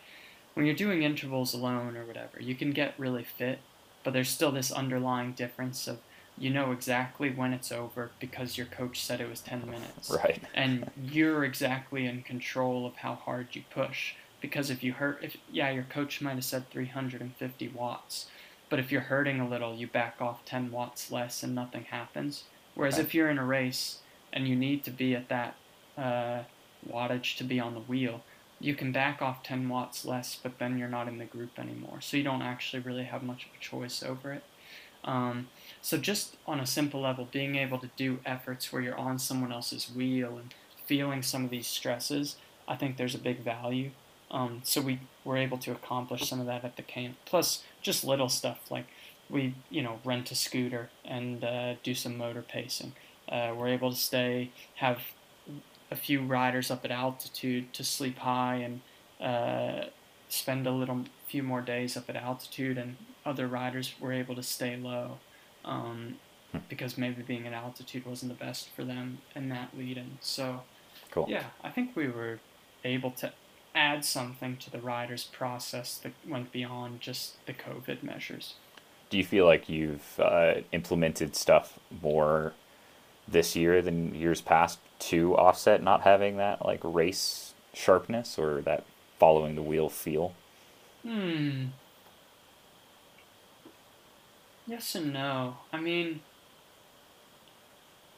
when 0.53 0.65
you're 0.65 0.75
doing 0.75 1.03
intervals 1.03 1.53
alone 1.53 1.95
or 1.95 2.03
whatever, 2.05 2.39
you 2.39 2.55
can 2.55 2.71
get 2.71 2.95
really 2.97 3.23
fit, 3.23 3.59
but 4.03 4.13
there's 4.13 4.29
still 4.29 4.51
this 4.51 4.71
underlying 4.71 5.33
difference 5.33 5.87
of 5.87 5.99
you 6.37 6.49
know 6.49 6.71
exactly 6.71 7.31
when 7.31 7.53
it's 7.53 7.71
over 7.71 8.11
because 8.19 8.57
your 8.57 8.67
coach 8.67 9.01
said 9.01 9.19
it 9.19 9.29
was 9.29 9.41
10 9.41 9.65
minutes. 9.65 10.09
Right. 10.11 10.41
And 10.53 10.91
you're 11.01 11.43
exactly 11.43 12.05
in 12.05 12.21
control 12.21 12.85
of 12.85 12.97
how 12.97 13.15
hard 13.15 13.47
you 13.53 13.63
push 13.71 14.13
because 14.39 14.69
if 14.69 14.83
you 14.83 14.93
hurt 14.93 15.23
if 15.23 15.37
yeah, 15.51 15.71
your 15.71 15.83
coach 15.83 16.21
might 16.21 16.35
have 16.35 16.45
said 16.45 16.69
350 16.69 17.67
watts, 17.69 18.27
but 18.69 18.79
if 18.79 18.91
you're 18.91 19.01
hurting 19.01 19.39
a 19.39 19.47
little, 19.47 19.73
you 19.73 19.87
back 19.87 20.17
off 20.21 20.45
10 20.45 20.71
watts 20.71 21.11
less 21.11 21.41
and 21.41 21.55
nothing 21.55 21.85
happens. 21.85 22.43
Whereas 22.75 22.99
if 22.99 23.15
you're 23.15 23.29
in 23.29 23.39
a 23.39 23.45
race 23.45 23.99
and 24.31 24.47
you 24.47 24.55
need 24.55 24.83
to 24.83 24.91
be 24.91 25.15
at 25.15 25.29
that 25.29 25.55
uh, 25.97 26.43
wattage 26.87 27.37
to 27.37 27.43
be 27.43 27.59
on 27.59 27.73
the 27.73 27.79
wheel, 27.79 28.21
you 28.59 28.75
can 28.75 28.91
back 28.91 29.21
off 29.21 29.41
10 29.41 29.69
watts 29.69 30.05
less, 30.05 30.37
but 30.41 30.59
then 30.59 30.77
you're 30.77 30.87
not 30.87 31.07
in 31.07 31.17
the 31.17 31.25
group 31.25 31.57
anymore. 31.57 32.01
So 32.01 32.17
you 32.17 32.23
don't 32.23 32.41
actually 32.41 32.81
really 32.81 33.05
have 33.05 33.23
much 33.23 33.45
of 33.45 33.49
a 33.57 33.63
choice 33.63 34.03
over 34.03 34.31
it. 34.33 34.43
Um, 35.03 35.47
so 35.87 35.97
just 35.97 36.35
on 36.45 36.59
a 36.59 36.65
simple 36.65 36.99
level, 36.99 37.29
being 37.31 37.55
able 37.55 37.77
to 37.77 37.89
do 37.95 38.19
efforts 38.25 38.73
where 38.73 38.81
you're 38.81 38.97
on 38.97 39.17
someone 39.17 39.53
else's 39.53 39.89
wheel 39.89 40.37
and 40.37 40.53
feeling 40.85 41.21
some 41.21 41.45
of 41.45 41.49
these 41.49 41.65
stresses, 41.65 42.35
I 42.67 42.75
think 42.75 42.97
there's 42.97 43.15
a 43.15 43.17
big 43.17 43.39
value. 43.39 43.91
Um, 44.29 44.59
so 44.65 44.81
we 44.81 44.99
were 45.23 45.37
able 45.37 45.57
to 45.59 45.71
accomplish 45.71 46.27
some 46.27 46.41
of 46.41 46.45
that 46.45 46.65
at 46.65 46.75
the 46.75 46.81
camp. 46.81 47.15
Plus, 47.23 47.63
just 47.81 48.03
little 48.03 48.27
stuff 48.27 48.69
like 48.69 48.87
we, 49.29 49.55
you 49.69 49.81
know, 49.81 50.01
rent 50.03 50.29
a 50.29 50.35
scooter 50.35 50.89
and 51.05 51.45
uh, 51.45 51.75
do 51.83 51.95
some 51.95 52.17
motor 52.17 52.41
pacing. 52.41 52.91
Uh, 53.29 53.53
we're 53.55 53.69
able 53.69 53.91
to 53.91 53.97
stay, 53.97 54.51
have 54.75 54.99
a 55.89 55.95
few 55.95 56.21
riders 56.21 56.69
up 56.69 56.83
at 56.83 56.91
altitude 56.91 57.71
to 57.71 57.85
sleep 57.85 58.17
high 58.17 58.55
and 58.55 58.81
uh, 59.21 59.85
spend 60.27 60.67
a 60.67 60.71
little 60.71 61.05
few 61.29 61.43
more 61.43 61.61
days 61.61 61.95
up 61.95 62.09
at 62.09 62.17
altitude, 62.17 62.77
and 62.77 62.97
other 63.25 63.47
riders 63.47 63.95
were 64.01 64.11
able 64.11 64.35
to 64.35 64.43
stay 64.43 64.75
low 64.75 65.19
um, 65.67 66.15
hmm. 66.51 66.59
because 66.69 66.97
maybe 66.97 67.21
being 67.21 67.45
at 67.45 67.53
altitude 67.53 68.05
wasn't 68.05 68.31
the 68.31 68.45
best 68.45 68.69
for 68.69 68.83
them 68.83 69.19
in 69.35 69.49
that 69.49 69.77
lead 69.77 69.97
in. 69.97 70.17
So, 70.21 70.61
cool. 71.11 71.27
yeah, 71.29 71.43
I 71.63 71.69
think 71.69 71.95
we 71.95 72.07
were 72.07 72.39
able 72.83 73.11
to 73.11 73.33
add 73.75 74.03
something 74.03 74.57
to 74.57 74.71
the 74.71 74.79
riders' 74.79 75.25
process 75.25 75.97
that 75.99 76.13
went 76.27 76.51
beyond 76.51 77.01
just 77.01 77.45
the 77.45 77.53
COVID 77.53 78.01
measures. 78.01 78.55
Do 79.09 79.17
you 79.17 79.23
feel 79.23 79.45
like 79.45 79.69
you've 79.69 80.19
uh, 80.19 80.55
implemented 80.71 81.35
stuff 81.35 81.79
more 82.01 82.53
this 83.27 83.55
year 83.55 83.81
than 83.81 84.15
years 84.15 84.41
past 84.41 84.79
to 84.99 85.35
offset 85.37 85.83
not 85.83 86.01
having 86.01 86.37
that 86.37 86.65
like 86.65 86.79
race 86.83 87.53
sharpness 87.73 88.39
or 88.39 88.61
that 88.61 88.85
following 89.19 89.55
the 89.55 89.61
wheel 89.61 89.89
feel? 89.89 90.33
Hmm. 91.03 91.67
Yes 94.67 94.95
and 94.95 95.13
no. 95.13 95.57
I 95.71 95.79
mean, 95.79 96.19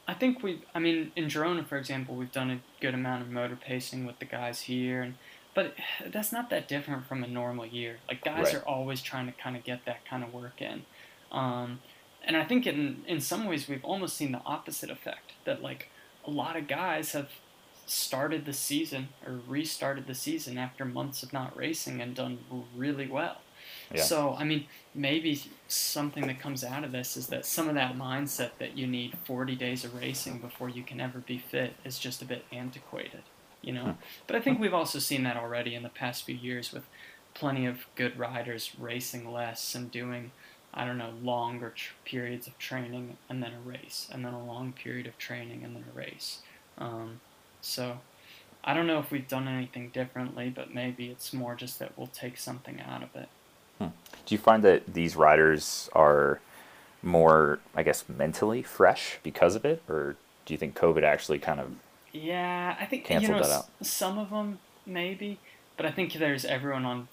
I 0.08 0.16
think 0.16 0.42
we. 0.42 0.64
I 0.74 0.80
mean, 0.80 1.12
in 1.16 1.26
Girona, 1.26 1.66
for 1.66 1.78
example, 1.78 2.16
we've 2.16 2.32
done 2.32 2.50
a 2.50 2.60
good 2.82 2.96
amount 2.96 3.22
of 3.22 3.30
motor 3.30 3.56
pacing 3.56 4.06
with 4.06 4.18
the 4.18 4.26
guys 4.26 4.62
here, 4.62 5.04
and 5.04 5.14
but 5.54 5.76
that's 6.08 6.32
not 6.32 6.50
that 6.50 6.68
different 6.68 7.06
from 7.06 7.24
a 7.24 7.28
normal 7.28 7.66
year. 7.66 7.98
Like 8.08 8.24
guys 8.24 8.46
right. 8.46 8.56
are 8.56 8.68
always 8.68 9.02
trying 9.02 9.28
to 9.28 9.32
kind 9.34 9.56
of 9.56 9.64
get 9.64 9.86
that 9.86 10.06
kind 10.06 10.24
of 10.24 10.34
work 10.34 10.62
in. 10.62 10.84
Um, 11.32 11.80
and 12.24 12.36
I 12.36 12.44
think 12.44 12.66
in 12.66 13.04
in 13.08 13.22
some 13.22 13.46
ways 13.46 13.68
we've 13.68 13.84
almost 13.86 14.18
seen 14.18 14.32
the 14.32 14.42
opposite 14.46 14.90
effect 14.90 15.34
that 15.46 15.62
like 15.62 15.90
a 16.26 16.32
lot 16.32 16.56
of 16.58 16.68
guys 16.68 17.12
have 17.12 17.30
started 17.86 18.46
the 18.46 18.54
season 18.54 19.10
or 19.26 19.40
restarted 19.48 20.08
the 20.08 20.16
season 20.16 20.58
after 20.58 20.86
months 20.86 21.24
of 21.24 21.34
not 21.34 21.56
racing 21.58 22.02
and 22.02 22.16
done 22.16 22.40
really 22.76 23.08
well. 23.08 23.38
Yeah. 23.94 24.02
So, 24.02 24.36
I 24.38 24.44
mean, 24.44 24.66
maybe 24.94 25.42
something 25.68 26.28
that 26.28 26.40
comes 26.40 26.64
out 26.64 26.84
of 26.84 26.92
this 26.92 27.18
is 27.18 27.28
that 27.28 27.46
some 27.46 27.70
of 27.70 27.76
that 27.76 27.98
mindset 27.98 28.52
that 28.60 28.78
you 28.78 28.88
need 28.88 29.18
40 29.26 29.56
days 29.56 29.84
of 29.84 29.96
racing 29.96 30.40
before 30.40 30.70
you 30.70 30.84
can 30.84 31.00
ever 31.00 31.20
be 31.20 31.38
fit 31.38 31.74
is 31.84 32.00
just 32.00 32.22
a 32.22 32.26
bit 32.26 32.46
antiquated, 32.52 33.24
you 33.62 33.74
know? 33.74 33.84
Hmm. 33.84 33.92
But 34.28 34.36
I 34.36 34.40
think 34.42 34.60
we've 34.60 34.74
also 34.74 35.00
seen 35.00 35.24
that 35.24 35.38
already 35.38 35.76
in 35.76 35.84
the 35.84 35.90
past 35.90 36.26
few 36.26 36.36
years 36.36 36.72
with 36.72 36.84
plenty 37.34 37.66
of 37.66 37.86
good 37.96 38.18
riders 38.18 38.72
racing 38.78 39.32
less 39.32 39.76
and 39.76 39.92
doing 39.92 40.32
I 40.74 40.86
don't 40.86 40.98
know, 40.98 41.14
longer 41.24 41.72
tr- 41.72 41.94
periods 42.06 42.48
of 42.48 42.58
training 42.58 43.18
and 43.28 43.42
then 43.42 43.54
a 43.54 43.60
race, 43.60 44.08
and 44.12 44.24
then 44.24 44.34
a 44.34 44.44
long 44.44 44.72
period 44.74 45.08
of 45.08 45.18
training 45.18 45.64
and 45.64 45.76
then 45.76 45.84
a 45.92 45.98
race. 45.98 46.40
Um, 46.78 47.22
so 47.60 48.00
I 48.64 48.74
don't 48.74 48.88
know 48.88 49.00
if 49.00 49.12
we've 49.12 49.28
done 49.28 49.48
anything 49.48 49.90
differently, 49.90 50.50
but 50.50 50.74
maybe 50.74 51.08
it's 51.08 51.34
more 51.34 51.56
just 51.56 51.80
that 51.80 51.98
we'll 51.98 52.08
take 52.08 52.38
something 52.38 52.80
out 52.80 53.04
of 53.04 53.16
it. 53.16 53.30
Hmm. 53.80 53.88
Do 54.26 54.36
you 54.36 54.38
find 54.40 54.64
that 54.64 54.94
these 54.94 55.16
riders 55.16 55.90
are 55.94 56.40
more, 57.02 57.60
I 57.76 57.84
guess, 57.84 58.04
mentally 58.08 58.62
fresh 58.62 59.20
because 59.24 59.56
of 59.56 59.66
it, 59.66 59.82
or 59.90 60.16
do 60.46 60.54
you 60.54 60.58
think 60.58 60.78
COVID 60.78 61.04
actually 61.04 61.40
kind 61.40 61.60
of 61.60 61.72
yeah, 62.12 62.76
I 62.80 62.86
think 62.86 63.06
canceled 63.06 63.30
you 63.30 63.42
know, 63.42 63.48
that 63.48 63.54
out? 63.54 63.66
Some 63.82 64.18
of 64.18 64.30
them 64.32 64.60
maybe, 64.86 65.40
but 65.78 65.86
I 65.86 65.92
think 65.92 66.14
there's 66.14 66.46
everyone 66.46 66.86
on 66.86 67.08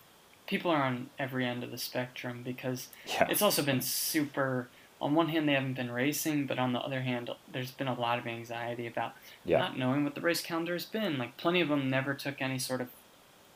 people 0.47 0.71
are 0.71 0.83
on 0.83 1.11
every 1.19 1.45
end 1.45 1.64
of 1.64 1.71
the 1.71 1.79
spectrum 1.79 2.43
because 2.45 2.89
yeah. 3.07 3.27
it's 3.29 3.43
also 3.43 3.62
been 3.62 3.81
super. 3.81 4.69
On 4.99 5.14
one 5.14 5.29
hand, 5.29 5.47
they 5.47 5.53
haven't 5.53 5.75
been 5.75 5.91
racing, 5.91 6.47
but 6.47 6.59
on 6.59 6.73
the 6.73 6.81
other 6.81 7.03
hand, 7.03 7.31
there's 7.53 7.71
been 7.71 7.89
a 7.89 7.99
lot 7.99 8.19
of 8.19 8.27
anxiety 8.27 8.87
about 8.87 9.12
yeah. 9.45 9.59
not 9.59 9.79
knowing 9.79 10.05
what 10.05 10.14
the 10.14 10.23
race 10.23 10.41
calendar 10.41 10.73
has 10.73 10.87
been. 10.87 11.19
Like 11.19 11.37
plenty 11.37 11.61
of 11.61 11.69
them 11.69 11.91
never 11.91 12.14
took 12.14 12.41
any 12.41 12.59
sort 12.59 12.81
of 12.81 12.89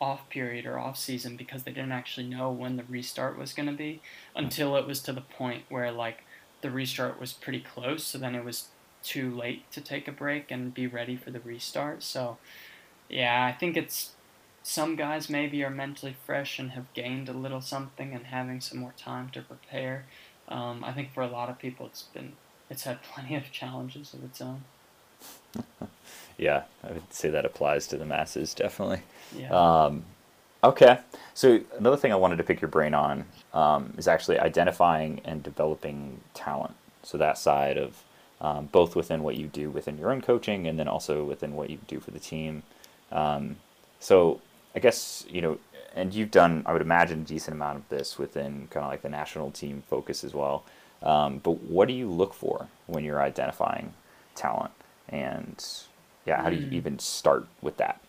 off 0.00 0.28
period 0.30 0.64
or 0.64 0.78
off 0.78 0.96
season 0.96 1.36
because 1.36 1.64
they 1.64 1.72
didn't 1.72 1.92
actually 1.92 2.26
know 2.26 2.50
when 2.50 2.76
the 2.76 2.84
restart 2.84 3.38
was 3.38 3.52
going 3.52 3.68
to 3.68 3.74
be 3.74 4.00
until 4.34 4.76
it 4.76 4.86
was 4.86 5.00
to 5.00 5.12
the 5.12 5.20
point 5.20 5.64
where 5.68 5.92
like 5.92 6.24
the 6.62 6.70
restart 6.70 7.20
was 7.20 7.32
pretty 7.32 7.60
close. 7.60 8.04
So 8.04 8.18
then 8.18 8.34
it 8.34 8.44
was 8.44 8.68
too 9.02 9.34
late 9.34 9.70
to 9.72 9.80
take 9.80 10.08
a 10.08 10.12
break 10.12 10.50
and 10.50 10.74
be 10.74 10.86
ready 10.86 11.16
for 11.16 11.30
the 11.30 11.40
restart. 11.40 12.02
So 12.02 12.38
yeah, 13.08 13.44
I 13.44 13.52
think 13.52 13.76
it's 13.76 14.12
some 14.62 14.96
guys 14.96 15.28
maybe 15.28 15.64
are 15.64 15.70
mentally 15.70 16.14
fresh 16.26 16.58
and 16.58 16.72
have 16.72 16.92
gained 16.92 17.28
a 17.28 17.32
little 17.32 17.60
something 17.60 18.12
and 18.14 18.26
having 18.26 18.60
some 18.60 18.78
more 18.78 18.94
time 18.96 19.30
to 19.30 19.42
prepare. 19.42 20.06
Um, 20.48 20.84
I 20.84 20.92
think 20.92 21.12
for 21.12 21.22
a 21.22 21.28
lot 21.28 21.48
of 21.48 21.58
people, 21.58 21.86
it's 21.86 22.02
been 22.02 22.32
it's 22.68 22.84
had 22.84 23.02
plenty 23.14 23.34
of 23.36 23.50
challenges 23.50 24.14
of 24.14 24.24
its 24.24 24.40
own. 24.40 24.64
yeah, 26.40 26.62
I 26.82 26.92
would 26.92 27.12
say 27.12 27.28
that 27.28 27.44
applies 27.44 27.86
to 27.88 27.98
the 27.98 28.06
masses 28.06 28.54
definitely. 28.54 29.02
Yeah. 29.36 29.50
Um, 29.50 30.04
okay, 30.64 31.00
so 31.34 31.60
another 31.78 31.98
thing 31.98 32.12
I 32.12 32.16
wanted 32.16 32.36
to 32.36 32.44
pick 32.44 32.60
your 32.60 32.70
brain 32.70 32.94
on 32.94 33.26
um, 33.52 33.94
is 33.98 34.08
actually 34.08 34.38
identifying 34.38 35.20
and 35.24 35.42
developing 35.42 36.20
talent. 36.32 36.74
So 37.02 37.18
that 37.18 37.36
side 37.36 37.76
of 37.76 38.02
um, 38.40 38.70
both 38.72 38.96
within 38.96 39.22
what 39.22 39.36
you 39.36 39.46
do 39.48 39.70
within 39.70 39.98
your 39.98 40.10
own 40.10 40.22
coaching 40.22 40.66
and 40.66 40.78
then 40.78 40.88
also 40.88 41.24
within 41.24 41.54
what 41.54 41.68
you 41.68 41.78
do 41.86 42.00
for 42.00 42.10
the 42.10 42.18
team. 42.18 42.62
Um, 43.12 43.56
so 43.98 44.40
I 44.74 44.78
guess 44.78 45.26
you 45.28 45.42
know, 45.42 45.58
and 45.94 46.14
you've 46.14 46.30
done, 46.30 46.62
I 46.64 46.72
would 46.72 46.82
imagine, 46.82 47.20
a 47.20 47.24
decent 47.24 47.54
amount 47.54 47.76
of 47.76 47.88
this 47.90 48.18
within 48.18 48.68
kind 48.70 48.84
of 48.84 48.90
like 48.90 49.02
the 49.02 49.10
national 49.10 49.50
team 49.50 49.82
focus 49.90 50.24
as 50.24 50.32
well. 50.32 50.64
Um, 51.02 51.38
but 51.38 51.62
what 51.62 51.88
do 51.88 51.94
you 51.94 52.10
look 52.10 52.32
for 52.32 52.68
when 52.86 53.04
you're 53.04 53.20
identifying 53.20 53.92
talent? 54.34 54.72
And 55.08 55.62
yeah, 56.30 56.42
how 56.42 56.48
do 56.50 56.56
you 56.56 56.68
Mm. 56.68 56.70
even 56.70 56.98
start 56.98 57.48
with 57.60 57.76
that? 57.78 58.00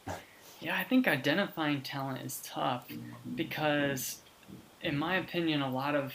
Yeah, 0.60 0.78
I 0.78 0.84
think 0.84 1.08
identifying 1.08 1.82
talent 1.82 2.22
is 2.24 2.40
tough 2.42 3.00
because, 3.36 4.24
in 4.82 4.98
my 4.98 5.18
opinion, 5.18 5.62
a 5.62 5.72
lot 5.72 5.96
of 5.96 6.14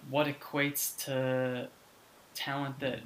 what 0.00 0.26
equates 0.26 0.96
to 1.06 1.72
talent 2.34 2.80
that 2.80 3.04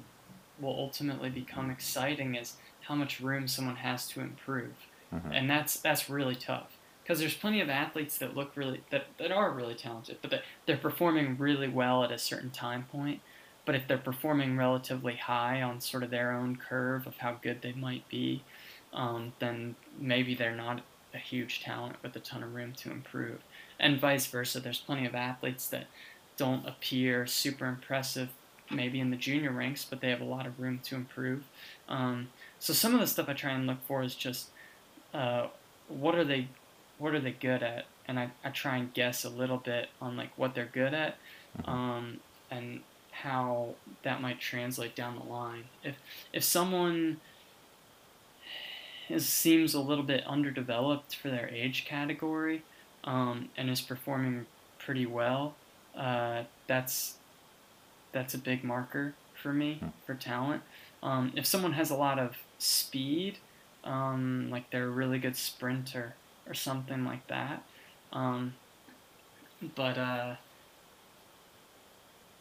will 0.57 0.75
ultimately 0.75 1.29
become 1.29 1.69
exciting 1.71 2.35
is 2.35 2.57
how 2.81 2.95
much 2.95 3.19
room 3.21 3.47
someone 3.47 3.77
has 3.77 4.07
to 4.09 4.21
improve, 4.21 4.77
Mhm. 5.11 5.37
and 5.37 5.49
that's 5.49 5.81
that's 5.81 6.09
really 6.09 6.35
tough 6.35 6.79
because 7.03 7.19
there's 7.19 7.37
plenty 7.37 7.61
of 7.61 7.69
athletes 7.69 8.17
that 8.19 8.35
look 8.35 8.55
really 8.57 8.85
that, 8.91 9.17
that 9.19 9.31
are 9.31 9.53
really 9.55 9.75
talented, 9.75 10.19
but 10.21 10.31
that 10.31 10.43
they're 10.67 10.77
performing 10.77 11.37
really 11.37 11.69
well 11.69 12.03
at 12.03 12.11
a 12.11 12.17
certain 12.19 12.51
time 12.51 12.87
point. 12.87 13.23
But 13.71 13.79
if 13.79 13.87
they're 13.87 13.97
performing 13.97 14.57
relatively 14.57 15.15
high 15.15 15.61
on 15.61 15.79
sort 15.79 16.03
of 16.03 16.09
their 16.09 16.33
own 16.33 16.57
curve 16.57 17.07
of 17.07 17.19
how 17.19 17.37
good 17.41 17.61
they 17.61 17.71
might 17.71 18.05
be, 18.09 18.43
um, 18.91 19.31
then 19.39 19.75
maybe 19.97 20.35
they're 20.35 20.53
not 20.53 20.81
a 21.13 21.17
huge 21.17 21.61
talent 21.63 21.95
with 22.03 22.13
a 22.17 22.19
ton 22.19 22.43
of 22.43 22.53
room 22.53 22.73
to 22.73 22.91
improve. 22.91 23.39
And 23.79 23.97
vice 23.97 24.27
versa, 24.27 24.59
there's 24.59 24.81
plenty 24.81 25.05
of 25.05 25.15
athletes 25.15 25.69
that 25.69 25.87
don't 26.35 26.67
appear 26.67 27.25
super 27.25 27.65
impressive 27.65 28.27
maybe 28.69 28.99
in 28.99 29.09
the 29.09 29.15
junior 29.15 29.51
ranks, 29.51 29.85
but 29.85 30.01
they 30.01 30.09
have 30.09 30.19
a 30.19 30.25
lot 30.25 30.45
of 30.45 30.59
room 30.59 30.81
to 30.83 30.95
improve. 30.95 31.45
Um, 31.87 32.27
so 32.59 32.73
some 32.73 32.93
of 32.93 32.99
the 32.99 33.07
stuff 33.07 33.29
I 33.29 33.33
try 33.33 33.51
and 33.51 33.67
look 33.67 33.81
for 33.87 34.03
is 34.03 34.15
just 34.15 34.49
uh, 35.13 35.47
what 35.87 36.15
are 36.15 36.25
they 36.25 36.49
what 36.97 37.15
are 37.15 37.21
they 37.21 37.31
good 37.31 37.63
at, 37.63 37.85
and 38.05 38.19
I, 38.19 38.31
I 38.43 38.49
try 38.49 38.75
and 38.75 38.93
guess 38.93 39.23
a 39.23 39.29
little 39.29 39.59
bit 39.59 39.87
on 40.01 40.17
like 40.17 40.37
what 40.37 40.55
they're 40.55 40.65
good 40.65 40.93
at, 40.93 41.15
Mhm. 41.57 41.69
um, 41.69 42.19
and 42.49 42.81
how 43.23 43.77
that 44.03 44.21
might 44.21 44.39
translate 44.39 44.95
down 44.95 45.15
the 45.17 45.23
line. 45.23 45.65
If 45.83 45.97
if 46.33 46.43
someone 46.43 47.21
is, 49.09 49.27
seems 49.27 49.73
a 49.73 49.81
little 49.81 50.03
bit 50.03 50.23
underdeveloped 50.25 51.15
for 51.15 51.29
their 51.29 51.49
age 51.49 51.85
category 51.85 52.65
um, 53.03 53.49
and 53.57 53.69
is 53.69 53.81
performing 53.81 54.47
pretty 54.79 55.05
well, 55.05 55.59
uh, 55.95 56.43
that's 56.67 57.19
that's 58.13 58.33
a 58.33 58.37
big 58.39 58.63
marker 58.63 59.17
for 59.33 59.53
me 59.53 59.83
Hmm. 59.83 59.89
for 60.05 60.15
talent. 60.15 60.63
Um, 61.03 61.33
if 61.35 61.45
someone 61.45 61.73
has 61.73 61.89
a 61.91 61.95
lot 61.95 62.19
of 62.19 62.37
speed, 62.59 63.39
um, 63.83 64.49
like 64.51 64.71
they're 64.71 64.87
a 64.87 64.91
really 64.91 65.19
good 65.19 65.35
sprinter 65.37 66.17
or 66.47 66.53
something 66.53 67.05
like 67.05 67.27
that, 67.27 67.65
um, 68.11 68.59
but 69.75 69.97
uh, 69.97 70.35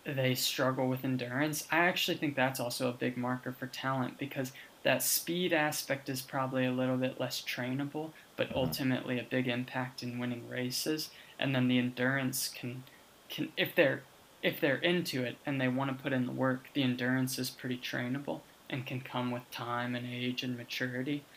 they 0.05 0.34
struggle 0.34 0.88
with 0.88 1.05
endurance, 1.05 1.66
I 1.70 1.78
actually 1.80 2.16
think 2.18 2.36
that's 2.36 2.61
also 2.61 2.88
a 2.90 2.96
big 2.96 3.16
marker 3.16 3.53
for 3.53 3.66
talent 3.68 4.18
because 4.18 4.53
that 4.82 5.03
speed 5.03 5.53
aspect 5.53 6.09
is 6.09 6.22
probably 6.22 6.64
a 6.64 6.72
little 6.72 6.96
bit 6.96 7.20
less 7.20 7.42
trainable, 7.44 8.14
but 8.36 8.51
Mhm. 8.51 8.55
ultimately 8.55 9.18
a 9.18 9.24
big 9.30 9.46
impact 9.48 10.03
in 10.03 10.18
winning 10.18 10.46
races. 10.48 11.12
And 11.38 11.55
then 11.55 11.68
the 11.68 11.78
endurance 11.78 12.48
can, 12.48 12.86
can 13.28 13.53
if 13.57 13.74
they're 13.74 14.09
if 14.42 14.59
they're 14.59 14.78
into 14.78 15.22
it 15.22 15.38
and 15.44 15.61
they 15.61 15.68
want 15.68 15.90
to 15.96 16.03
put 16.03 16.14
in 16.14 16.24
the 16.24 16.32
work, 16.32 16.70
the 16.74 16.82
endurance 16.82 17.38
is 17.38 17.51
pretty 17.51 17.78
trainable 17.78 18.44
and 18.70 18.86
can 18.86 19.03
come 19.03 19.30
with 19.30 19.42
time 19.51 19.94
and 19.94 20.07
age 20.07 20.42
and 20.42 20.57
maturity. 20.57 21.28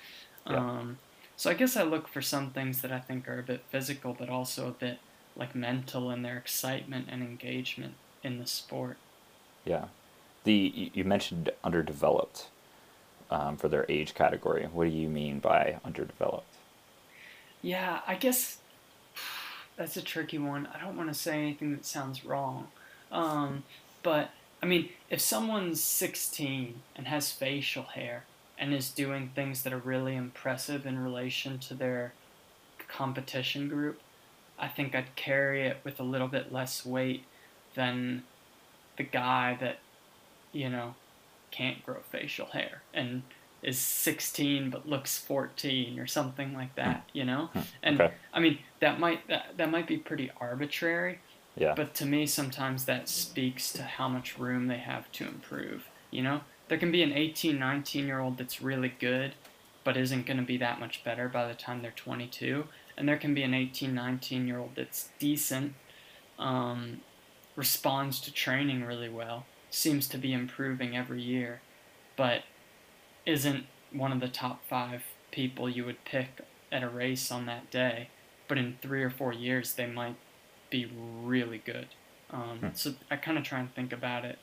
Yeah. 0.47 0.64
Um, 0.72 1.01
so 1.36 1.49
I 1.49 1.53
guess 1.55 1.76
I 1.76 1.84
look 1.84 2.07
for 2.07 2.22
some 2.22 2.53
things 2.53 2.82
that 2.82 2.91
I 2.91 2.99
think 2.99 3.28
are 3.28 3.39
a 3.39 3.43
bit 3.43 3.68
physical, 3.70 4.14
but 4.14 4.30
also 4.30 4.70
a 4.70 4.74
bit 4.78 5.01
like 5.36 5.55
mental 5.55 6.11
in 6.11 6.22
their 6.22 6.38
excitement 6.38 7.09
and 7.09 7.24
engagement 7.24 7.97
in 8.24 8.39
the 8.39 8.47
sport. 8.47 8.97
Yeah. 9.65 9.86
The 10.43 10.91
you 10.93 11.03
mentioned 11.03 11.51
underdeveloped 11.63 12.47
um, 13.32 13.57
for 13.57 13.67
their 13.67 13.86
age 13.89 14.13
category. 14.13 14.67
What 14.71 14.86
do 14.86 14.91
you 14.91 15.09
mean 15.09 15.39
by 15.39 15.80
underdeveloped? 15.84 16.55
Yeah, 17.61 18.01
I 18.05 18.15
guess 18.15 18.57
that's 19.78 19.97
a 19.97 20.01
tricky 20.01 20.38
one. 20.38 20.67
I 20.74 20.80
don't 20.80 20.97
want 20.97 21.09
to 21.09 21.15
say 21.15 21.39
anything 21.39 21.71
that 21.71 21.86
sounds 21.86 22.26
wrong. 22.26 22.67
Um, 23.11 23.63
but, 24.03 24.32
I 24.61 24.65
mean, 24.65 24.89
if 25.09 25.21
someone's 25.21 25.82
16 25.82 26.82
and 26.95 27.07
has 27.07 27.32
facial 27.32 27.84
hair 27.84 28.26
and 28.57 28.74
is 28.74 28.91
doing 28.91 29.32
things 29.34 29.63
that 29.63 29.74
are 29.74 29.78
really 29.78 30.15
impressive 30.15 30.86
in 30.86 30.99
relation 30.99 31.57
to 31.59 31.74
their 31.74 32.13
competition 32.88 33.69
group, 33.69 34.01
I 34.59 34.67
think 34.67 34.93
I'd 34.93 35.15
carry 35.15 35.65
it 35.65 35.78
with 35.84 35.99
a 35.99 36.03
little 36.03 36.28
bit 36.28 36.51
less 36.51 36.86
weight 36.86 37.24
than 37.76 38.24
the 38.97 39.03
guy 39.03 39.57
that, 39.61 39.80
you 40.51 40.69
know, 40.69 40.95
can't 41.51 41.84
grow 41.84 42.01
facial 42.01 42.47
hair 42.47 42.84
and 42.93 43.24
is 43.61 43.80
16 43.80 44.69
but 44.69 44.88
looks 44.88 45.17
14 45.19 45.99
or 45.99 46.07
something 46.07 46.53
like 46.53 46.76
that, 46.76 47.09
you 47.13 47.26
know? 47.26 47.49
Hmm. 47.53 47.59
And 47.84 48.01
Okay. 48.01 48.13
I 48.34 48.39
mean, 48.39 48.59
that 48.82 48.99
might 48.99 49.28
that, 49.28 49.57
that 49.57 49.71
might 49.71 49.88
be 49.88 49.97
pretty 49.97 50.32
arbitrary, 50.39 51.19
Yeah. 51.55 51.74
but 51.76 51.93
to 51.95 52.05
me 52.05 52.26
sometimes 52.28 52.86
that 52.86 53.07
speaks 53.09 53.71
to 53.74 53.84
how 53.84 54.09
much 54.09 54.38
room 54.38 54.67
they 54.67 54.78
have 54.80 55.11
to 55.13 55.28
improve, 55.28 55.89
you 56.11 56.21
know? 56.24 56.41
There 56.69 56.78
can 56.78 56.91
be 56.91 57.03
an 57.03 57.13
18, 57.13 57.59
19 57.59 58.07
year 58.07 58.19
old 58.19 58.38
that's 58.38 58.61
really 58.61 58.89
good 58.89 59.36
but 59.84 59.97
isn't 59.97 60.26
going 60.26 60.38
to 60.38 60.43
be 60.43 60.57
that 60.57 60.80
much 60.80 61.03
better 61.03 61.28
by 61.28 61.47
the 61.47 61.53
time 61.53 61.82
they're 61.82 61.91
22, 61.91 62.65
and 62.97 63.07
there 63.07 63.17
can 63.17 63.34
be 63.34 63.43
an 63.43 63.53
18, 63.53 63.93
19 63.93 64.47
year 64.47 64.59
old 64.59 64.71
that's 64.76 65.09
decent 65.19 65.74
um, 66.39 67.01
responds 67.56 68.20
to 68.22 68.34
training 68.34 68.84
really 68.84 69.10
well, 69.10 69.45
seems 69.70 70.08
to 70.08 70.18
be 70.18 70.34
improving 70.34 70.95
every 70.95 71.22
year, 71.22 71.62
but 72.16 72.43
isn't 73.26 73.66
one 73.91 74.12
of 74.12 74.20
the 74.20 74.28
top 74.28 74.66
five 74.68 75.04
people 75.32 75.70
you 75.70 75.86
would 75.86 76.04
pick 76.06 76.41
at 76.72 76.84
a 76.84 76.89
race 76.89 77.32
on 77.32 77.45
that 77.45 77.70
day. 77.72 78.10
But 78.47 78.58
in 78.58 78.78
three 78.82 79.04
or 79.04 79.10
four 79.10 79.34
years, 79.34 79.74
they 79.74 79.86
might 79.86 80.18
be 80.70 80.91
really 81.24 81.62
good. 81.64 81.88
Um, 82.32 82.60
Hmm. 82.60 82.68
So 82.74 82.93
I 83.12 83.16
kind 83.16 83.38
of 83.38 83.43
try 83.43 83.60
and 83.60 83.74
think 83.74 83.93
about 83.93 84.26
it 84.26 84.39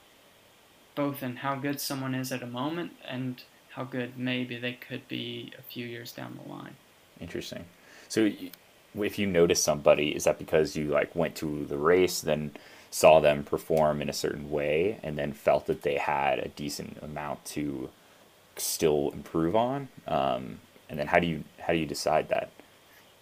both 0.94 1.22
in 1.22 1.36
how 1.36 1.54
good 1.54 1.80
someone 1.80 2.14
is 2.14 2.32
at 2.32 2.42
a 2.42 2.46
moment 2.46 2.92
and 3.08 3.42
how 3.70 3.84
good 3.84 4.18
maybe 4.18 4.58
they 4.58 4.72
could 4.72 5.06
be 5.08 5.52
a 5.58 5.62
few 5.62 5.86
years 5.86 6.12
down 6.12 6.38
the 6.42 6.52
line. 6.52 6.76
Interesting. 7.20 7.64
So 8.08 8.30
if 8.98 9.18
you 9.18 9.26
notice 9.26 9.62
somebody, 9.62 10.08
is 10.10 10.24
that 10.24 10.38
because 10.38 10.76
you 10.76 10.86
like 10.88 11.14
went 11.14 11.36
to 11.36 11.64
the 11.66 11.78
race, 11.78 12.20
then 12.20 12.52
saw 12.90 13.20
them 13.20 13.44
perform 13.44 14.02
in 14.02 14.08
a 14.08 14.12
certain 14.12 14.50
way, 14.50 14.98
and 15.02 15.18
then 15.18 15.32
felt 15.32 15.66
that 15.66 15.82
they 15.82 15.96
had 15.96 16.38
a 16.38 16.48
decent 16.48 16.98
amount 17.02 17.44
to 17.46 17.90
still 18.56 19.10
improve 19.12 19.56
on? 19.56 19.88
Um, 20.06 20.60
and 20.88 20.98
then 20.98 21.08
how 21.08 21.18
do 21.20 21.26
you 21.26 21.44
how 21.60 21.72
do 21.72 21.78
you 21.78 21.86
decide 21.86 22.28
that? 22.30 22.50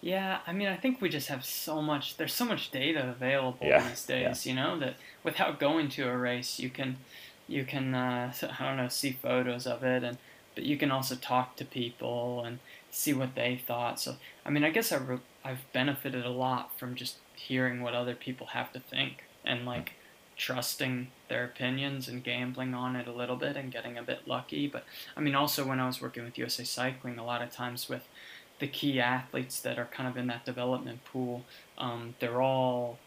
Yeah, 0.01 0.39
I 0.47 0.53
mean, 0.53 0.67
I 0.69 0.77
think 0.77 1.01
we 1.01 1.09
just 1.09 1.27
have 1.27 1.43
so 1.45 1.81
much. 1.81 2.17
There's 2.17 2.33
so 2.33 2.45
much 2.45 2.71
data 2.71 3.09
available 3.09 3.67
Yeah, 3.67 3.79
these 3.79 4.05
days, 4.05 4.45
you 4.45 4.53
know, 4.53 4.79
that 4.79 4.95
without 5.23 5.59
going 5.59 5.89
to 5.89 6.07
a 6.07 6.17
race, 6.17 6.57
you 6.59 6.69
can, 6.69 6.97
you 7.47 7.65
can, 7.65 7.93
uh, 7.93 8.33
I 8.59 8.65
don't 8.65 8.77
know, 8.77 8.87
see 8.87 9.11
photos 9.11 9.67
of 9.67 9.83
it, 9.83 10.03
and 10.03 10.17
but 10.55 10.63
you 10.63 10.77
can 10.77 10.91
also 10.91 11.15
talk 11.15 11.55
to 11.57 11.65
people 11.65 12.43
and 12.43 12.59
see 12.89 13.13
what 13.13 13.35
they 13.35 13.57
thought. 13.57 13.99
So, 13.99 14.17
I 14.45 14.49
mean, 14.49 14.63
I 14.63 14.71
guess 14.71 14.91
I 14.91 14.97
re- 14.97 15.19
I've 15.43 15.71
benefited 15.73 16.25
a 16.25 16.29
lot 16.29 16.77
from 16.79 16.95
just 16.95 17.17
hearing 17.35 17.81
what 17.81 17.93
other 17.93 18.15
people 18.15 18.47
have 18.47 18.71
to 18.73 18.79
think 18.79 19.23
and 19.49 19.65
like 19.65 19.93
trusting 20.37 21.09
their 21.27 21.43
opinions 21.43 22.07
and 22.07 22.23
gambling 22.23 22.73
on 22.73 22.95
it 22.95 23.07
a 23.07 23.11
little 23.11 23.35
bit 23.35 23.57
and 23.57 23.73
getting 23.73 23.97
a 23.97 24.03
bit 24.03 24.25
lucky. 24.25 24.67
But 24.67 24.85
I 25.17 25.19
mean, 25.19 25.35
also 25.35 25.67
when 25.67 25.81
I 25.81 25.87
was 25.87 26.01
working 26.01 26.23
with 26.23 26.37
USA 26.37 26.63
Cycling, 26.63 27.17
a 27.17 27.25
lot 27.25 27.41
of 27.41 27.51
times 27.51 27.89
with 27.89 28.07
the 28.59 28.67
key 28.67 29.01
athletes 29.01 29.59
that 29.59 29.77
are 29.77 29.85
kind 29.85 30.07
of 30.07 30.15
in 30.15 30.27
that 30.27 30.45
development 30.45 31.03
pool, 31.03 31.43
um, 31.77 32.15
they're 32.19 32.41
all 32.41 32.99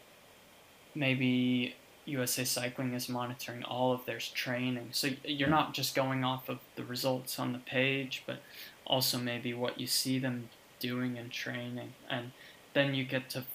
maybe 0.93 1.75
USA 2.05 2.43
Cycling 2.43 2.93
is 2.93 3.09
monitoring 3.09 3.63
all 3.63 3.93
of 3.93 4.05
their 4.05 4.19
training. 4.19 4.89
So 4.91 5.09
you're 5.23 5.49
not 5.49 5.73
just 5.73 5.95
going 5.95 6.23
off 6.23 6.49
of 6.49 6.59
the 6.75 6.83
results 6.83 7.39
on 7.39 7.53
the 7.53 7.59
page, 7.59 8.23
but 8.27 8.39
also 8.85 9.17
maybe 9.17 9.53
what 9.53 9.79
you 9.79 9.87
see 9.87 10.19
them 10.19 10.49
doing 10.79 11.15
in 11.15 11.29
training. 11.29 11.93
And 12.09 12.31
then 12.73 12.93
you 12.93 13.05
get 13.05 13.29
to 13.31 13.45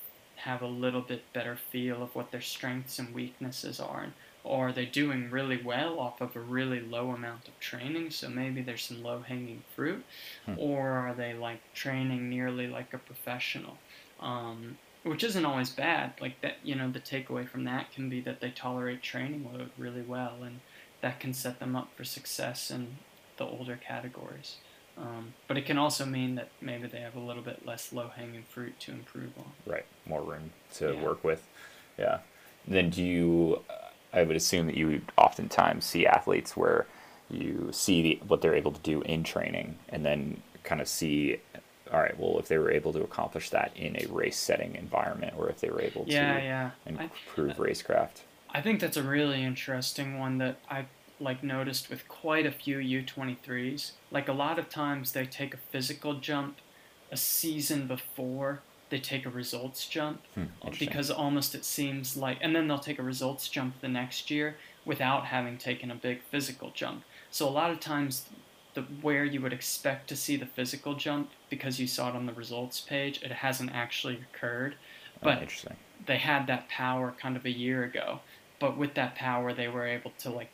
have 0.45 0.62
a 0.62 0.66
little 0.66 1.01
bit 1.01 1.32
better 1.32 1.57
feel 1.57 2.03
of 2.03 2.14
what 2.14 2.30
their 2.30 2.41
strengths 2.41 2.99
and 2.99 3.14
weaknesses 3.14 3.80
are. 3.80 4.03
And, 4.03 4.12
or 4.45 4.68
are 4.68 4.72
they 4.72 4.86
doing 4.86 5.30
really 5.30 5.61
well 5.61 5.99
off 5.99 6.20
of 6.20 6.36
a 6.36 6.41
really 6.41 6.80
low 6.80 7.11
amount 7.11 7.49
of 7.49 7.59
training? 7.61 8.11
So 8.11 8.28
maybe 8.28 8.62
there's 8.62 8.84
some 8.84 9.03
low 9.03 9.20
hanging 9.20 9.62
fruit. 9.74 10.05
Hmm. 10.47 10.55
Or 10.57 10.91
are 10.91 11.14
they 11.14 11.34
like 11.34 11.61
training 11.74 12.28
nearly 12.28 12.66
like 12.66 12.95
a 12.95 12.99
professional? 12.99 13.78
Um, 14.20 14.78
which 15.03 15.24
isn't 15.24 15.45
always 15.45 15.70
bad. 15.70 16.12
Like 16.20 16.41
that, 16.41 16.57
you 16.62 16.74
know, 16.74 16.91
the 16.91 17.01
takeaway 17.01 17.49
from 17.49 17.64
that 17.64 17.93
can 17.93 18.09
be 18.09 18.20
that 18.22 18.41
they 18.41 18.51
tolerate 18.51 19.03
training 19.03 19.49
load 19.53 19.70
really 19.78 20.03
well, 20.03 20.43
and 20.43 20.61
that 21.01 21.20
can 21.20 21.32
set 21.32 21.61
them 21.61 21.76
up 21.76 21.91
for 21.97 22.05
success 22.05 22.70
in 22.70 22.99
the 23.36 23.45
older 23.45 23.76
categories. 23.76 24.57
Um, 25.01 25.34
but 25.46 25.57
it 25.57 25.64
can 25.64 25.78
also 25.78 26.05
mean 26.05 26.34
that 26.34 26.49
maybe 26.61 26.88
they 26.88 27.01
have 27.01 27.14
a 27.14 27.20
little 27.20 27.42
bit 27.42 27.64
less 27.64 27.92
low 27.92 28.09
hanging 28.09 28.42
fruit 28.42 28.80
to 28.80 28.92
improve 28.92 29.30
on. 29.38 29.53
Right, 29.64 29.86
more 30.07 30.22
room 30.22 30.51
to 30.74 30.92
Yeah. 30.92 31.03
work 31.03 31.22
with. 31.22 31.46
Yeah. 31.96 32.18
Then 32.66 32.90
do 32.90 33.03
you? 33.05 33.62
I 34.12 34.22
would 34.22 34.36
assume 34.36 34.66
that 34.66 34.76
you 34.76 34.86
would 34.86 35.12
oftentimes 35.16 35.84
see 35.84 36.07
athletes 36.07 36.57
where 36.57 36.86
you 37.30 37.68
see 37.72 38.03
the, 38.03 38.20
what 38.26 38.40
they're 38.40 38.55
able 38.55 38.72
to 38.72 38.80
do 38.80 39.03
in 39.03 39.22
training, 39.22 39.78
and 39.90 40.05
then 40.05 40.42
kind 40.64 40.80
of 40.80 40.88
see, 40.88 41.38
all 41.92 42.01
right, 42.01 42.18
well, 42.18 42.38
if 42.38 42.49
they 42.49 42.57
were 42.59 42.70
able 42.70 42.92
to 42.94 43.03
accomplish 43.03 43.51
that 43.51 43.70
in 43.76 43.96
a 43.96 44.07
race 44.07 44.38
setting 44.38 44.74
environment, 44.76 45.34
or 45.38 45.49
if 45.51 45.61
they 45.61 45.68
were 45.68 45.82
able 45.82 46.05
Yeah, 46.09 46.38
to 46.38 46.44
yeah. 46.44 46.70
improve 46.86 47.57
racecraft. 47.57 48.22
I 48.51 48.62
think 48.62 48.80
that's 48.80 48.96
a 48.96 49.03
really 49.03 49.42
interesting 49.44 50.18
one 50.18 50.38
that 50.38 50.57
I 50.70 50.86
like 51.21 51.43
noticed 51.43 51.91
with 51.91 52.07
quite 52.09 52.47
a 52.47 52.51
few 52.53 52.79
U23s. 52.79 53.93
Like 54.11 54.29
a 54.29 54.33
lot 54.33 54.59
of 54.59 54.69
times 54.69 55.12
they 55.12 55.27
take 55.27 55.55
a 55.55 55.59
physical 55.71 56.14
jump 56.14 56.59
a 57.11 57.16
season 57.16 57.87
before 57.87 58.61
they 58.91 58.99
take 58.99 59.27
a 59.27 59.31
results 59.31 59.87
jump 59.87 60.23
Hmm, 60.35 60.45
because 60.79 61.11
almost 61.11 61.55
it 61.55 61.64
seems 61.64 62.16
like 62.16 62.39
and 62.41 62.55
then 62.55 62.69
they'll 62.69 62.79
take 62.79 62.99
a 62.99 63.03
results 63.03 63.49
jump 63.49 63.81
the 63.81 63.89
next 63.89 64.31
year 64.31 64.57
without 64.85 65.27
having 65.27 65.59
taken 65.59 65.91
a 65.91 65.95
big 65.95 66.23
physical 66.31 66.71
jump. 66.75 67.03
So 67.31 67.47
a 67.49 67.51
lot 67.51 67.71
of 67.71 67.81
times 67.81 68.29
the 68.75 68.83
where 69.03 69.25
you 69.25 69.41
would 69.41 69.53
expect 69.53 70.09
to 70.09 70.16
see 70.16 70.37
the 70.37 70.47
physical 70.47 70.95
jump 70.95 71.31
because 71.51 71.79
you 71.81 71.87
saw 71.87 72.11
it 72.11 72.14
on 72.16 72.27
the 72.27 72.33
results 72.33 72.81
page, 72.81 73.23
it 73.23 73.33
hasn't 73.33 73.73
actually 73.75 74.19
occurred. 74.33 74.77
Oh, 75.16 75.25
But 75.25 75.43
interesting. 75.43 75.77
they 76.07 76.19
had 76.19 76.47
that 76.47 76.69
power 76.69 77.14
kind 77.21 77.37
of 77.37 77.45
a 77.45 77.51
year 77.51 77.83
ago. 77.85 78.21
But 78.61 78.77
with 78.77 78.95
that 78.95 79.14
power, 79.14 79.53
they 79.53 79.69
were 79.69 79.87
able 79.87 80.12
to 80.19 80.31
like 80.31 80.51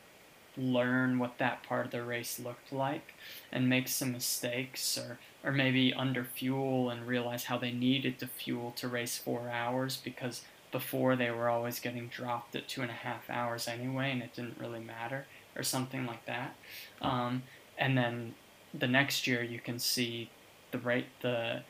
learn 0.57 1.19
what 1.19 1.37
that 1.37 1.63
part 1.63 1.85
of 1.85 1.91
the 1.91 2.03
race 2.03 2.39
looked 2.39 2.71
like 2.71 3.13
and 3.51 3.69
make 3.69 3.87
some 3.87 4.11
mistakes 4.11 4.97
or 4.97 5.19
or 5.43 5.51
maybe 5.51 5.93
under 5.93 6.23
fuel 6.23 6.89
and 6.89 7.07
realize 7.07 7.45
how 7.45 7.57
they 7.57 7.71
needed 7.71 8.17
to 8.17 8.27
fuel 8.27 8.71
to 8.71 8.87
race 8.87 9.17
four 9.17 9.49
hours 9.49 9.97
because 9.97 10.41
before 10.71 11.15
they 11.15 11.29
were 11.29 11.47
always 11.47 11.79
getting 11.79 12.07
dropped 12.07 12.55
at 12.55 12.67
two 12.67 12.81
and 12.81 12.89
a 12.89 12.95
half 12.95 13.29
hours 13.29 13.67
anyway 13.67 14.11
and 14.11 14.23
it 14.23 14.33
didn't 14.33 14.57
really 14.59 14.79
matter 14.79 15.25
or 15.55 15.63
something 15.63 16.05
like 16.05 16.25
that. 16.25 16.55
Um, 17.01 17.43
and 17.77 17.97
then 17.97 18.33
the 18.73 18.87
next 18.87 19.27
year 19.27 19.43
you 19.43 19.59
can 19.59 19.79
see 19.79 20.29
the 20.71 20.79
rate 20.79 21.07
the 21.21 21.61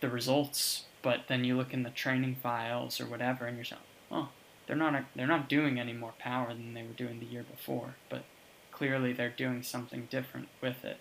the 0.00 0.08
results 0.08 0.84
but 1.02 1.20
then 1.28 1.44
you 1.44 1.56
look 1.56 1.72
in 1.72 1.82
the 1.82 1.90
training 1.90 2.36
files 2.42 3.00
or 3.00 3.06
whatever 3.06 3.46
and 3.46 3.56
you're 3.56 3.64
saying 3.64 3.80
oh 4.10 4.28
they're 4.68 4.76
not 4.76 5.02
they're 5.16 5.26
not 5.26 5.48
doing 5.48 5.80
any 5.80 5.92
more 5.92 6.12
power 6.20 6.48
than 6.54 6.74
they 6.74 6.82
were 6.82 6.92
doing 6.96 7.18
the 7.18 7.26
year 7.26 7.44
before 7.50 7.94
but 8.08 8.22
clearly 8.70 9.12
they're 9.12 9.28
doing 9.30 9.62
something 9.62 10.06
different 10.10 10.48
with 10.62 10.84
it 10.84 10.98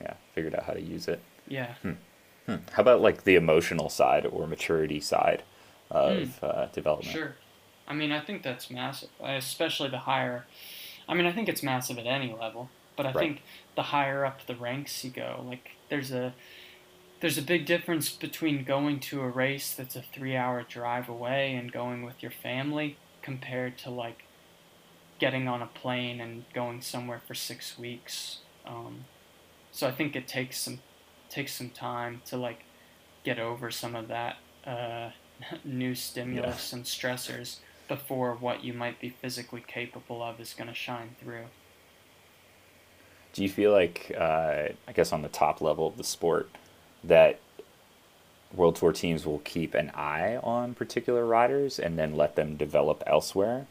Yeah, 0.00 0.14
figured 0.34 0.54
out 0.54 0.62
how 0.64 0.72
to 0.72 0.80
use 0.80 1.06
it. 1.08 1.20
yeah 1.48 1.74
Hmm. 1.82 2.56
How 2.72 2.80
about 2.82 3.00
like 3.00 3.24
the 3.24 3.36
emotional 3.36 3.88
side 3.90 4.26
or 4.26 4.46
maturity 4.46 5.00
side 5.00 5.42
of 5.90 6.42
uh, 6.42 6.66
development? 6.72 7.10
Hmm. 7.12 7.18
Sure. 7.18 7.34
I 7.86 7.94
mean, 7.94 8.10
I 8.12 8.20
think 8.20 8.42
that's 8.42 8.70
massive, 8.70 9.10
especially 9.22 9.88
the 9.90 9.98
higher. 9.98 10.46
I 11.08 11.14
mean, 11.14 11.26
I 11.26 11.32
think 11.32 11.48
it's 11.48 11.62
massive 11.62 11.98
at 11.98 12.06
any 12.06 12.32
level, 12.32 12.70
but 12.96 13.06
I 13.06 13.12
Right. 13.12 13.20
think 13.28 13.42
the 13.76 13.82
higher 13.82 14.24
up 14.24 14.46
the 14.46 14.54
ranks 14.56 15.04
you 15.04 15.10
go, 15.10 15.44
like 15.46 15.70
there's 15.90 16.10
a 16.12 16.32
there's 17.20 17.38
a 17.38 17.42
big 17.42 17.66
difference 17.66 18.10
between 18.10 18.64
going 18.64 18.98
to 18.98 19.20
a 19.20 19.28
race 19.28 19.74
that's 19.74 19.94
a 19.94 20.02
three 20.02 20.36
hour 20.36 20.62
drive 20.62 21.08
away 21.08 21.54
and 21.54 21.70
going 21.70 22.02
with 22.02 22.22
your 22.22 22.32
family 22.32 22.96
compared 23.22 23.76
to 23.78 23.90
like 23.90 24.24
getting 25.18 25.46
on 25.46 25.60
a 25.60 25.66
plane 25.66 26.20
and 26.20 26.44
going 26.54 26.80
somewhere 26.80 27.20
for 27.26 27.34
six 27.34 27.78
weeks. 27.78 28.38
Um, 28.66 29.04
so 29.70 29.86
I 29.86 29.90
think 29.90 30.16
it 30.16 30.26
takes 30.26 30.58
some 30.58 30.80
takes 31.28 31.52
some 31.52 31.70
time 31.70 32.22
to 32.26 32.36
like 32.36 32.64
get 33.22 33.38
over 33.38 33.70
some 33.70 33.94
of 33.94 34.08
that 34.08 34.36
uh, 34.66 35.10
new 35.64 35.94
stimulus 35.94 36.72
and 36.72 36.84
stressors 36.84 37.58
before 37.86 38.34
what 38.34 38.64
you 38.64 38.72
might 38.72 39.00
be 39.00 39.10
physically 39.10 39.62
capable 39.66 40.22
of 40.22 40.40
is 40.40 40.54
going 40.54 40.68
to 40.68 40.74
shine 40.74 41.16
through. 41.20 41.44
Do 43.32 43.42
you 43.42 43.48
feel 43.48 43.72
like, 43.72 44.12
uh, 44.16 44.68
I 44.88 44.92
guess, 44.92 45.12
on 45.12 45.22
the 45.22 45.28
top 45.28 45.60
level 45.60 45.86
of 45.86 45.96
the 45.96 46.04
sport, 46.04 46.50
that 47.04 47.38
World 48.54 48.76
Tour 48.76 48.92
teams 48.92 49.24
will 49.26 49.38
keep 49.40 49.74
an 49.74 49.90
eye 49.94 50.36
on 50.42 50.74
particular 50.74 51.24
riders 51.24 51.78
and 51.78 51.98
then 51.98 52.16
let 52.16 52.36
them 52.36 52.56
develop 52.56 53.02
elsewhere 53.06 53.66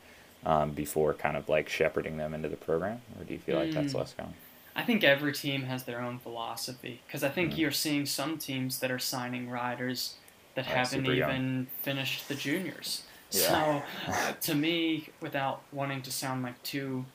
um, 0.45 0.71
before 0.71 1.13
kind 1.13 1.36
of 1.36 1.49
like 1.49 1.67
shepherding 1.67 2.15
them 2.17 2.34
into 2.34 2.47
the 2.47 2.55
program? 2.55 3.01
Or 3.19 3.25
do 3.25 3.34
you 3.34 3.39
feel 3.39 3.57
like 3.59 3.73
that's 3.73 3.93
Mm. 3.93 3.97
less 3.99 4.13
common? 4.13 4.36
I 4.75 4.84
think 4.84 5.03
every 5.03 5.34
team 5.34 5.63
has 5.63 5.84
their 5.84 5.99
own 5.99 6.19
philosophy 6.19 7.01
because 7.05 7.23
I 7.23 7.30
think 7.30 7.53
Mhm. 7.53 7.57
you're 7.57 7.71
seeing 7.71 8.05
some 8.05 8.38
teams 8.38 8.80
that 8.80 8.89
are 8.89 8.99
signing 8.99 9.49
riders 9.49 10.15
that 10.55 10.65
haven't 10.65 11.05
young. 11.05 11.15
even 11.15 11.67
finished 11.82 12.30
the 12.30 12.36
juniors. 12.36 13.03
Yeah. 13.32 13.39
So, 13.41 13.84
uh, 14.13 14.32
to 14.41 14.55
me, 14.55 15.09
without 15.19 15.61
wanting 15.73 16.01
to 16.03 16.11
sound 16.11 16.43
like 16.43 16.61
too 16.63 17.05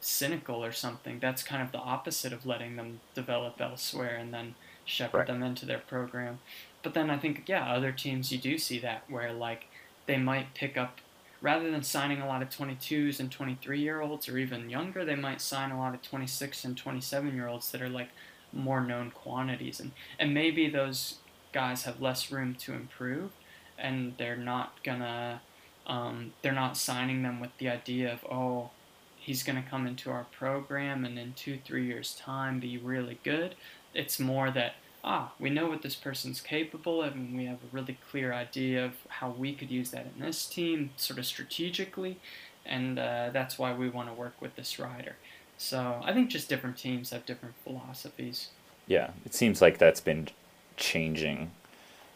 cynical 0.00 0.64
or 0.64 0.72
something, 0.72 1.18
that's 1.18 1.42
kind 1.42 1.62
of 1.62 1.72
the 1.72 1.78
opposite 1.78 2.32
of 2.32 2.46
letting 2.46 2.76
them 2.76 3.00
develop 3.14 3.60
elsewhere 3.60 4.16
and 4.16 4.32
then 4.32 4.54
shepherd 4.88 5.18
Right. 5.18 5.26
them 5.26 5.42
into 5.42 5.66
their 5.66 5.78
program. 5.78 6.38
But 6.82 6.94
then 6.94 7.10
I 7.10 7.18
think, 7.18 7.44
yeah, 7.46 7.72
other 7.72 7.92
teams 7.92 8.32
you 8.32 8.38
do 8.38 8.58
see 8.58 8.78
that 8.80 9.04
where 9.08 9.32
like 9.32 9.66
they 10.06 10.16
might 10.16 10.54
pick 10.54 10.76
up 10.76 11.00
rather 11.40 11.70
than 11.70 11.82
signing 11.82 12.20
a 12.20 12.26
lot 12.26 12.42
of 12.42 12.50
22s 12.50 13.20
and 13.20 13.30
23 13.30 13.80
year 13.80 14.00
olds 14.00 14.28
or 14.28 14.38
even 14.38 14.70
younger, 14.70 15.04
they 15.04 15.14
might 15.14 15.40
sign 15.40 15.70
a 15.70 15.78
lot 15.78 15.94
of 15.94 16.02
26 16.02 16.64
and 16.64 16.76
27 16.76 17.34
year 17.34 17.46
olds 17.46 17.70
that 17.70 17.82
are 17.82 17.88
like 17.88 18.08
more 18.52 18.80
known 18.80 19.10
quantities. 19.10 19.78
And, 19.78 19.92
and 20.18 20.32
maybe 20.34 20.68
those 20.68 21.16
guys 21.52 21.84
have 21.84 22.00
less 22.00 22.30
room 22.32 22.54
to 22.54 22.72
improve 22.72 23.30
and 23.78 24.14
they're 24.18 24.36
not 24.36 24.82
gonna, 24.82 25.40
um, 25.86 26.32
they're 26.42 26.52
not 26.52 26.76
signing 26.76 27.22
them 27.22 27.40
with 27.40 27.50
the 27.58 27.68
idea 27.68 28.12
of, 28.12 28.24
oh, 28.24 28.70
he's 29.16 29.42
gonna 29.42 29.64
come 29.68 29.86
into 29.86 30.10
our 30.10 30.24
program 30.32 31.04
and 31.04 31.18
in 31.18 31.34
two, 31.34 31.58
three 31.64 31.86
years' 31.86 32.14
time 32.18 32.58
be 32.58 32.76
really 32.78 33.18
good. 33.22 33.54
It's 33.94 34.18
more 34.20 34.50
that, 34.50 34.74
ah, 35.02 35.32
we 35.38 35.50
know 35.50 35.66
what 35.68 35.82
this 35.82 35.94
person's 35.94 36.40
capable 36.40 37.02
of, 37.02 37.14
and 37.14 37.36
we 37.36 37.46
have 37.46 37.56
a 37.58 37.68
really 37.72 37.98
clear 38.10 38.32
idea 38.32 38.84
of 38.84 38.92
how 39.08 39.30
we 39.30 39.54
could 39.54 39.70
use 39.70 39.90
that 39.90 40.06
in 40.14 40.20
this 40.24 40.46
team, 40.46 40.90
sort 40.96 41.18
of 41.18 41.26
strategically, 41.26 42.18
and 42.66 42.98
uh, 42.98 43.30
that's 43.32 43.58
why 43.58 43.72
we 43.74 43.88
want 43.88 44.08
to 44.08 44.14
work 44.14 44.34
with 44.40 44.54
this 44.56 44.78
rider. 44.78 45.16
So 45.56 46.00
I 46.04 46.12
think 46.12 46.30
just 46.30 46.48
different 46.48 46.76
teams 46.76 47.10
have 47.10 47.26
different 47.26 47.54
philosophies. 47.64 48.48
Yeah, 48.86 49.10
it 49.24 49.34
seems 49.34 49.60
like 49.60 49.78
that's 49.78 50.00
been 50.00 50.28
changing 50.76 51.50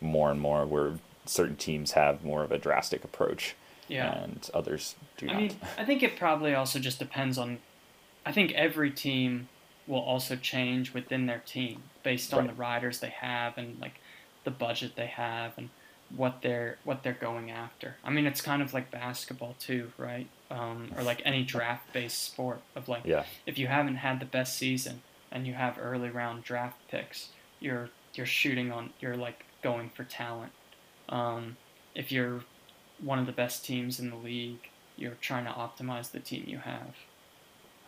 more 0.00 0.30
and 0.30 0.40
more 0.40 0.64
where 0.66 0.94
certain 1.26 1.56
teams 1.56 1.92
have 1.92 2.24
more 2.24 2.42
of 2.44 2.52
a 2.52 2.58
drastic 2.58 3.04
approach 3.04 3.54
Yeah. 3.88 4.12
and 4.22 4.48
others 4.54 4.94
do 5.16 5.28
I 5.28 5.32
not. 5.32 5.40
mean, 5.42 5.56
I 5.78 5.84
think 5.84 6.02
it 6.02 6.16
probably 6.18 6.54
also 6.54 6.78
just 6.78 6.98
depends 6.98 7.38
on. 7.38 7.58
I 8.24 8.30
think 8.32 8.52
every 8.52 8.90
team 8.90 9.48
will 9.86 10.00
also 10.00 10.36
change 10.36 10.94
within 10.94 11.26
their 11.26 11.40
team 11.44 11.82
based 12.02 12.32
on 12.32 12.40
Right. 12.40 12.48
the 12.48 12.54
riders 12.54 13.00
they 13.00 13.10
have 13.10 13.58
and 13.58 13.80
like 13.80 14.00
the 14.44 14.50
budget 14.50 14.96
they 14.96 15.06
have 15.06 15.52
and 15.56 15.70
what 16.14 16.42
they're 16.42 16.76
what 16.84 17.02
they're 17.02 17.12
going 17.14 17.50
after. 17.50 17.96
I 18.04 18.10
mean, 18.10 18.26
it's 18.26 18.40
kind 18.42 18.60
of 18.62 18.74
like 18.74 18.90
basketball 18.90 19.54
too, 19.58 19.92
right? 19.98 20.28
Um, 20.50 20.92
or 20.96 21.02
like 21.02 21.22
any 21.24 21.42
draft-based 21.42 22.22
sport 22.22 22.60
of 22.76 22.88
like 22.88 23.02
yeah, 23.04 23.24
if 23.46 23.58
you 23.58 23.66
haven't 23.68 23.96
had 23.96 24.20
the 24.20 24.26
best 24.26 24.56
season 24.58 25.02
and 25.30 25.46
you 25.46 25.54
have 25.54 25.78
early 25.80 26.10
round 26.10 26.44
draft 26.44 26.76
picks, 26.88 27.28
you're 27.60 27.88
you're 28.14 28.26
shooting 28.26 28.70
on 28.70 28.90
you're 29.00 29.16
like 29.16 29.46
going 29.62 29.88
for 29.90 30.04
talent. 30.04 30.52
Um, 31.08 31.56
if 31.94 32.12
you're 32.12 32.42
one 33.00 33.18
of 33.18 33.26
the 33.26 33.32
best 33.32 33.64
teams 33.64 33.98
in 33.98 34.10
the 34.10 34.16
league, 34.16 34.68
you're 34.96 35.16
trying 35.20 35.44
to 35.46 35.50
optimize 35.50 36.10
the 36.10 36.20
team 36.20 36.44
you 36.46 36.58
have. 36.58 36.94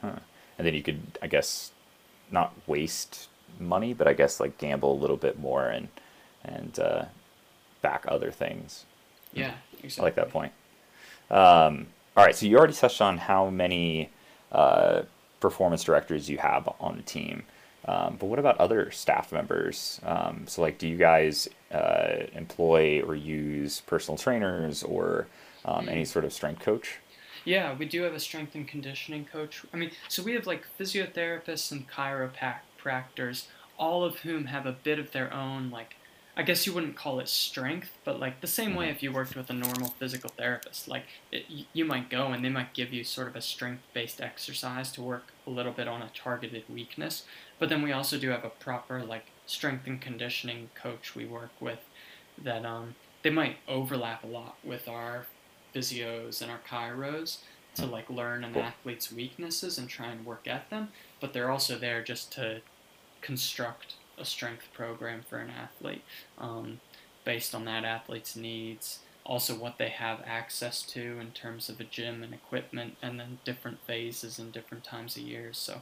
Huh. 0.00 0.16
and 0.58 0.66
then 0.66 0.74
you 0.74 0.82
could, 0.82 1.18
I 1.22 1.26
guess, 1.28 1.72
not 2.30 2.54
waste 2.66 3.28
money, 3.58 3.94
but 3.94 4.08
I 4.08 4.12
guess 4.12 4.40
like 4.40 4.58
gamble 4.58 4.92
a 4.92 5.00
little 5.00 5.16
bit 5.16 5.38
more 5.38 5.66
and 5.66 5.88
and 6.44 6.78
uh, 6.78 7.04
back 7.82 8.04
other 8.08 8.30
things. 8.30 8.84
Yeah, 9.32 9.54
exactly. 9.82 10.00
I 10.00 10.04
like 10.04 10.14
that 10.16 10.30
point. 10.30 10.52
Um, 11.30 11.86
all 12.16 12.24
right, 12.24 12.36
so 12.36 12.46
you 12.46 12.58
already 12.58 12.74
touched 12.74 13.00
on 13.00 13.18
how 13.18 13.50
many 13.50 14.10
uh, 14.52 15.02
performance 15.40 15.82
directors 15.82 16.28
you 16.28 16.38
have 16.38 16.68
on 16.80 16.96
the 16.96 17.02
team, 17.02 17.44
um, 17.86 18.16
but 18.18 18.26
what 18.26 18.38
about 18.38 18.58
other 18.58 18.90
staff 18.90 19.32
members? 19.32 20.00
Um, 20.04 20.44
so, 20.46 20.62
like, 20.62 20.78
do 20.78 20.88
you 20.88 20.96
guys 20.96 21.48
uh, 21.72 22.24
employ 22.32 23.02
or 23.02 23.14
use 23.14 23.80
personal 23.80 24.16
trainers 24.16 24.82
or 24.82 25.26
um, 25.64 25.88
any 25.88 26.04
sort 26.04 26.24
of 26.24 26.32
strength 26.32 26.60
coach? 26.60 26.98
Yeah, 27.44 27.74
we 27.76 27.86
do 27.86 28.02
have 28.02 28.14
a 28.14 28.20
strength 28.20 28.54
and 28.54 28.66
conditioning 28.66 29.24
coach. 29.26 29.62
I 29.72 29.76
mean, 29.76 29.90
so 30.08 30.22
we 30.22 30.32
have 30.32 30.46
like 30.46 30.64
physiotherapists 30.78 31.70
and 31.72 31.88
chiropractors, 31.88 33.46
all 33.78 34.04
of 34.04 34.18
whom 34.20 34.46
have 34.46 34.66
a 34.66 34.72
bit 34.72 34.98
of 34.98 35.12
their 35.12 35.32
own, 35.32 35.70
like, 35.70 35.96
I 36.36 36.42
guess 36.42 36.66
you 36.66 36.72
wouldn't 36.74 36.96
call 36.96 37.20
it 37.20 37.28
strength, 37.28 37.98
but 38.04 38.18
like 38.18 38.40
the 38.40 38.46
same 38.46 38.74
way 38.74 38.88
if 38.90 39.02
you 39.02 39.12
worked 39.12 39.36
with 39.36 39.50
a 39.50 39.52
normal 39.52 39.90
physical 39.90 40.30
therapist, 40.36 40.88
like 40.88 41.04
it, 41.30 41.44
you 41.72 41.84
might 41.84 42.10
go 42.10 42.28
and 42.28 42.44
they 42.44 42.48
might 42.48 42.74
give 42.74 42.92
you 42.92 43.04
sort 43.04 43.28
of 43.28 43.36
a 43.36 43.40
strength-based 43.40 44.20
exercise 44.20 44.90
to 44.92 45.02
work 45.02 45.32
a 45.46 45.50
little 45.50 45.72
bit 45.72 45.86
on 45.86 46.02
a 46.02 46.10
targeted 46.14 46.64
weakness. 46.68 47.24
But 47.58 47.68
then 47.68 47.82
we 47.82 47.92
also 47.92 48.18
do 48.18 48.30
have 48.30 48.44
a 48.44 48.50
proper 48.50 49.04
like 49.04 49.26
strength 49.46 49.86
and 49.86 50.00
conditioning 50.00 50.70
coach 50.74 51.14
we 51.14 51.24
work 51.26 51.52
with 51.60 51.80
that 52.42 52.64
um, 52.64 52.96
they 53.22 53.30
might 53.30 53.58
overlap 53.68 54.24
a 54.24 54.26
lot 54.26 54.56
with 54.64 54.88
our 54.88 55.26
physios 55.74 56.40
and 56.40 56.50
our 56.50 56.60
chiros, 56.68 57.38
to 57.74 57.86
like 57.86 58.08
learn 58.08 58.44
an 58.44 58.56
athlete's 58.56 59.12
weaknesses 59.12 59.78
and 59.78 59.88
try 59.88 60.06
and 60.06 60.24
work 60.24 60.46
at 60.46 60.70
them, 60.70 60.88
but 61.20 61.32
they're 61.32 61.50
also 61.50 61.76
there 61.76 62.02
just 62.02 62.32
to 62.32 62.60
construct 63.20 63.94
a 64.18 64.24
strength 64.24 64.68
program 64.72 65.22
for 65.28 65.38
an 65.38 65.50
athlete 65.50 66.02
um, 66.38 66.80
based 67.24 67.54
on 67.54 67.64
that 67.64 67.84
athlete's 67.84 68.36
needs. 68.36 69.00
Also, 69.26 69.54
what 69.54 69.78
they 69.78 69.88
have 69.88 70.20
access 70.26 70.82
to 70.82 71.18
in 71.18 71.30
terms 71.30 71.70
of 71.70 71.80
a 71.80 71.84
gym 71.84 72.22
and 72.22 72.34
equipment, 72.34 72.96
and 73.00 73.18
then 73.18 73.38
different 73.42 73.78
phases 73.86 74.38
and 74.38 74.52
different 74.52 74.84
times 74.84 75.16
of 75.16 75.22
years. 75.22 75.56
So, 75.56 75.80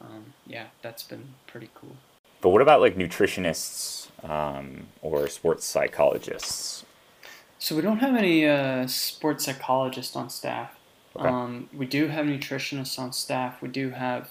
um, 0.00 0.32
yeah, 0.46 0.68
that's 0.80 1.02
been 1.02 1.34
pretty 1.46 1.68
cool. 1.74 1.96
But 2.40 2.48
what 2.48 2.62
about 2.62 2.80
like 2.80 2.96
nutritionists 2.96 4.08
um, 4.28 4.86
or 5.02 5.28
sports 5.28 5.66
psychologists? 5.66 6.86
So 7.58 7.74
we 7.74 7.82
don't 7.82 7.98
have 7.98 8.14
any 8.14 8.46
uh, 8.46 8.86
sports 8.86 9.44
psychologists 9.44 10.14
on 10.14 10.30
staff. 10.30 10.76
Okay. 11.16 11.28
Um, 11.28 11.68
we 11.72 11.86
do 11.86 12.08
have 12.08 12.26
nutritionists 12.26 12.98
on 12.98 13.12
staff. 13.12 13.60
We 13.60 13.68
do 13.68 13.90
have 13.90 14.30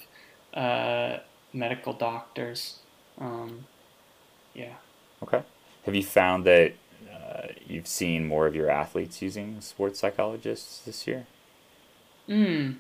uh, 0.54 1.18
medical 1.54 1.94
doctors. 1.94 2.80
Um, 3.20 3.66
yeah. 4.54 4.76
Okay. 5.22 5.42
Have 5.86 5.96
you 5.96 6.04
found 6.04 6.46
that 6.46 6.74
uh, 7.12 7.48
you've 7.66 7.88
seen 7.88 8.28
more 8.28 8.48
of 8.48 8.56
your 8.56 8.70
athletes 8.70 9.22
using 9.22 9.60
sports 9.62 10.00
psychologists 10.00 10.80
this 10.80 11.06
year? 11.08 11.28
Mm, 12.30 12.78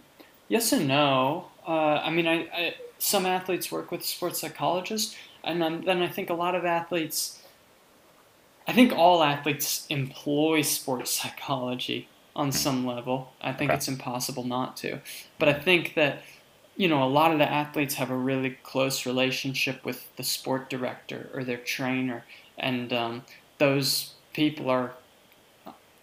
yes 0.47 0.71
and 0.71 0.87
no. 0.87 1.49
Uh, 1.67 2.01
I 2.03 2.09
mean, 2.09 2.27
I, 2.27 2.47
I 2.53 2.75
some 2.99 3.25
athletes 3.25 3.71
work 3.71 3.91
with 3.91 4.03
sports 4.03 4.39
psychologists, 4.39 5.15
and 5.43 5.61
then, 5.61 5.83
then 5.85 6.01
I 6.01 6.07
think 6.07 6.29
a 6.29 6.33
lot 6.33 6.55
of 6.55 6.65
athletes. 6.65 7.43
I 8.67 8.73
think 8.73 8.91
all 8.93 9.23
athletes 9.23 9.85
employ 9.89 10.61
sports 10.61 11.11
psychology 11.21 12.09
on 12.35 12.51
some 12.51 12.85
level. 12.85 13.33
I 13.41 13.53
think 13.53 13.69
Okay. 13.71 13.77
it's 13.77 13.87
impossible 13.87 14.43
not 14.43 14.77
to. 14.77 15.01
But 15.39 15.49
I 15.49 15.53
think 15.53 15.95
that 15.95 16.23
you 16.75 16.87
know 16.87 17.03
a 17.03 17.09
lot 17.09 17.31
of 17.31 17.39
the 17.39 17.51
athletes 17.51 17.95
have 17.95 18.11
a 18.11 18.17
really 18.17 18.51
close 18.63 19.05
relationship 19.05 19.83
with 19.85 20.15
the 20.17 20.23
sport 20.23 20.69
director 20.69 21.29
or 21.33 21.43
their 21.43 21.57
trainer, 21.57 22.25
and 22.57 22.93
um, 22.93 23.25
those 23.57 24.15
people 24.33 24.69
are 24.69 24.97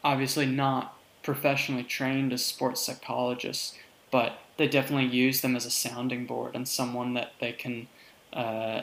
obviously 0.02 0.46
not 0.46 0.96
professionally 1.22 1.84
trained 1.84 2.32
as 2.32 2.44
sports 2.44 2.82
psychologists, 2.84 3.76
but 4.10 4.38
they 4.56 4.68
definitely 4.68 5.06
use 5.16 5.40
them 5.40 5.56
as 5.56 5.64
a 5.66 5.70
sounding 5.70 6.26
board 6.26 6.54
and 6.54 6.68
someone 6.68 7.14
that 7.14 7.32
they 7.40 7.52
can 7.52 7.88
uh, 8.32 8.82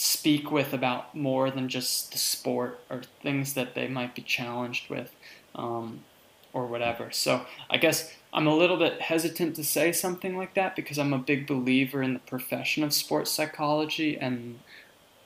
speak 0.00 0.50
with 0.50 0.72
about 0.72 1.14
more 1.14 1.50
than 1.50 1.68
just 1.68 2.12
the 2.12 2.18
sport 2.18 2.80
or 2.88 3.02
things 3.22 3.52
that 3.52 3.74
they 3.74 3.86
might 3.86 4.14
be 4.14 4.22
challenged 4.22 4.88
with 4.88 5.14
um, 5.54 6.00
or 6.54 6.66
whatever. 6.66 7.10
So 7.10 7.44
I 7.68 7.76
guess 7.76 8.14
I'm 8.32 8.46
a 8.46 8.56
little 8.56 8.78
bit 8.78 9.02
hesitant 9.02 9.56
to 9.56 9.64
say 9.64 9.92
something 9.92 10.38
like 10.38 10.54
that 10.54 10.74
because 10.74 10.98
I'm 10.98 11.12
a 11.12 11.18
big 11.18 11.46
believer 11.46 12.02
in 12.02 12.14
the 12.14 12.20
profession 12.20 12.82
of 12.82 12.94
sports 12.94 13.30
psychology 13.30 14.16
and 14.16 14.60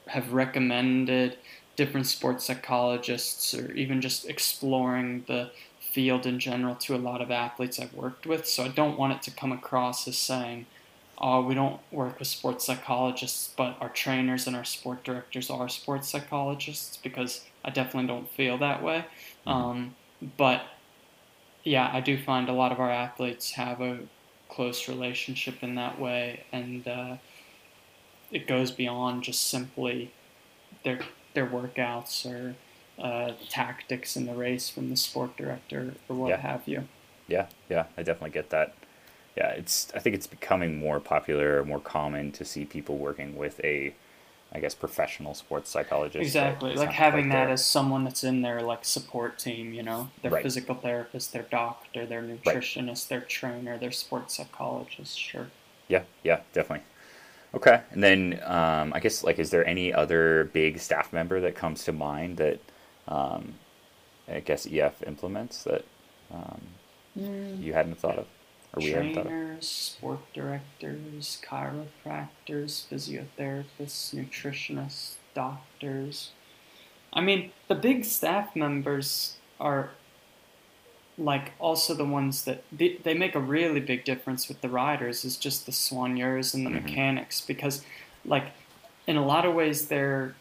have 0.09 0.33
recommended 0.33 1.39
different 1.77 2.09
sports 2.09 2.45
psychologists 2.45 3.55
or 3.55 3.71
even 3.75 4.01
just 4.01 4.29
exploring 4.29 5.25
the 5.29 5.53
field 5.79 6.27
in 6.27 6.41
general 6.41 6.75
to 6.75 6.97
a 6.97 6.99
lot 6.99 7.23
of 7.23 7.31
athletes 7.31 7.79
I've 7.79 7.95
worked 7.95 8.27
with. 8.27 8.49
So 8.49 8.65
I 8.65 8.69
don't 8.69 8.99
want 8.99 9.13
it 9.13 9.23
to 9.23 9.31
come 9.31 9.53
across 9.53 10.09
as 10.09 10.19
saying, 10.19 10.67
oh, 11.19 11.43
we 11.43 11.55
don't 11.55 11.81
work 11.91 12.19
with 12.19 12.29
sports 12.29 12.65
psychologists, 12.65 13.53
but 13.57 13.77
our 13.81 13.89
trainers 13.89 14.47
and 14.47 14.57
our 14.57 14.65
sport 14.65 15.05
directors 15.05 15.51
are 15.51 15.69
sports 15.69 16.09
psychologists 16.09 16.97
because 16.97 17.45
I 17.65 17.71
definitely 17.71 18.09
don't 18.09 18.31
feel 18.31 18.59
that 18.59 18.83
way. 18.83 19.05
Um, 19.47 19.95
but 20.37 20.63
yeah, 21.65 21.91
I 21.93 22.01
do 22.01 22.19
find 22.23 22.49
a 22.49 22.53
lot 22.53 22.73
of 22.73 22.81
our 22.81 22.91
athletes 22.91 23.53
have 23.53 23.81
a 23.81 24.01
close 24.49 24.89
relationship 24.89 25.63
in 25.63 25.75
that 25.77 26.01
way, 26.01 26.45
and 26.53 26.87
uh, 26.87 27.17
it 28.31 28.47
goes 28.47 28.71
beyond 28.71 29.23
just 29.23 29.49
simply 29.49 30.11
their 30.85 31.01
their 31.35 31.47
workouts 31.47 32.25
or 32.27 32.55
uh, 32.99 33.33
tactics 33.49 34.17
in 34.17 34.27
the 34.27 34.35
race 34.35 34.69
from 34.69 34.89
the 34.91 34.97
sport 34.97 35.37
director 35.37 35.95
or 36.09 36.17
what 36.17 36.29
Yeah. 36.29 36.37
have 36.37 36.63
you. 36.67 36.85
Yeah, 37.27 37.47
yeah, 37.69 37.87
I 37.97 38.03
definitely 38.03 38.31
get 38.31 38.51
that. 38.51 38.75
Yeah, 39.37 39.49
it's 39.51 39.89
I 39.95 39.99
think 39.99 40.15
it's 40.15 40.27
becoming 40.27 40.79
more 40.79 41.01
popular, 41.01 41.65
more 41.65 41.81
common 41.81 42.33
to 42.33 42.45
see 42.45 42.65
people 42.65 42.99
working 42.99 43.37
with 43.37 43.61
a, 43.65 43.95
I 44.53 44.61
guess, 44.61 44.75
professional 44.75 45.35
sports 45.35 45.71
psychologist. 45.71 46.21
Exactly, 46.23 46.75
like 46.75 46.93
having 46.93 47.31
that 47.31 47.47
there. 47.47 47.49
as 47.49 47.65
someone 47.65 48.05
that's 48.05 48.23
in 48.25 48.43
their 48.43 48.63
like 48.63 48.85
support 48.85 49.39
team. 49.39 49.73
You 49.73 49.83
know, 49.83 50.11
their 50.23 50.31
Right. 50.31 50.43
physical 50.43 50.77
therapist, 50.77 51.33
their 51.33 51.43
doctor, 51.43 52.07
their 52.07 52.23
nutritionist, 52.23 53.09
their 53.09 53.21
trainer, 53.23 53.79
their 53.79 53.93
sports 53.93 54.35
psychologist. 54.37 55.19
Sure. 55.19 55.49
Yeah, 55.89 56.05
yeah, 56.23 56.41
definitely. 56.53 56.87
Okay, 57.55 57.83
and 57.93 58.03
then 58.03 58.41
um, 58.45 58.93
I 58.95 59.01
guess 59.01 59.23
like, 59.25 59.39
is 59.39 59.51
there 59.51 59.67
any 59.67 59.93
other 59.93 60.51
big 60.53 60.81
staff 60.81 61.13
member 61.13 61.41
that 61.41 61.55
comes 61.55 61.85
to 61.85 61.93
mind 61.93 62.37
that 62.39 62.59
um, 63.09 63.55
I 64.29 64.41
guess 64.41 64.67
EF 64.67 65.03
implements 65.07 65.65
that 65.65 65.85
um, 66.33 66.61
you 67.15 67.73
hadn't 67.73 67.99
thought 67.99 68.19
of, 68.19 68.27
or 68.77 68.83
we? 68.83 68.91
Trainers, 68.91 69.69
sport 69.69 70.21
directors, 70.33 71.41
chiropractors, 71.49 72.87
physiotherapists, 72.89 74.15
nutritionists, 74.15 75.15
doctors. 75.35 76.31
I 77.13 77.21
mean, 77.21 77.53
the 77.69 77.75
big 77.75 78.05
staff 78.05 78.55
members 78.57 79.37
are 79.61 79.91
like 81.17 81.53
also 81.61 81.95
the 81.95 82.05
ones 82.05 82.45
that 82.45 82.65
they, 82.73 82.99
they 83.05 83.15
make 83.15 83.35
a 83.35 83.41
really 83.41 83.81
big 83.81 84.05
difference 84.05 84.49
with 84.49 84.61
the 84.61 84.69
riders 84.69 85.25
is 85.25 85.37
just 85.37 85.65
the 85.65 85.73
soigneurs 85.73 86.55
and 86.55 86.67
the 86.67 86.71
Mhm. 86.71 86.83
mechanics 86.83 87.41
because 87.41 87.85
like 88.25 88.49
in 89.07 89.17
a 89.17 89.25
lot 89.25 89.45
of 89.45 89.55
ways 89.55 89.89
they're 89.89 90.35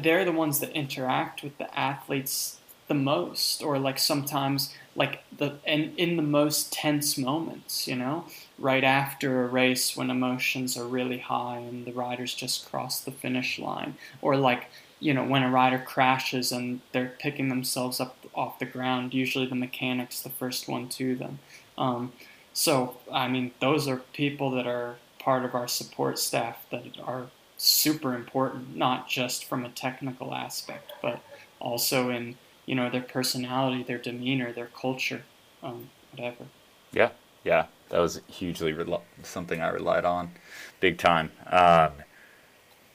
they're 0.00 0.24
the 0.24 0.32
ones 0.32 0.60
that 0.60 0.70
interact 0.72 1.42
with 1.42 1.56
the 1.58 1.78
athletes 1.78 2.58
the 2.88 2.94
most 2.94 3.62
or 3.62 3.78
like 3.78 3.98
sometimes 3.98 4.74
like 4.94 5.22
the 5.36 5.54
and 5.66 5.96
in 5.96 6.16
the 6.16 6.22
most 6.22 6.72
tense 6.72 7.16
moments 7.16 7.86
you 7.88 7.96
know? 7.96 8.24
Right 8.58 8.84
after 8.84 9.44
a 9.44 9.48
race 9.48 9.96
when 9.96 10.10
emotions 10.10 10.76
are 10.76 10.86
really 10.86 11.18
high 11.18 11.58
and 11.58 11.84
the 11.86 11.92
riders 11.92 12.34
just 12.34 12.70
cross 12.70 13.00
the 13.00 13.12
finish 13.12 13.58
line. 13.58 13.96
Or 14.20 14.36
like 14.36 14.66
you 15.00 15.14
know 15.14 15.24
when 15.24 15.42
a 15.42 15.50
rider 15.50 15.78
crashes 15.78 16.52
and 16.52 16.80
they're 16.92 17.14
picking 17.18 17.48
themselves 17.48 18.00
up 18.00 18.16
off 18.34 18.58
the 18.58 18.64
ground 18.64 19.12
usually 19.12 19.46
the 19.46 19.54
mechanic's 19.54 20.22
the 20.22 20.30
first 20.30 20.68
one 20.68 20.88
to 20.90 21.14
them. 21.16 21.38
Um, 21.78 22.12
so 22.52 22.98
i 23.10 23.28
mean 23.28 23.50
those 23.60 23.88
are 23.88 23.98
people 24.12 24.50
that 24.50 24.66
are 24.66 24.96
part 25.18 25.44
of 25.44 25.54
our 25.54 25.68
support 25.68 26.18
staff 26.18 26.66
that 26.70 26.84
are 27.02 27.26
super 27.56 28.14
important 28.14 28.76
not 28.76 29.08
just 29.08 29.44
from 29.44 29.64
a 29.64 29.68
technical 29.70 30.34
aspect 30.34 30.92
but 31.00 31.20
also 31.60 32.10
in 32.10 32.36
you 32.66 32.74
know 32.74 32.90
their 32.90 33.02
personality 33.02 33.82
their 33.82 33.98
demeanor 33.98 34.52
their 34.52 34.70
culture 34.80 35.22
um, 35.62 35.90
whatever 36.12 36.44
Yeah, 36.92 37.10
yeah, 37.44 37.66
that 37.90 37.98
was 37.98 38.20
hugely 38.26 38.72
rel- 38.72 39.04
something 39.22 39.60
I 39.60 39.68
relied 39.70 40.04
on, 40.04 40.32
big 40.80 40.98
time. 40.98 41.30
Um, 41.46 41.92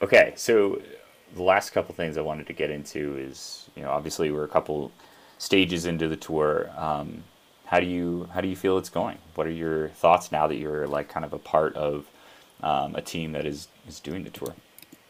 okay, 0.02 0.32
so 0.36 0.80
the 1.34 1.42
last 1.42 1.70
couple 1.70 1.94
things 1.94 2.16
I 2.16 2.22
wanted 2.22 2.46
to 2.46 2.52
get 2.52 2.70
into 2.70 3.16
is, 3.18 3.68
you 3.76 3.82
know, 3.82 3.90
obviously 3.90 4.30
we're 4.30 4.44
a 4.44 4.48
couple 4.48 4.92
stages 5.38 5.86
into 5.86 6.08
the 6.08 6.16
tour. 6.16 6.70
Um, 6.76 7.24
how 7.66 7.80
do 7.80 7.86
you 7.86 8.28
how 8.32 8.40
do 8.40 8.48
you 8.48 8.56
feel 8.56 8.78
it's 8.78 8.88
going? 8.88 9.18
What 9.34 9.46
are 9.46 9.50
your 9.50 9.88
thoughts 9.90 10.32
now 10.32 10.46
that 10.46 10.56
you're 10.56 10.86
like 10.86 11.08
kind 11.08 11.24
of 11.24 11.32
a 11.32 11.38
part 11.38 11.74
of 11.76 12.06
um, 12.62 12.94
a 12.94 13.02
team 13.02 13.32
that 13.32 13.46
is 13.46 13.68
is 13.86 14.00
doing 14.00 14.24
the 14.24 14.30
tour? 14.30 14.54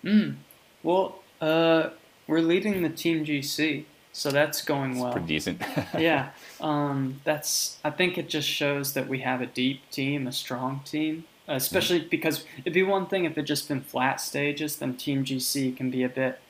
mm. 0.04 0.36
well 0.82 1.16
uh, 1.40 1.90
we're 2.26 2.40
leading 2.40 2.82
the 2.82 2.88
team 2.88 3.24
gc 3.24 3.84
so 4.18 4.32
that's 4.32 4.62
going 4.62 4.92
It's 4.92 5.00
well 5.00 5.12
pretty 5.12 5.28
decent. 5.28 5.62
yeah, 5.98 6.30
um, 6.60 7.20
that's. 7.22 7.78
I 7.84 7.90
think 7.90 8.18
it 8.18 8.28
just 8.28 8.48
shows 8.48 8.94
that 8.94 9.06
we 9.06 9.20
have 9.20 9.40
a 9.40 9.46
deep 9.46 9.88
team, 9.92 10.26
a 10.26 10.32
strong 10.32 10.80
team. 10.84 11.24
Especially 11.46 12.00
because 12.00 12.44
it'd 12.58 12.74
be 12.74 12.82
one 12.82 13.06
thing 13.06 13.24
if 13.24 13.38
it 13.38 13.44
just 13.44 13.68
been 13.68 13.80
flat 13.80 14.20
stages, 14.20 14.76
then 14.76 14.96
Team 14.96 15.24
GC 15.24 15.74
can 15.74 15.90
be 15.90 16.02
a 16.02 16.08
bit 16.08 16.40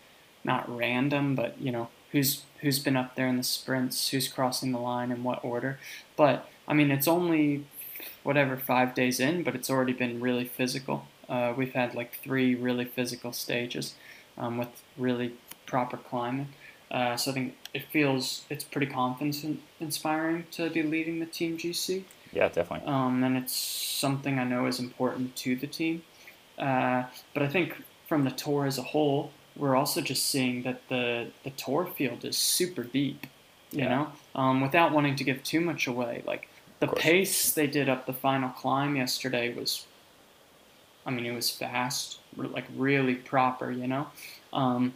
not 0.43 0.69
random, 0.75 1.35
but 1.35 1.61
you 1.61 1.71
know 1.71 1.89
who's 2.11 2.43
who's 2.63 2.79
been 2.79 2.97
up 2.97 3.17
there 3.17 3.29
in 3.29 3.37
the 3.37 3.43
sprints, 3.43 4.09
who's 4.09 4.29
crossing 4.29 4.73
the 4.73 4.81
line, 4.81 5.13
in 5.13 5.23
what 5.23 5.45
order. 5.45 5.79
But 6.17 6.49
I 6.67 6.73
mean, 6.73 6.91
it's 6.91 7.07
only 7.07 7.67
whatever 8.23 8.57
five 8.57 8.95
days 8.95 9.21
in, 9.21 9.43
but 9.43 9.55
it's 9.55 9.69
already 9.69 9.93
been 9.93 10.21
really 10.21 10.47
physical. 10.47 11.07
Uh, 11.29 11.53
we've 11.55 11.75
had 11.75 11.95
like 11.95 12.15
three 12.23 12.55
really 12.55 12.87
physical 12.87 13.33
stages 13.33 13.95
um, 14.39 14.57
with 14.57 14.69
really 14.97 15.35
proper 15.67 15.99
climbing. 15.99 16.49
Uh, 16.91 17.17
so 17.17 17.31
I 17.31 17.35
think 17.35 17.55
it 17.75 17.85
feels 17.93 18.45
it's 18.51 18.65
pretty 18.65 18.87
confidence 18.87 19.45
inspiring 19.81 20.47
to 20.53 20.71
be 20.71 20.83
leading 20.83 21.21
the 21.21 21.27
team 21.27 21.59
GC, 21.59 22.05
yeah, 22.33 22.49
definitely. 22.49 22.87
um, 22.87 23.23
and 23.25 23.37
it's 23.37 23.55
something 23.55 24.39
I 24.39 24.45
know 24.45 24.67
is 24.67 24.79
important 24.79 25.37
to 25.37 25.57
the 25.57 25.67
team. 25.67 26.03
Uh, 26.59 27.05
but 27.35 27.43
I 27.43 27.49
think 27.49 27.75
from 28.09 28.25
the 28.25 28.31
tour 28.31 28.67
as 28.67 28.79
a 28.79 28.83
whole, 28.83 29.33
we're 29.57 29.77
also 29.77 30.01
just 30.01 30.27
seeing 30.27 30.63
that 30.63 30.89
the 30.89 31.33
the 31.45 31.51
tour 31.51 31.87
field 31.87 32.25
is 32.25 32.39
super 32.39 32.85
deep. 32.85 33.27
You 33.71 33.85
Yeah. 33.85 33.89
know, 33.89 34.13
um, 34.35 34.61
without 34.63 34.93
wanting 34.93 35.17
to 35.17 35.25
give 35.25 35.43
too 35.43 35.61
much 35.61 35.87
away, 35.87 36.23
like 36.27 36.49
The 36.81 36.89
pace 36.89 37.53
they 37.53 37.67
did 37.67 37.89
up 37.89 38.07
the 38.07 38.13
final 38.15 38.49
climb 38.51 38.97
yesterday 38.97 39.53
was, 39.55 39.87
I 41.07 41.11
mean, 41.11 41.27
it 41.27 41.33
was 41.35 41.51
fast, 41.51 42.21
like 42.37 42.67
really 42.75 43.15
proper, 43.15 43.71
you 43.71 43.87
know. 43.87 44.09
Um, 44.53 44.95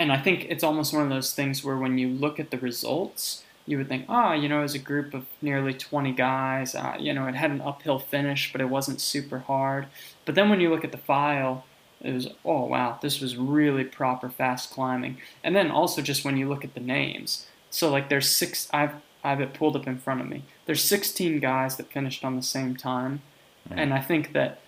and 0.00 0.10
I 0.10 0.16
think 0.16 0.46
it's 0.48 0.64
almost 0.64 0.94
one 0.94 1.02
of 1.02 1.10
those 1.10 1.34
things 1.34 1.62
where 1.62 1.76
when 1.76 1.98
you 1.98 2.08
look 2.08 2.40
at 2.40 2.50
the 2.50 2.56
results, 2.56 3.44
you 3.66 3.76
would 3.76 3.90
think, 3.90 4.06
ah, 4.08 4.30
oh, 4.30 4.32
you 4.32 4.48
know, 4.48 4.62
was 4.62 4.74
a 4.74 4.78
group 4.78 5.12
of 5.12 5.26
nearly 5.42 5.74
20 5.74 6.12
guys. 6.12 6.74
Uh, 6.74 6.96
you 6.98 7.12
know, 7.12 7.26
it 7.26 7.34
had 7.34 7.50
an 7.50 7.60
uphill 7.60 7.98
finish, 7.98 8.50
but 8.50 8.62
it 8.62 8.70
wasn't 8.70 8.98
super 8.98 9.40
hard. 9.40 9.88
But 10.24 10.36
then 10.36 10.48
when 10.48 10.58
you 10.58 10.70
look 10.70 10.84
at 10.84 10.92
the 10.92 10.98
file, 10.98 11.66
it 12.00 12.14
was, 12.14 12.28
oh, 12.46 12.64
wow, 12.64 12.98
this 13.02 13.20
was 13.20 13.36
really 13.36 13.84
proper 13.84 14.30
fast 14.30 14.70
climbing. 14.70 15.18
And 15.44 15.54
then 15.54 15.70
also 15.70 16.00
just 16.00 16.24
when 16.24 16.38
you 16.38 16.48
look 16.48 16.64
at 16.64 16.72
the 16.72 16.80
names. 16.80 17.46
So, 17.68 17.90
like, 17.90 18.08
there's 18.08 18.30
six, 18.30 18.70
I've, 18.72 18.94
I 19.22 19.28
have 19.28 19.42
it 19.42 19.52
pulled 19.52 19.76
up 19.76 19.86
in 19.86 19.98
front 19.98 20.22
of 20.22 20.30
me. 20.30 20.44
There's 20.64 20.82
16 20.82 21.40
guys 21.40 21.76
that 21.76 21.92
finished 21.92 22.24
on 22.24 22.36
the 22.36 22.42
same 22.42 22.74
time. 22.74 23.20
Mm-hmm. 23.68 23.78
And 23.78 23.92
I 23.92 24.00
think 24.00 24.32
that 24.32 24.60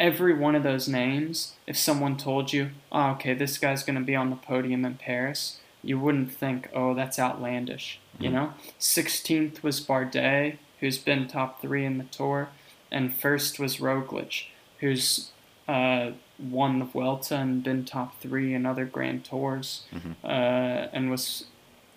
every 0.00 0.34
one 0.34 0.56
of 0.56 0.62
those 0.62 0.88
names, 0.88 1.52
if 1.66 1.76
someone 1.76 2.16
told 2.16 2.52
you, 2.52 2.70
oh, 2.90 3.10
okay, 3.10 3.34
this 3.34 3.58
guy's 3.58 3.84
going 3.84 3.98
to 3.98 4.04
be 4.04 4.16
on 4.16 4.30
the 4.30 4.36
podium 4.36 4.84
in 4.84 4.94
Paris, 4.94 5.58
you 5.82 6.00
wouldn't 6.00 6.32
think, 6.32 6.68
oh, 6.74 6.94
that's 6.94 7.18
outlandish. 7.18 8.00
Mm-hmm. 8.14 8.24
You 8.24 8.30
know, 8.30 8.54
16th 8.80 9.62
was 9.62 9.80
Bardet, 9.80 10.56
who's 10.80 10.98
been 10.98 11.28
top 11.28 11.60
three 11.60 11.84
in 11.84 11.98
the 11.98 12.04
tour, 12.04 12.48
and 12.90 13.14
first 13.14 13.60
was 13.60 13.76
Roglic, 13.76 14.46
who's 14.78 15.30
uh, 15.68 16.12
won 16.38 16.78
the 16.78 16.86
Vuelta 16.86 17.36
and 17.36 17.62
been 17.62 17.84
top 17.84 18.18
three 18.20 18.54
in 18.54 18.64
other 18.64 18.86
Grand 18.86 19.24
Tours, 19.24 19.84
mm-hmm. 19.92 20.12
uh, 20.24 20.88
and 20.92 21.10
was 21.10 21.44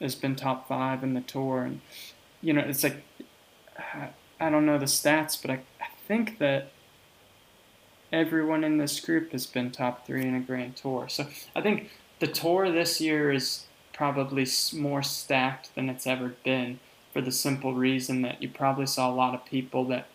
has 0.02 0.16
been 0.16 0.36
top 0.36 0.68
five 0.68 1.02
in 1.02 1.14
the 1.14 1.22
tour. 1.22 1.64
And 1.64 1.82
you 2.42 2.54
know, 2.54 2.62
it's 2.62 2.84
like 2.84 3.04
I 4.40 4.50
don't 4.50 4.66
know 4.66 4.78
the 4.78 4.86
stats, 4.86 5.42
but 5.42 5.50
I, 5.50 5.62
I 5.82 5.88
think 6.08 6.38
that 6.40 6.72
everyone 8.14 8.64
in 8.64 8.78
this 8.78 9.00
group 9.00 9.32
has 9.32 9.48
been 9.48 9.72
top 9.72 10.06
three 10.06 10.22
in 10.22 10.36
a 10.36 10.40
Grand 10.40 10.76
Tour. 10.78 11.10
So 11.10 11.26
I 11.56 11.62
think 11.62 11.90
the 12.20 12.28
tour 12.28 12.72
this 12.72 13.02
year 13.02 13.32
is 13.32 13.66
probably 13.92 14.48
more 14.74 15.02
stacked 15.02 15.74
than 15.76 15.90
it's 15.90 16.08
ever 16.08 16.36
been 16.44 16.80
for 17.12 17.22
the 17.22 17.32
simple 17.32 17.74
reason 17.74 18.22
that 18.22 18.42
you 18.42 18.50
probably 18.50 18.86
saw 18.86 19.10
a 19.10 19.14
lot 19.14 19.34
of 19.34 19.46
people 19.46 19.86
that 19.86 20.08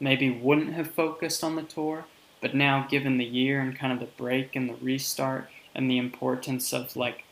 maybe 0.00 0.28
wouldn't 0.28 0.74
have 0.74 0.90
focused 0.90 1.44
on 1.44 1.54
the 1.54 1.62
tour, 1.62 2.04
but 2.40 2.54
now 2.54 2.86
given 2.90 3.16
the 3.16 3.24
year 3.24 3.60
and 3.60 3.78
kind 3.78 3.92
of 3.92 4.00
the 4.00 4.12
break 4.16 4.56
and 4.56 4.68
the 4.68 4.74
restart 4.74 5.48
and 5.74 5.88
the 5.88 5.98
importance 5.98 6.72
of 6.72 6.96
like 6.96 7.24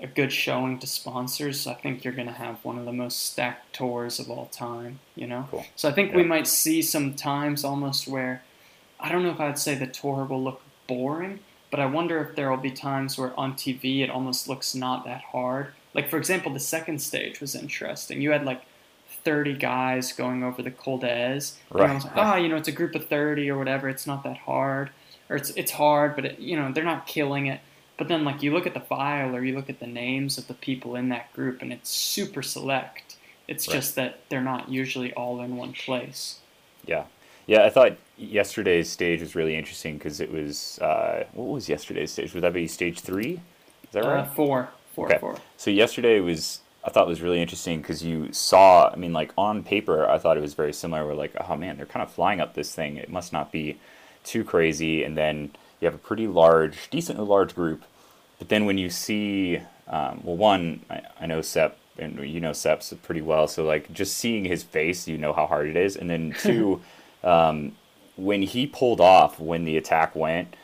a 0.00 0.06
good 0.06 0.32
showing 0.32 0.78
to 0.78 0.86
sponsors, 0.86 1.66
I 1.66 1.74
think 1.74 2.04
you're 2.04 2.14
going 2.14 2.28
to 2.28 2.34
have 2.34 2.64
one 2.64 2.78
of 2.78 2.84
the 2.84 2.92
most 2.92 3.22
stacked 3.22 3.72
tours 3.72 4.18
of 4.18 4.30
all 4.30 4.46
time, 4.46 5.00
you 5.16 5.26
know? 5.26 5.48
Cool. 5.50 5.64
So 5.76 5.88
I 5.88 5.92
think 5.92 6.10
yeah. 6.10 6.16
we 6.16 6.24
might 6.24 6.46
see 6.46 6.82
some 6.82 7.14
times 7.14 7.64
almost 7.64 8.08
where 8.08 8.42
I 9.02 9.10
don't 9.10 9.22
know 9.22 9.30
if 9.30 9.40
I'd 9.40 9.58
say 9.58 9.74
the 9.74 9.86
tour 9.86 10.24
will 10.24 10.42
look 10.42 10.62
boring, 10.86 11.40
but 11.70 11.80
I 11.80 11.86
wonder 11.86 12.20
if 12.20 12.36
there 12.36 12.50
will 12.50 12.56
be 12.56 12.70
times 12.70 13.18
where 13.18 13.38
on 13.38 13.54
TV 13.54 14.00
it 14.00 14.10
almost 14.10 14.48
looks 14.48 14.74
not 14.74 15.04
that 15.04 15.22
hard. 15.22 15.68
Like 15.94 16.08
for 16.08 16.16
example, 16.16 16.52
the 16.52 16.60
second 16.60 17.00
stage 17.00 17.40
was 17.40 17.54
interesting. 17.54 18.22
You 18.22 18.30
had 18.30 18.44
like 18.44 18.62
30 19.24 19.54
guys 19.54 20.12
going 20.12 20.42
over 20.42 20.62
the 20.62 20.70
Col 20.70 20.98
d'Èze. 20.98 21.54
Right. 21.70 21.84
And 21.84 21.92
I 21.92 21.94
was 21.94 22.04
like, 22.04 22.16
ah, 22.16 22.34
oh, 22.34 22.36
you 22.36 22.48
know, 22.48 22.56
it's 22.56 22.68
a 22.68 22.72
group 22.72 22.94
of 22.94 23.08
30 23.08 23.50
or 23.50 23.58
whatever. 23.58 23.88
It's 23.88 24.06
not 24.06 24.22
that 24.24 24.38
hard, 24.38 24.90
or 25.28 25.36
it's 25.36 25.50
it's 25.50 25.72
hard, 25.72 26.16
but 26.16 26.24
it, 26.24 26.38
you 26.38 26.56
know, 26.56 26.72
they're 26.72 26.84
not 26.84 27.06
killing 27.06 27.46
it. 27.46 27.60
But 27.96 28.08
then 28.08 28.24
like 28.24 28.42
you 28.42 28.52
look 28.52 28.66
at 28.66 28.74
the 28.74 28.80
file 28.80 29.36
or 29.36 29.44
you 29.44 29.54
look 29.54 29.70
at 29.70 29.80
the 29.80 29.86
names 29.86 30.38
of 30.38 30.48
the 30.48 30.54
people 30.54 30.96
in 30.96 31.08
that 31.10 31.32
group, 31.32 31.62
and 31.62 31.72
it's 31.72 31.90
super 31.90 32.42
select. 32.42 33.16
It's 33.48 33.68
right. 33.68 33.74
just 33.74 33.96
that 33.96 34.20
they're 34.28 34.40
not 34.40 34.70
usually 34.70 35.12
all 35.12 35.40
in 35.40 35.56
one 35.56 35.72
place. 35.72 36.38
Yeah. 36.86 37.04
Yeah, 37.46 37.64
I 37.64 37.70
thought 37.70 37.96
yesterday's 38.16 38.88
stage 38.88 39.20
was 39.20 39.34
really 39.34 39.56
interesting 39.56 39.98
because 39.98 40.20
it 40.20 40.30
was 40.30 40.78
uh, 40.80 41.24
what 41.32 41.48
was 41.48 41.68
yesterday's 41.68 42.12
stage? 42.12 42.34
Would 42.34 42.42
that 42.42 42.52
be 42.52 42.68
stage 42.68 43.00
three? 43.00 43.40
Is 43.84 43.90
that 43.92 44.04
right? 44.04 44.20
Uh, 44.20 44.24
four. 44.26 44.68
Four. 44.94 45.06
Okay. 45.06 45.18
Four. 45.18 45.36
So 45.56 45.70
yesterday 45.70 46.20
was 46.20 46.60
I 46.84 46.90
thought 46.90 47.06
was 47.06 47.22
really 47.22 47.40
interesting 47.40 47.80
because 47.80 48.02
you 48.02 48.32
saw. 48.32 48.90
I 48.90 48.96
mean, 48.96 49.12
like 49.12 49.32
on 49.36 49.62
paper, 49.62 50.08
I 50.08 50.18
thought 50.18 50.36
it 50.36 50.40
was 50.40 50.54
very 50.54 50.72
similar. 50.72 51.06
We're 51.06 51.14
like, 51.14 51.34
oh 51.48 51.56
man, 51.56 51.76
they're 51.76 51.86
kind 51.86 52.02
of 52.02 52.10
flying 52.10 52.40
up 52.40 52.54
this 52.54 52.74
thing. 52.74 52.96
It 52.96 53.10
must 53.10 53.32
not 53.32 53.52
be 53.52 53.78
too 54.24 54.44
crazy. 54.44 55.02
And 55.02 55.16
then 55.16 55.50
you 55.80 55.86
have 55.86 55.94
a 55.94 55.98
pretty 55.98 56.26
large, 56.26 56.90
decently 56.90 57.24
large 57.24 57.54
group. 57.54 57.84
But 58.38 58.48
then 58.48 58.66
when 58.66 58.78
you 58.78 58.90
see, 58.90 59.60
um, 59.88 60.20
well, 60.24 60.36
one, 60.36 60.80
I, 60.90 61.02
I 61.20 61.26
know 61.26 61.40
Sepp 61.40 61.78
and 61.98 62.18
you 62.28 62.40
know 62.40 62.52
Sepp's 62.52 62.92
pretty 63.02 63.20
well. 63.20 63.46
So 63.46 63.64
like 63.64 63.92
just 63.92 64.16
seeing 64.16 64.44
his 64.44 64.62
face, 64.62 65.06
you 65.06 65.18
know 65.18 65.32
how 65.32 65.46
hard 65.46 65.68
it 65.68 65.76
is. 65.76 65.96
And 65.96 66.08
then 66.08 66.34
two. 66.40 66.80
Um, 67.22 67.76
when 68.16 68.42
he 68.42 68.66
pulled 68.66 69.00
off 69.00 69.38
when 69.40 69.64
the 69.64 69.76
attack 69.76 70.14
went, 70.14 70.54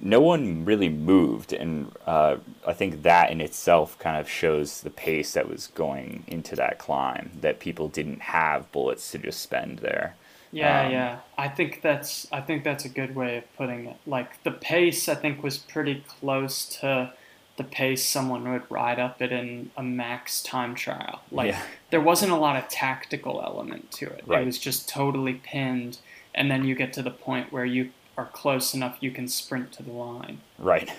no 0.00 0.20
one 0.20 0.64
really 0.64 0.88
moved, 0.88 1.52
and 1.52 1.92
uh, 2.06 2.36
I 2.66 2.72
think 2.72 3.02
that 3.02 3.30
in 3.30 3.40
itself 3.40 3.98
kind 3.98 4.16
of 4.16 4.28
shows 4.28 4.82
the 4.82 4.90
pace 4.90 5.32
that 5.32 5.48
was 5.48 5.66
going 5.68 6.24
into 6.26 6.54
that 6.56 6.78
climb. 6.78 7.32
That 7.40 7.58
people 7.58 7.88
didn't 7.88 8.20
have 8.20 8.70
bullets 8.70 9.10
to 9.12 9.18
just 9.18 9.40
spend 9.40 9.80
there. 9.80 10.14
Yeah, 10.52 10.86
um, 10.86 10.92
yeah. 10.92 11.18
I 11.36 11.48
think 11.48 11.82
that's 11.82 12.26
I 12.32 12.40
think 12.40 12.64
that's 12.64 12.84
a 12.84 12.88
good 12.88 13.14
way 13.14 13.38
of 13.38 13.56
putting 13.56 13.86
it. 13.86 13.96
Like 14.06 14.42
the 14.44 14.52
pace, 14.52 15.08
I 15.08 15.14
think 15.14 15.42
was 15.42 15.58
pretty 15.58 16.04
close 16.20 16.64
to 16.80 17.12
the 17.58 17.64
pace 17.64 18.06
someone 18.06 18.50
would 18.50 18.62
ride 18.70 18.98
up 18.98 19.20
it 19.20 19.32
in 19.32 19.70
a 19.76 19.82
max 19.82 20.40
time 20.42 20.74
trial. 20.74 21.20
Like 21.30 21.50
yeah. 21.50 21.62
there 21.90 22.00
wasn't 22.00 22.32
a 22.32 22.36
lot 22.36 22.56
of 22.56 22.68
tactical 22.68 23.42
element 23.44 23.90
to 23.92 24.06
it. 24.06 24.22
Right. 24.26 24.42
It 24.42 24.46
was 24.46 24.58
just 24.58 24.88
totally 24.88 25.34
pinned 25.34 25.98
and 26.34 26.50
then 26.50 26.64
you 26.64 26.74
get 26.74 26.92
to 26.94 27.02
the 27.02 27.10
point 27.10 27.52
where 27.52 27.64
you 27.64 27.90
are 28.16 28.26
close 28.26 28.74
enough 28.74 28.96
you 29.00 29.10
can 29.10 29.28
sprint 29.28 29.72
to 29.72 29.82
the 29.82 29.90
line. 29.90 30.40
Right. 30.58 30.90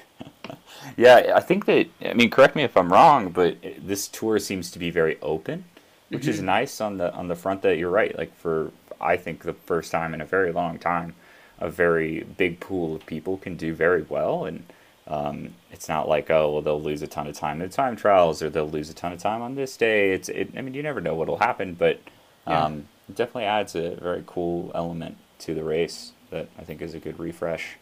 yeah, 0.97 1.31
I 1.33 1.39
think 1.39 1.65
that 1.65 1.87
I 2.05 2.13
mean 2.13 2.29
correct 2.29 2.55
me 2.55 2.63
if 2.63 2.75
I'm 2.77 2.91
wrong, 2.91 3.29
but 3.29 3.57
this 3.79 4.07
tour 4.09 4.37
seems 4.37 4.69
to 4.71 4.79
be 4.79 4.91
very 4.91 5.17
open, 5.21 5.63
which 6.09 6.23
mm-hmm. 6.23 6.29
is 6.29 6.41
nice 6.41 6.81
on 6.81 6.97
the 6.97 7.13
on 7.13 7.29
the 7.29 7.35
front 7.35 7.61
that 7.61 7.77
you're 7.77 7.89
right. 7.89 8.15
Like 8.17 8.35
for 8.35 8.71
I 8.99 9.15
think 9.15 9.43
the 9.43 9.53
first 9.53 9.91
time 9.91 10.13
in 10.13 10.19
a 10.19 10.25
very 10.25 10.51
long 10.51 10.77
time, 10.77 11.15
a 11.57 11.69
very 11.69 12.23
big 12.37 12.59
pool 12.59 12.95
of 12.95 13.05
people 13.05 13.37
can 13.37 13.55
do 13.55 13.73
very 13.73 14.01
well 14.03 14.43
and 14.43 14.65
um, 15.09 15.55
it's 15.71 15.89
not 15.89 16.07
like 16.07 16.29
oh 16.29 16.51
well 16.51 16.61
they'll 16.61 16.81
lose 16.81 17.01
a 17.01 17.07
ton 17.07 17.27
of 17.27 17.35
time 17.35 17.61
in 17.61 17.67
the 17.67 17.73
time 17.73 17.95
trials 17.95 18.41
or 18.41 18.49
they'll 18.49 18.69
lose 18.69 18.89
a 18.89 18.93
ton 18.93 19.11
of 19.11 19.19
time 19.19 19.41
on 19.41 19.55
this 19.55 19.75
day. 19.75 20.11
It's 20.11 20.29
it, 20.29 20.51
I 20.55 20.61
mean 20.61 20.73
you 20.73 20.83
never 20.83 21.01
know 21.01 21.15
what'll 21.15 21.39
happen, 21.39 21.73
but 21.73 21.99
um, 22.45 22.75
yeah. 22.75 22.79
it 23.09 23.15
definitely 23.15 23.45
adds 23.45 23.75
a 23.75 23.95
very 23.95 24.23
cool 24.25 24.71
element 24.75 25.17
to 25.39 25.55
the 25.55 25.63
race 25.63 26.11
that 26.29 26.47
I 26.57 26.63
think 26.63 26.81
is 26.81 26.93
a 26.93 26.99
good 26.99 27.19
refresh. 27.19 27.77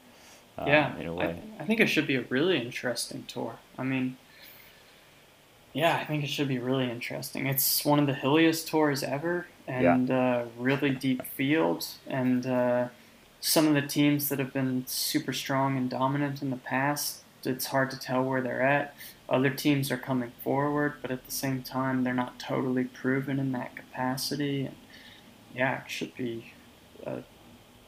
Um, 0.57 0.67
yeah, 0.67 0.97
in 0.97 1.07
a 1.07 1.13
way. 1.13 1.39
I, 1.59 1.63
I, 1.63 1.65
think 1.67 1.79
it 1.79 1.87
should 1.87 2.07
be 2.07 2.15
a 2.15 2.21
really 2.29 2.59
interesting 2.59 3.25
tour. 3.27 3.57
I 3.77 3.83
mean, 3.83 4.17
yeah, 5.73 5.97
I 5.97 6.05
think 6.05 6.23
it 6.23 6.29
should 6.29 6.47
be 6.47 6.57
really 6.57 6.89
interesting. 6.89 7.45
It's 7.45 7.85
one 7.85 7.99
of 7.99 8.07
the 8.07 8.13
hilliest 8.13 8.67
tours 8.67 9.03
ever, 9.03 9.45
and 9.67 10.09
yeah. 10.09 10.37
uh, 10.37 10.45
really 10.57 10.89
deep 10.89 11.23
fields, 11.23 11.99
and 12.07 12.47
uh, 12.47 12.87
some 13.47 13.65
of 13.65 13.73
the 13.73 13.81
teams 13.81 14.27
that 14.27 14.39
have 14.39 14.51
been 14.51 14.83
super 14.87 15.31
strong 15.31 15.77
and 15.77 15.89
dominant 15.89 16.41
in 16.41 16.49
the 16.49 16.57
past. 16.57 17.21
It's 17.45 17.67
hard 17.67 17.89
to 17.91 17.99
tell 17.99 18.21
where 18.21 18.41
they're 18.41 18.61
at. 18.61 18.93
Other 19.29 19.49
teams 19.49 19.89
are 19.89 19.97
coming 19.97 20.33
forward, 20.43 20.95
but 21.01 21.11
at 21.11 21.25
the 21.25 21.31
same 21.31 21.63
time, 21.63 22.03
they're 22.03 22.13
not 22.13 22.39
totally 22.39 22.83
proven 22.83 23.39
in 23.39 23.53
that 23.53 23.73
capacity. 23.73 24.65
And 24.65 24.75
yeah, 25.55 25.83
it 25.83 25.89
should 25.89 26.13
be 26.15 26.51
a 27.05 27.23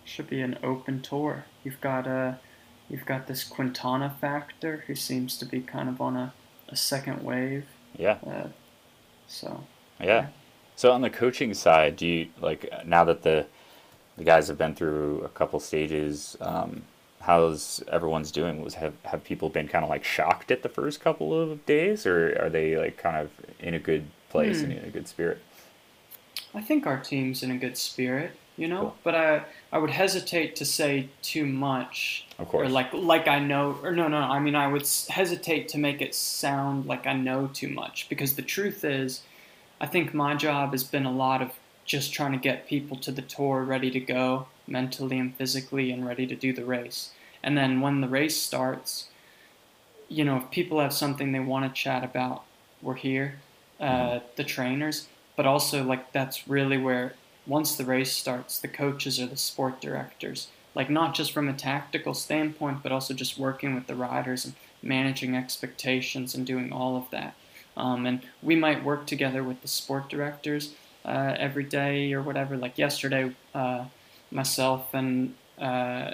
should 0.06 0.30
be 0.30 0.40
an 0.40 0.58
open 0.64 1.02
tour. 1.02 1.44
You've 1.66 1.82
got 1.82 2.08
a 2.08 2.10
uh, 2.10 2.36
you've 2.90 3.06
got 3.06 3.28
this 3.28 3.44
Quintana 3.44 4.16
factor 4.22 4.86
who 4.88 4.96
seems 4.96 5.38
to 5.40 5.46
be 5.46 5.60
kind 5.60 5.90
of 5.90 6.00
on 6.00 6.16
a, 6.16 6.34
a 6.70 6.78
second 6.78 7.22
wave. 7.22 7.66
Yeah. 7.98 8.18
Uh, 8.26 8.48
so. 9.28 9.66
Yeah. 10.00 10.06
yeah. 10.06 10.28
So 10.78 10.94
on 10.94 11.02
the 11.02 11.10
coaching 11.10 11.54
side, 11.54 11.98
do 11.98 12.08
you 12.08 12.30
like 12.40 12.72
now 12.86 13.04
that 13.04 13.24
the 13.24 13.48
the 14.20 14.24
guys 14.24 14.48
have 14.48 14.58
been 14.58 14.76
through 14.76 15.22
a 15.26 15.30
couple 15.30 15.60
stages? 15.60 16.38
Um, 16.40 16.84
how's 17.22 17.84
everyone's 17.92 18.32
doing? 18.32 18.64
Was 18.64 18.76
have 18.76 18.94
have 19.06 19.24
people 19.24 19.50
been 19.50 19.68
kind 19.68 19.84
of 19.84 19.90
like 19.90 20.04
shocked 20.04 20.52
at 20.52 20.62
the 20.62 20.70
first 20.70 21.02
couple 21.02 21.34
of 21.34 21.66
days, 21.66 22.06
or 22.06 22.40
are 22.40 22.50
they 22.50 22.78
like 22.78 22.98
kind 22.98 23.18
of 23.18 23.32
in 23.60 23.74
a 23.74 23.80
good 23.80 24.06
place 24.30 24.60
hmm. 24.60 24.66
and 24.66 24.74
in 24.74 24.86
a 24.86 24.90
good 24.92 25.08
spirit? 25.08 25.40
I 26.54 26.62
think 26.62 26.86
our 26.86 27.00
team's 27.00 27.42
in 27.42 27.50
a 27.50 27.58
good 27.58 27.78
spirit 27.78 28.34
you 28.60 28.68
know. 28.68 28.82
Cool. 28.82 28.96
But 29.04 29.16
I 29.16 29.46
I 29.72 29.78
would 29.80 29.90
hesitate 29.90 30.58
to 30.58 30.66
say 30.66 31.10
too 31.22 31.46
much. 31.46 32.28
Of 32.38 32.50
course. 32.50 32.68
Or 32.68 32.70
like 32.70 32.94
like 32.94 33.28
I 33.28 33.40
know 33.40 33.80
or 33.82 33.92
no 33.92 34.08
no 34.08 34.18
I 34.18 34.40
mean 34.40 34.56
I 34.56 34.68
would 34.68 34.88
hesitate 35.08 35.70
to 35.70 35.78
make 35.80 36.02
it 36.02 36.14
sound 36.14 36.86
like 36.86 37.08
I 37.08 37.14
know 37.14 37.50
too 37.54 37.70
much 37.70 38.08
because 38.10 38.36
the 38.36 38.42
truth 38.42 38.84
is, 38.84 39.24
I 39.82 39.88
think 39.88 40.14
my 40.14 40.36
job 40.36 40.72
has 40.74 40.84
been 40.84 41.06
a 41.06 41.12
lot 41.12 41.42
of 41.42 41.58
just 41.90 42.14
trying 42.14 42.32
to 42.32 42.38
get 42.38 42.68
people 42.68 42.96
to 42.98 43.12
the 43.12 43.22
tour 43.22 43.64
ready 43.64 43.92
to 43.92 44.00
go 44.00 44.48
mentally 44.68 45.20
and 45.20 45.36
physically 45.36 45.92
and 45.92 46.06
ready 46.06 46.26
to 46.26 46.36
do 46.36 46.54
the 46.54 46.64
race. 46.64 47.12
And 47.44 47.58
then 47.58 47.82
when 47.82 48.02
the 48.02 48.08
race 48.08 48.38
starts, 48.38 49.10
you 50.08 50.24
know, 50.24 50.38
if 50.38 50.52
people 50.52 50.80
have 50.80 50.94
something 50.94 51.32
they 51.32 51.40
want 51.40 51.66
to 51.66 51.82
chat 51.82 52.04
about, 52.04 52.44
we're 52.82 52.96
here, 52.96 53.40
uh, 53.80 53.86
mm-hmm. 53.86 54.26
the 54.38 54.44
trainers 54.44 55.08
but 55.40 55.46
also 55.46 55.86
like 55.86 56.12
that's 56.12 56.50
really 56.50 56.78
where 56.78 57.14
once 57.48 57.78
the 57.78 57.86
race 57.86 58.12
starts, 58.12 58.60
the 58.60 58.68
coaches 58.68 59.22
or 59.22 59.26
the 59.26 59.38
sport 59.38 59.80
directors. 59.80 60.50
Like 60.76 60.90
not 60.90 61.16
just 61.16 61.32
from 61.32 61.48
a 61.48 61.54
tactical 61.54 62.14
standpoint, 62.14 62.84
but 62.84 62.92
also 62.92 63.14
just 63.14 63.40
working 63.40 63.74
with 63.74 63.88
the 63.88 63.96
riders 63.96 64.44
and 64.44 64.54
managing 64.84 65.38
expectations 65.38 66.36
and 66.36 66.46
doing 66.46 66.74
all 66.74 66.98
of 66.98 67.10
that. 67.12 67.36
Um, 67.78 68.06
and 68.06 68.20
we 68.44 68.58
might 68.58 68.84
work 68.84 69.08
together 69.08 69.42
with 69.42 69.62
the 69.62 69.70
sport 69.70 70.10
directors 70.10 70.74
uh, 71.10 71.36
every 71.38 71.64
day 71.64 72.14
or 72.14 72.22
whatever. 72.22 72.56
Like 72.56 72.78
yesterday, 72.78 73.36
uh, 73.54 73.86
myself 74.32 74.94
and 74.94 75.34
uh, 75.60 76.12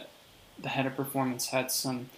the 0.57 0.69
head 0.69 0.85
of 0.85 0.95
performance 0.95 1.47
had 1.47 1.69
some 1.69 2.09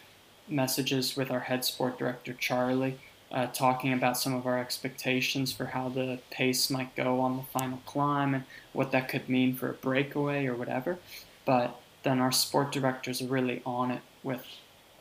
messages 0.47 1.17
with 1.17 1.31
our 1.31 1.41
head 1.41 1.65
sport 1.65 1.97
director 1.97 2.33
Charlie, 2.33 2.99
uh, 3.31 3.47
talking 3.47 3.91
about 3.91 4.17
some 4.17 4.33
of 4.33 4.45
our 4.45 4.59
expectations 4.59 5.51
for 5.51 5.65
how 5.65 5.89
the 5.89 6.19
pace 6.29 6.69
might 6.69 6.95
go 6.95 7.19
on 7.19 7.37
the 7.37 7.43
final 7.43 7.81
climb 7.85 8.33
and 8.33 8.43
what 8.73 8.91
that 8.91 9.09
could 9.09 9.27
mean 9.27 9.55
for 9.55 9.69
a 9.69 9.73
breakaway 9.73 10.45
or 10.45 10.55
whatever. 10.55 10.99
But 11.45 11.79
then 12.03 12.19
our 12.19 12.31
sport 12.31 12.71
directors 12.71 13.21
are 13.21 13.27
really 13.27 13.61
on 13.65 13.91
it 13.91 14.01
with 14.23 14.45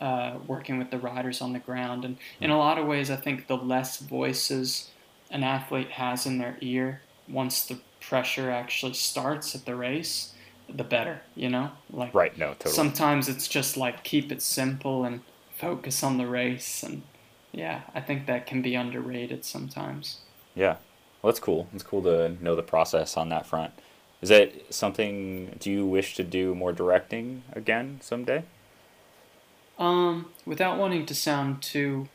uh, 0.00 0.38
working 0.46 0.78
with 0.78 0.90
the 0.90 0.98
riders 0.98 1.40
on 1.40 1.52
the 1.52 1.58
ground. 1.58 2.04
And 2.04 2.16
in 2.40 2.50
a 2.50 2.58
lot 2.58 2.78
of 2.78 2.86
ways, 2.86 3.10
I 3.10 3.16
think 3.16 3.46
the 3.46 3.56
less 3.56 3.98
voices 3.98 4.90
an 5.30 5.42
athlete 5.42 5.90
has 5.90 6.26
in 6.26 6.38
their 6.38 6.56
ear 6.60 7.02
once 7.28 7.64
the 7.64 7.78
pressure 8.00 8.50
actually 8.50 8.94
starts 8.94 9.54
at 9.54 9.64
the 9.64 9.74
race, 9.74 10.34
the 10.68 10.84
better, 10.84 11.22
you 11.34 11.48
know? 11.48 11.70
Like 11.90 12.14
Right, 12.14 12.36
no, 12.36 12.52
totally. 12.52 12.74
Sometimes 12.74 13.28
it's 13.28 13.48
just 13.48 13.76
like 13.76 14.04
keep 14.04 14.30
it 14.32 14.42
simple 14.42 15.04
and 15.04 15.20
focus 15.56 16.02
on 16.02 16.18
the 16.18 16.26
race 16.26 16.82
and 16.82 17.02
yeah, 17.52 17.82
I 17.94 18.00
think 18.00 18.26
that 18.26 18.46
can 18.46 18.60
be 18.60 18.74
underrated 18.74 19.44
sometimes. 19.44 20.18
Yeah. 20.54 20.76
Well, 21.22 21.32
that's 21.32 21.40
cool. 21.40 21.68
It's 21.72 21.82
cool 21.82 22.02
to 22.02 22.36
know 22.42 22.54
the 22.54 22.62
process 22.62 23.16
on 23.16 23.30
that 23.30 23.46
front. 23.46 23.72
Is 24.20 24.28
that 24.28 24.74
something 24.74 25.56
do 25.58 25.70
you 25.70 25.86
wish 25.86 26.14
to 26.16 26.24
do 26.24 26.54
more 26.54 26.72
directing 26.72 27.42
again 27.52 27.98
someday? 28.02 28.44
Um, 29.78 30.26
without 30.44 30.78
wanting 30.78 31.06
to 31.06 31.14
sound 31.14 31.62
too 31.62 32.08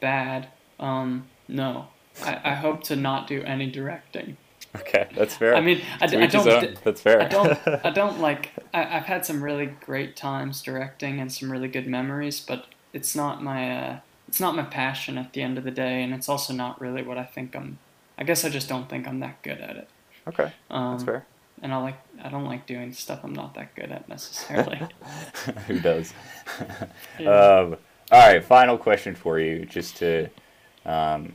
bad, 0.00 0.48
um, 0.78 1.28
no. 1.48 1.88
I, 2.22 2.40
I 2.44 2.54
hope 2.54 2.82
to 2.84 2.96
not 2.96 3.26
do 3.26 3.42
any 3.42 3.70
directing. 3.70 4.36
Okay, 4.80 5.08
that's 5.14 5.34
fair. 5.36 5.54
I 5.54 5.60
mean, 5.60 5.80
I, 6.00 6.04
I 6.04 6.26
don't. 6.26 6.84
That's 6.84 7.00
fair. 7.00 7.22
I 7.22 7.28
don't. 7.28 7.58
I 7.84 7.90
don't 7.90 8.20
like. 8.20 8.50
I, 8.74 8.82
have 8.82 9.04
had 9.04 9.26
some 9.26 9.42
really 9.42 9.66
great 9.66 10.16
times 10.16 10.62
directing 10.62 11.20
and 11.20 11.32
some 11.32 11.50
really 11.50 11.68
good 11.68 11.86
memories, 11.86 12.40
but 12.40 12.66
it's 12.92 13.14
not 13.14 13.42
my. 13.42 13.70
Uh, 13.70 14.00
it's 14.28 14.40
not 14.40 14.56
my 14.56 14.64
passion 14.64 15.18
at 15.18 15.32
the 15.32 15.42
end 15.42 15.56
of 15.56 15.64
the 15.64 15.70
day, 15.70 16.02
and 16.02 16.12
it's 16.12 16.28
also 16.28 16.52
not 16.52 16.80
really 16.80 17.02
what 17.02 17.16
I 17.16 17.24
think 17.24 17.54
I'm. 17.54 17.78
I 18.18 18.24
guess 18.24 18.44
I 18.44 18.48
just 18.48 18.68
don't 18.68 18.88
think 18.88 19.06
I'm 19.06 19.20
that 19.20 19.42
good 19.42 19.60
at 19.60 19.76
it. 19.76 19.88
Okay, 20.28 20.52
um, 20.70 20.92
that's 20.92 21.04
fair. 21.04 21.26
And 21.62 21.72
I 21.72 21.78
like. 21.78 21.96
I 22.22 22.28
don't 22.28 22.44
like 22.44 22.66
doing 22.66 22.92
stuff 22.92 23.20
I'm 23.22 23.32
not 23.32 23.54
that 23.54 23.74
good 23.74 23.90
at 23.90 24.08
necessarily. 24.08 24.80
Who 25.66 25.80
does? 25.80 26.12
yeah. 27.18 27.30
um, 27.30 27.76
all 28.10 28.32
right, 28.32 28.44
final 28.44 28.78
question 28.78 29.14
for 29.14 29.38
you, 29.38 29.64
just 29.64 29.96
to 29.98 30.28
um, 30.84 31.34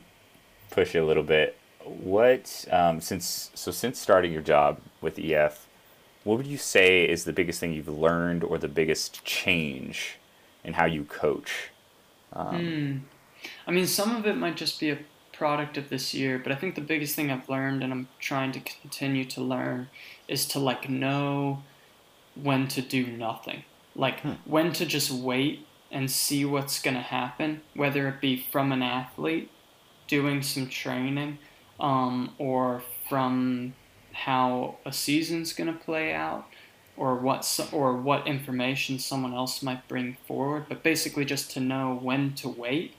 push 0.72 0.94
you 0.94 1.04
a 1.04 1.06
little 1.06 1.22
bit 1.22 1.56
what 1.84 2.64
um, 2.70 3.00
since 3.00 3.50
so 3.54 3.70
since 3.70 3.98
starting 3.98 4.32
your 4.32 4.42
job 4.42 4.80
with 5.00 5.18
EF, 5.18 5.66
what 6.24 6.36
would 6.36 6.46
you 6.46 6.58
say 6.58 7.04
is 7.08 7.24
the 7.24 7.32
biggest 7.32 7.60
thing 7.60 7.72
you've 7.72 7.88
learned 7.88 8.44
or 8.44 8.58
the 8.58 8.68
biggest 8.68 9.24
change 9.24 10.18
in 10.64 10.74
how 10.74 10.84
you 10.84 11.04
coach? 11.04 11.70
Um, 12.32 12.56
mm. 12.56 13.00
I 13.66 13.70
mean, 13.70 13.86
some 13.86 14.14
of 14.14 14.26
it 14.26 14.36
might 14.36 14.56
just 14.56 14.78
be 14.78 14.90
a 14.90 14.98
product 15.32 15.76
of 15.76 15.88
this 15.88 16.14
year, 16.14 16.38
but 16.38 16.52
I 16.52 16.54
think 16.54 16.74
the 16.74 16.80
biggest 16.80 17.16
thing 17.16 17.30
I've 17.30 17.48
learned 17.48 17.82
and 17.82 17.92
I'm 17.92 18.08
trying 18.20 18.52
to 18.52 18.60
continue 18.60 19.24
to 19.26 19.40
learn 19.40 19.88
is 20.28 20.46
to 20.48 20.60
like 20.60 20.88
know 20.88 21.62
when 22.40 22.68
to 22.68 22.82
do 22.82 23.06
nothing. 23.06 23.64
Like 23.96 24.20
hmm. 24.20 24.32
when 24.44 24.72
to 24.74 24.86
just 24.86 25.10
wait 25.10 25.66
and 25.90 26.10
see 26.10 26.44
what's 26.44 26.80
going 26.80 26.94
to 26.94 27.02
happen, 27.02 27.62
whether 27.74 28.08
it 28.08 28.20
be 28.20 28.46
from 28.50 28.72
an 28.72 28.82
athlete 28.82 29.50
doing 30.12 30.42
some 30.42 30.68
training 30.68 31.38
um, 31.80 32.34
or 32.36 32.82
from 33.08 33.72
how 34.12 34.76
a 34.84 34.92
season's 34.92 35.54
going 35.54 35.72
to 35.72 35.84
play 35.84 36.12
out 36.12 36.44
or 36.98 37.16
what 37.16 37.42
or 37.72 37.96
what 37.96 38.26
information 38.26 38.98
someone 38.98 39.32
else 39.32 39.62
might 39.62 39.88
bring 39.88 40.14
forward 40.28 40.66
but 40.68 40.82
basically 40.82 41.24
just 41.24 41.50
to 41.50 41.58
know 41.60 41.98
when 42.02 42.34
to 42.34 42.46
wait. 42.46 42.94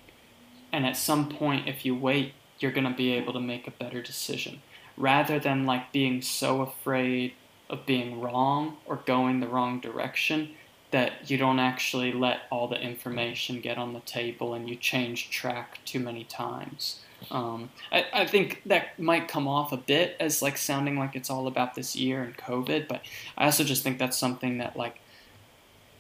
And 0.71 0.87
at 0.87 0.97
some 0.97 1.29
point 1.29 1.69
if 1.69 1.85
you 1.85 1.93
wait 1.93 2.33
you're 2.57 2.71
going 2.71 2.91
to 2.91 2.97
be 2.97 3.13
able 3.13 3.33
to 3.33 3.39
make 3.39 3.67
a 3.67 3.71
better 3.83 4.01
decision. 4.01 4.63
Rather 4.97 5.37
than 5.37 5.67
like 5.67 5.91
being 5.91 6.19
so 6.23 6.61
afraid 6.61 7.33
of 7.69 7.85
being 7.85 8.19
wrong 8.21 8.77
or 8.87 8.95
going 9.05 9.39
the 9.39 9.47
wrong 9.47 9.79
direction 9.79 10.49
that 10.93 11.29
you 11.29 11.37
don't 11.37 11.59
actually 11.59 12.13
let 12.13 12.43
all 12.49 12.67
the 12.67 12.79
information 12.79 13.59
get 13.59 13.77
on 13.77 13.93
the 13.93 13.99
table 13.99 14.53
and 14.53 14.69
you 14.69 14.75
change 14.75 15.29
track 15.29 15.79
too 15.83 15.99
many 15.99 16.23
times 16.23 17.01
um, 17.31 17.69
I, 17.91 18.05
I 18.13 18.25
think 18.25 18.61
that 18.65 18.99
might 18.99 19.27
come 19.27 19.47
off 19.47 19.71
a 19.71 19.77
bit 19.77 20.15
as 20.19 20.41
like 20.41 20.57
sounding 20.57 20.97
like 20.97 21.15
it's 21.15 21.29
all 21.29 21.47
about 21.47 21.75
this 21.75 21.95
year 21.95 22.21
and 22.21 22.35
COVID, 22.35 22.87
but 22.87 23.01
I 23.37 23.45
also 23.45 23.63
just 23.63 23.83
think 23.83 23.99
that's 23.99 24.17
something 24.17 24.57
that 24.57 24.75
like 24.75 24.99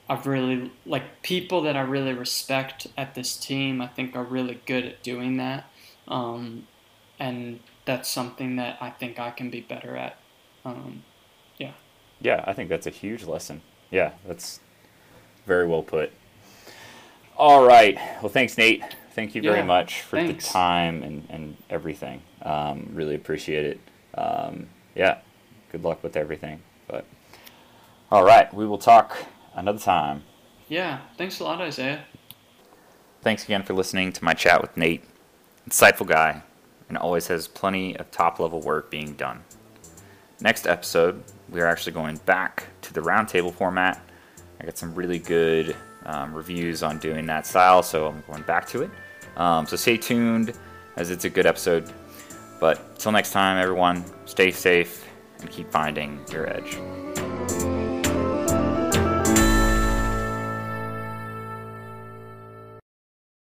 I've 0.09 0.27
really 0.27 0.71
like 0.85 1.21
people 1.21 1.61
that 1.61 1.75
I 1.75 1.81
really 1.81 2.13
respect 2.13 2.87
at 2.97 3.15
this 3.15 3.37
team. 3.37 3.81
I 3.81 3.87
think 3.87 4.15
are 4.15 4.23
really 4.23 4.59
good 4.65 4.85
at 4.85 5.03
doing 5.03 5.37
that, 5.37 5.65
um, 6.07 6.67
and 7.19 7.59
that's 7.85 8.09
something 8.09 8.57
that 8.57 8.77
I 8.81 8.89
think 8.89 9.19
I 9.19 9.31
can 9.31 9.49
be 9.49 9.61
better 9.61 9.95
at. 9.95 10.17
Um, 10.65 11.03
yeah. 11.57 11.73
Yeah, 12.21 12.43
I 12.45 12.53
think 12.53 12.69
that's 12.69 12.87
a 12.87 12.91
huge 12.91 13.23
lesson. 13.23 13.61
Yeah, 13.91 14.13
that's 14.25 14.59
very 15.45 15.67
well 15.67 15.83
put. 15.83 16.11
All 17.37 17.65
right. 17.65 17.95
Well, 18.21 18.29
thanks, 18.29 18.57
Nate 18.57 18.83
thank 19.13 19.35
you 19.35 19.41
very 19.41 19.59
yeah, 19.59 19.65
much 19.65 20.01
for 20.01 20.17
thanks. 20.17 20.47
the 20.47 20.53
time 20.53 21.03
and, 21.03 21.25
and 21.29 21.57
everything. 21.69 22.21
Um, 22.41 22.89
really 22.93 23.15
appreciate 23.15 23.65
it. 23.65 23.79
Um, 24.15 24.67
yeah, 24.95 25.19
good 25.71 25.83
luck 25.83 26.03
with 26.03 26.17
everything. 26.17 26.61
But 26.87 27.05
all 28.11 28.23
right, 28.23 28.53
we 28.53 28.67
will 28.67 28.77
talk 28.77 29.15
another 29.55 29.79
time. 29.79 30.23
Yeah, 30.67 30.99
thanks 31.17 31.39
a 31.39 31.43
lot, 31.43 31.61
Isaiah. 31.61 32.03
Thanks 33.21 33.43
again 33.45 33.63
for 33.63 33.73
listening 33.73 34.11
to 34.13 34.23
my 34.23 34.33
chat 34.33 34.61
with 34.61 34.75
Nate. 34.75 35.03
Insightful 35.69 36.07
guy, 36.07 36.41
and 36.89 36.97
always 36.97 37.27
has 37.27 37.47
plenty 37.47 37.95
of 37.97 38.11
top 38.11 38.39
level 38.39 38.59
work 38.59 38.89
being 38.91 39.13
done. 39.13 39.43
Next 40.41 40.67
episode, 40.67 41.23
we 41.49 41.61
are 41.61 41.67
actually 41.67 41.93
going 41.93 42.17
back 42.25 42.67
to 42.81 42.93
the 42.93 42.99
roundtable 42.99 43.53
format. 43.53 44.03
I 44.63 44.65
got 44.65 44.77
some 44.77 44.95
really 44.95 45.19
good 45.19 45.75
um, 46.05 46.33
reviews 46.33 46.83
on 46.83 46.97
doing 46.97 47.25
that 47.25 47.45
style, 47.45 47.83
so 47.83 48.07
I'm 48.07 48.23
going 48.25 48.43
back 48.43 48.65
to 48.69 48.83
it. 48.83 48.89
Um, 49.35 49.67
so 49.67 49.75
stay 49.75 49.97
tuned 49.97 50.53
as 50.95 51.11
it's 51.11 51.25
a 51.25 51.29
good 51.29 51.45
episode. 51.45 51.91
But 52.61 52.97
till 52.97 53.11
next 53.11 53.33
time, 53.33 53.61
everyone, 53.61 54.05
stay 54.25 54.51
safe 54.51 55.05
and 55.41 55.49
keep 55.49 55.69
finding 55.69 56.21
your 56.31 56.49
edge. 56.49 56.77